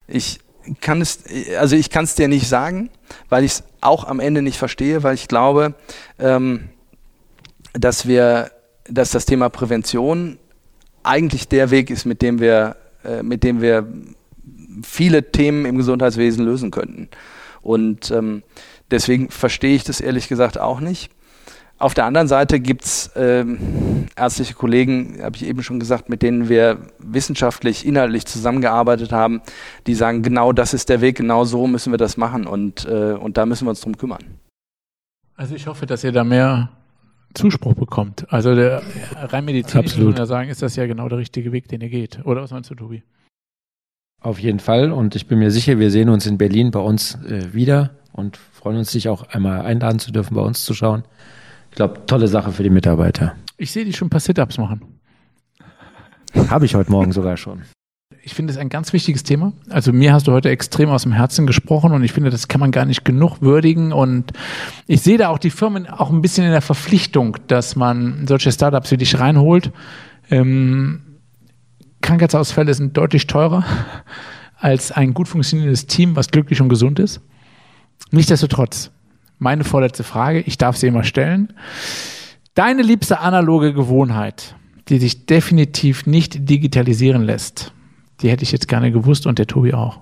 Ich 0.06 0.40
kann 0.80 1.00
es, 1.00 1.24
also 1.58 1.76
ich 1.76 1.90
kann 1.90 2.04
es 2.04 2.14
dir 2.14 2.28
nicht 2.28 2.48
sagen, 2.48 2.90
weil 3.28 3.44
ich 3.44 3.52
es 3.52 3.64
auch 3.80 4.04
am 4.04 4.20
Ende 4.20 4.42
nicht 4.42 4.58
verstehe, 4.58 5.02
weil 5.02 5.14
ich 5.14 5.28
glaube, 5.28 5.74
ähm, 6.18 6.68
dass 7.72 8.06
wir, 8.06 8.50
dass 8.88 9.10
das 9.10 9.24
Thema 9.24 9.48
Prävention 9.48 10.38
eigentlich 11.02 11.48
der 11.48 11.70
Weg 11.70 11.90
ist, 11.90 12.04
mit 12.04 12.22
dem 12.22 12.40
wir, 12.40 12.76
äh, 13.04 13.22
mit 13.22 13.44
dem 13.44 13.60
wir 13.60 13.86
viele 14.82 15.30
Themen 15.30 15.64
im 15.64 15.76
Gesundheitswesen 15.76 16.44
lösen 16.44 16.70
könnten. 16.70 17.08
Und 17.62 18.10
ähm, 18.10 18.42
deswegen 18.90 19.30
verstehe 19.30 19.74
ich 19.74 19.84
das 19.84 20.00
ehrlich 20.00 20.28
gesagt 20.28 20.58
auch 20.58 20.80
nicht. 20.80 21.10
Auf 21.80 21.94
der 21.94 22.06
anderen 22.06 22.26
Seite 22.26 22.58
gibt 22.58 22.84
es 22.84 23.12
ähm, 23.14 24.08
ärztliche 24.16 24.54
Kollegen, 24.54 25.22
habe 25.22 25.36
ich 25.36 25.46
eben 25.46 25.62
schon 25.62 25.78
gesagt, 25.78 26.08
mit 26.08 26.22
denen 26.22 26.48
wir 26.48 26.78
wissenschaftlich, 26.98 27.86
inhaltlich 27.86 28.26
zusammengearbeitet 28.26 29.12
haben, 29.12 29.42
die 29.86 29.94
sagen, 29.94 30.22
genau 30.22 30.52
das 30.52 30.74
ist 30.74 30.88
der 30.88 31.00
Weg, 31.00 31.16
genau 31.16 31.44
so 31.44 31.68
müssen 31.68 31.92
wir 31.92 31.98
das 31.98 32.16
machen 32.16 32.48
und, 32.48 32.84
äh, 32.86 33.12
und 33.12 33.36
da 33.36 33.46
müssen 33.46 33.66
wir 33.66 33.70
uns 33.70 33.80
drum 33.80 33.96
kümmern. 33.96 34.24
Also 35.36 35.54
ich 35.54 35.68
hoffe, 35.68 35.86
dass 35.86 36.02
ihr 36.02 36.10
da 36.10 36.24
mehr 36.24 36.70
Zuspruch 37.34 37.74
bekommt. 37.74 38.26
Also 38.32 38.56
der 38.56 38.82
rein 39.14 39.44
medizinisch 39.44 39.96
muss 39.96 40.04
man 40.04 40.16
ja 40.16 40.26
sagen, 40.26 40.50
ist 40.50 40.62
das 40.62 40.74
ja 40.74 40.86
genau 40.86 41.08
der 41.08 41.18
richtige 41.18 41.52
Weg, 41.52 41.68
den 41.68 41.80
ihr 41.80 41.90
geht. 41.90 42.18
Oder 42.24 42.42
was 42.42 42.50
meinst 42.50 42.70
du, 42.70 42.74
Tobi? 42.74 43.04
Auf 44.20 44.40
jeden 44.40 44.58
Fall 44.58 44.90
und 44.90 45.14
ich 45.14 45.28
bin 45.28 45.38
mir 45.38 45.52
sicher, 45.52 45.78
wir 45.78 45.92
sehen 45.92 46.08
uns 46.08 46.26
in 46.26 46.38
Berlin 46.38 46.72
bei 46.72 46.80
uns 46.80 47.14
äh, 47.26 47.54
wieder 47.54 47.90
und 48.10 48.36
freuen 48.36 48.78
uns, 48.78 48.90
dich 48.90 49.08
auch 49.08 49.28
einmal 49.28 49.60
einladen 49.60 50.00
zu 50.00 50.10
dürfen, 50.10 50.34
bei 50.34 50.42
uns 50.42 50.64
zu 50.64 50.74
schauen 50.74 51.04
glaube, 51.78 52.04
tolle 52.06 52.26
Sache 52.26 52.50
für 52.50 52.64
die 52.64 52.70
Mitarbeiter. 52.70 53.34
Ich 53.56 53.70
sehe 53.70 53.84
dich 53.84 53.96
schon 53.96 54.08
ein 54.08 54.10
paar 54.10 54.20
Sit-Ups 54.20 54.58
machen. 54.58 54.82
Habe 56.50 56.66
ich 56.66 56.74
heute 56.74 56.90
Morgen 56.90 57.12
sogar 57.12 57.36
schon. 57.36 57.62
Ich 58.24 58.34
finde 58.34 58.52
es 58.52 58.58
ein 58.58 58.68
ganz 58.68 58.92
wichtiges 58.92 59.22
Thema. 59.22 59.52
Also 59.70 59.92
mir 59.92 60.12
hast 60.12 60.26
du 60.26 60.32
heute 60.32 60.50
extrem 60.50 60.90
aus 60.90 61.04
dem 61.04 61.12
Herzen 61.12 61.46
gesprochen 61.46 61.92
und 61.92 62.02
ich 62.02 62.12
finde, 62.12 62.30
das 62.30 62.48
kann 62.48 62.60
man 62.60 62.72
gar 62.72 62.84
nicht 62.84 63.04
genug 63.04 63.40
würdigen. 63.42 63.92
Und 63.92 64.32
ich 64.88 65.02
sehe 65.02 65.18
da 65.18 65.28
auch 65.28 65.38
die 65.38 65.50
Firmen 65.50 65.86
auch 65.86 66.10
ein 66.10 66.20
bisschen 66.20 66.44
in 66.44 66.50
der 66.50 66.62
Verpflichtung, 66.62 67.36
dass 67.46 67.76
man 67.76 68.26
solche 68.26 68.50
Startups 68.50 68.90
wie 68.90 68.96
dich 68.96 69.20
reinholt. 69.20 69.70
Ähm, 70.30 71.20
Krankheitsausfälle 72.00 72.74
sind 72.74 72.96
deutlich 72.96 73.28
teurer 73.28 73.64
als 74.56 74.90
ein 74.90 75.14
gut 75.14 75.28
funktionierendes 75.28 75.86
Team, 75.86 76.16
was 76.16 76.28
glücklich 76.28 76.60
und 76.60 76.68
gesund 76.68 76.98
ist. 76.98 77.20
Nichtsdestotrotz, 78.10 78.90
meine 79.38 79.64
vorletzte 79.64 80.04
Frage, 80.04 80.40
ich 80.40 80.58
darf 80.58 80.76
sie 80.76 80.88
immer 80.88 81.04
stellen. 81.04 81.52
Deine 82.54 82.82
liebste 82.82 83.20
analoge 83.20 83.72
Gewohnheit, 83.72 84.56
die 84.88 84.98
sich 84.98 85.26
definitiv 85.26 86.06
nicht 86.06 86.48
digitalisieren 86.48 87.22
lässt, 87.22 87.72
die 88.20 88.30
hätte 88.30 88.42
ich 88.42 88.52
jetzt 88.52 88.68
gerne 88.68 88.90
gewusst 88.90 89.26
und 89.26 89.38
der 89.38 89.46
Tobi 89.46 89.74
auch. 89.74 90.00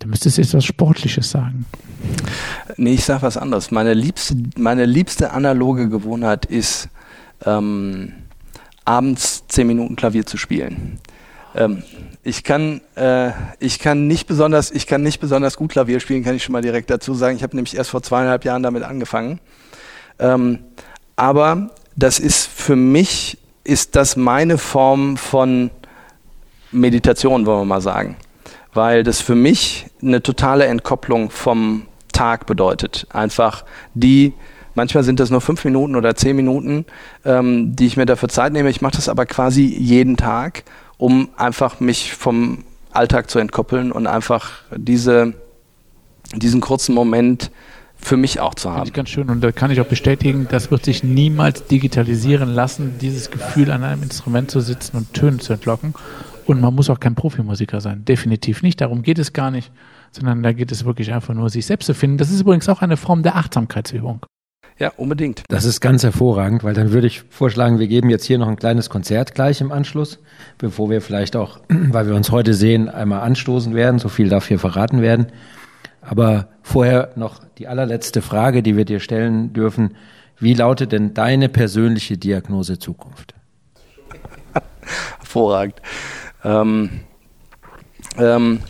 Du 0.00 0.08
müsstest 0.08 0.38
jetzt 0.38 0.54
was 0.54 0.64
Sportliches 0.64 1.30
sagen. 1.30 1.64
Nee, 2.76 2.94
ich 2.94 3.04
sage 3.04 3.22
was 3.22 3.36
anderes. 3.36 3.70
Meine 3.70 3.94
liebste, 3.94 4.36
meine 4.56 4.84
liebste 4.84 5.32
analoge 5.32 5.88
Gewohnheit 5.88 6.44
ist, 6.44 6.88
ähm, 7.44 8.12
abends 8.84 9.46
zehn 9.48 9.66
Minuten 9.66 9.96
Klavier 9.96 10.24
zu 10.24 10.36
spielen. 10.36 11.00
Ähm, 11.54 11.82
ich 12.22 12.44
kann, 12.44 12.80
äh, 12.94 13.30
ich 13.58 13.78
kann 13.78 14.06
nicht 14.06 14.26
besonders, 14.26 14.70
ich 14.70 14.86
kann 14.86 15.02
nicht 15.02 15.20
besonders 15.20 15.56
gut 15.56 15.70
Klavier 15.70 16.00
spielen, 16.00 16.24
kann 16.24 16.34
ich 16.34 16.44
schon 16.44 16.52
mal 16.52 16.62
direkt 16.62 16.90
dazu 16.90 17.14
sagen. 17.14 17.36
Ich 17.36 17.42
habe 17.42 17.56
nämlich 17.56 17.76
erst 17.76 17.90
vor 17.90 18.02
zweieinhalb 18.02 18.44
Jahren 18.44 18.62
damit 18.62 18.82
angefangen. 18.82 19.40
Ähm, 20.18 20.58
aber 21.16 21.70
das 21.96 22.18
ist 22.18 22.46
für 22.46 22.76
mich, 22.76 23.38
ist 23.64 23.96
das 23.96 24.16
meine 24.16 24.58
Form 24.58 25.16
von 25.16 25.70
Meditation, 26.70 27.46
wollen 27.46 27.60
wir 27.60 27.64
mal 27.64 27.80
sagen. 27.80 28.16
Weil 28.74 29.02
das 29.02 29.20
für 29.20 29.34
mich 29.34 29.86
eine 30.02 30.22
totale 30.22 30.66
Entkopplung 30.66 31.30
vom 31.30 31.86
Tag 32.12 32.46
bedeutet. 32.46 33.06
Einfach 33.10 33.64
die, 33.94 34.34
manchmal 34.74 35.02
sind 35.02 35.18
das 35.18 35.30
nur 35.30 35.40
fünf 35.40 35.64
Minuten 35.64 35.96
oder 35.96 36.14
zehn 36.14 36.36
Minuten, 36.36 36.84
ähm, 37.24 37.74
die 37.74 37.86
ich 37.86 37.96
mir 37.96 38.06
dafür 38.06 38.28
Zeit 38.28 38.52
nehme. 38.52 38.70
Ich 38.70 38.80
mache 38.80 38.96
das 38.96 39.08
aber 39.08 39.26
quasi 39.26 39.64
jeden 39.64 40.16
Tag, 40.16 40.64
um 40.98 41.30
einfach 41.36 41.80
mich 41.80 42.12
vom 42.12 42.64
Alltag 42.92 43.30
zu 43.30 43.38
entkoppeln 43.38 43.92
und 43.92 44.06
einfach 44.06 44.50
diese, 44.76 45.34
diesen 46.34 46.60
kurzen 46.60 46.94
Moment 46.94 47.50
für 47.96 48.16
mich 48.16 48.40
auch 48.40 48.54
zu 48.54 48.70
haben. 48.70 48.78
Finde 48.78 48.88
ich 48.88 48.94
ganz 48.94 49.08
schön 49.08 49.30
und 49.30 49.40
da 49.40 49.52
kann 49.52 49.70
ich 49.70 49.80
auch 49.80 49.86
bestätigen, 49.86 50.46
das 50.50 50.70
wird 50.70 50.84
sich 50.84 51.02
niemals 51.02 51.66
digitalisieren 51.66 52.48
lassen, 52.48 52.98
dieses 53.00 53.30
Gefühl 53.30 53.70
an 53.70 53.82
einem 53.82 54.02
Instrument 54.02 54.50
zu 54.50 54.60
sitzen 54.60 54.96
und 54.96 55.14
Töne 55.14 55.38
zu 55.38 55.52
entlocken. 55.52 55.94
Und 56.46 56.62
man 56.62 56.74
muss 56.74 56.88
auch 56.88 56.98
kein 56.98 57.14
Profimusiker 57.14 57.82
sein. 57.82 58.06
Definitiv 58.06 58.62
nicht. 58.62 58.80
Darum 58.80 59.02
geht 59.02 59.18
es 59.18 59.34
gar 59.34 59.50
nicht. 59.50 59.70
Sondern 60.12 60.42
da 60.42 60.54
geht 60.54 60.72
es 60.72 60.86
wirklich 60.86 61.12
einfach 61.12 61.34
nur, 61.34 61.50
sich 61.50 61.66
selbst 61.66 61.84
zu 61.84 61.92
finden. 61.92 62.16
Das 62.16 62.30
ist 62.30 62.40
übrigens 62.40 62.70
auch 62.70 62.80
eine 62.80 62.96
Form 62.96 63.22
der 63.22 63.36
Achtsamkeitsübung. 63.36 64.24
Ja, 64.78 64.92
unbedingt. 64.96 65.42
Das 65.48 65.64
ist 65.64 65.80
ganz 65.80 66.04
hervorragend, 66.04 66.62
weil 66.62 66.74
dann 66.74 66.92
würde 66.92 67.08
ich 67.08 67.22
vorschlagen, 67.30 67.80
wir 67.80 67.88
geben 67.88 68.10
jetzt 68.10 68.24
hier 68.24 68.38
noch 68.38 68.46
ein 68.46 68.56
kleines 68.56 68.88
Konzert 68.88 69.34
gleich 69.34 69.60
im 69.60 69.72
Anschluss, 69.72 70.20
bevor 70.56 70.88
wir 70.88 71.02
vielleicht 71.02 71.34
auch, 71.34 71.60
weil 71.68 72.06
wir 72.06 72.14
uns 72.14 72.30
heute 72.30 72.54
sehen, 72.54 72.88
einmal 72.88 73.20
anstoßen 73.22 73.74
werden. 73.74 73.98
So 73.98 74.08
viel 74.08 74.28
darf 74.28 74.46
hier 74.46 74.60
verraten 74.60 75.02
werden. 75.02 75.26
Aber 76.00 76.48
vorher 76.62 77.10
noch 77.16 77.40
die 77.58 77.66
allerletzte 77.66 78.22
Frage, 78.22 78.62
die 78.62 78.76
wir 78.76 78.84
dir 78.84 79.00
stellen 79.00 79.52
dürfen. 79.52 79.96
Wie 80.38 80.54
lautet 80.54 80.92
denn 80.92 81.12
deine 81.12 81.48
persönliche 81.48 82.16
Diagnose 82.16 82.78
Zukunft? 82.78 83.34
Hervorragend. 85.18 85.82
Ähm, 86.44 87.00
ähm, 88.16 88.60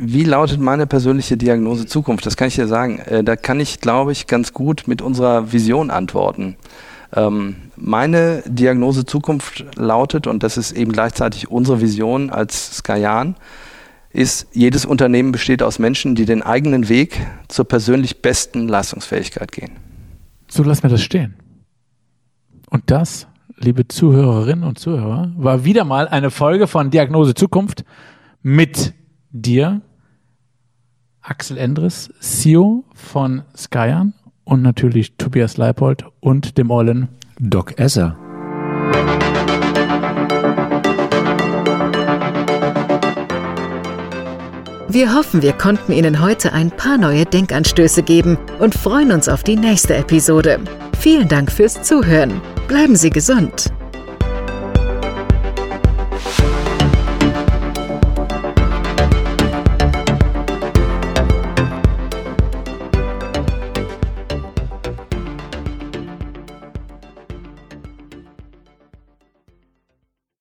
wie 0.00 0.24
lautet 0.24 0.60
meine 0.60 0.86
persönliche 0.86 1.36
Diagnose 1.36 1.86
Zukunft? 1.86 2.26
Das 2.26 2.36
kann 2.36 2.48
ich 2.48 2.54
dir 2.54 2.66
sagen. 2.66 2.98
Äh, 3.00 3.22
da 3.22 3.36
kann 3.36 3.60
ich, 3.60 3.80
glaube 3.80 4.12
ich, 4.12 4.26
ganz 4.26 4.52
gut 4.52 4.84
mit 4.86 5.02
unserer 5.02 5.52
Vision 5.52 5.90
antworten. 5.90 6.56
Ähm, 7.14 7.56
meine 7.76 8.42
Diagnose 8.46 9.04
Zukunft 9.04 9.64
lautet, 9.76 10.26
und 10.26 10.42
das 10.42 10.56
ist 10.56 10.72
eben 10.72 10.92
gleichzeitig 10.92 11.50
unsere 11.50 11.80
Vision 11.80 12.30
als 12.30 12.78
Skayan, 12.78 13.36
ist, 14.12 14.48
jedes 14.52 14.84
Unternehmen 14.84 15.32
besteht 15.32 15.62
aus 15.62 15.78
Menschen, 15.78 16.14
die 16.14 16.24
den 16.24 16.42
eigenen 16.42 16.88
Weg 16.88 17.20
zur 17.48 17.64
persönlich 17.66 18.22
besten 18.22 18.68
Leistungsfähigkeit 18.68 19.52
gehen. 19.52 19.72
So 20.48 20.62
lassen 20.62 20.82
wir 20.82 20.90
das 20.90 21.02
stehen. 21.02 21.34
Und 22.70 22.90
das 22.90 23.28
liebe 23.60 23.86
Zuhörerinnen 23.86 24.64
und 24.64 24.78
Zuhörer, 24.78 25.30
war 25.36 25.64
wieder 25.64 25.84
mal 25.84 26.08
eine 26.08 26.30
Folge 26.30 26.66
von 26.66 26.90
Diagnose 26.90 27.34
Zukunft 27.34 27.84
mit 28.42 28.94
dir, 29.30 29.82
Axel 31.22 31.58
Endres, 31.58 32.12
CEO 32.20 32.84
von 32.94 33.42
Skyan 33.56 34.14
und 34.44 34.62
natürlich 34.62 35.16
Tobias 35.16 35.56
Leipold 35.56 36.04
und 36.20 36.58
dem 36.58 36.70
Ollen 36.70 37.08
Doc 37.38 37.78
Esser. 37.78 38.16
Wir 44.88 45.14
hoffen, 45.14 45.40
wir 45.40 45.52
konnten 45.52 45.92
Ihnen 45.92 46.20
heute 46.20 46.52
ein 46.52 46.72
paar 46.72 46.98
neue 46.98 47.24
Denkanstöße 47.24 48.02
geben 48.02 48.36
und 48.58 48.74
freuen 48.74 49.12
uns 49.12 49.28
auf 49.28 49.44
die 49.44 49.54
nächste 49.54 49.94
Episode. 49.94 50.58
Vielen 50.98 51.28
Dank 51.28 51.52
fürs 51.52 51.82
Zuhören. 51.82 52.40
Bleiben 52.66 52.96
Sie 52.96 53.10
gesund. 53.10 53.72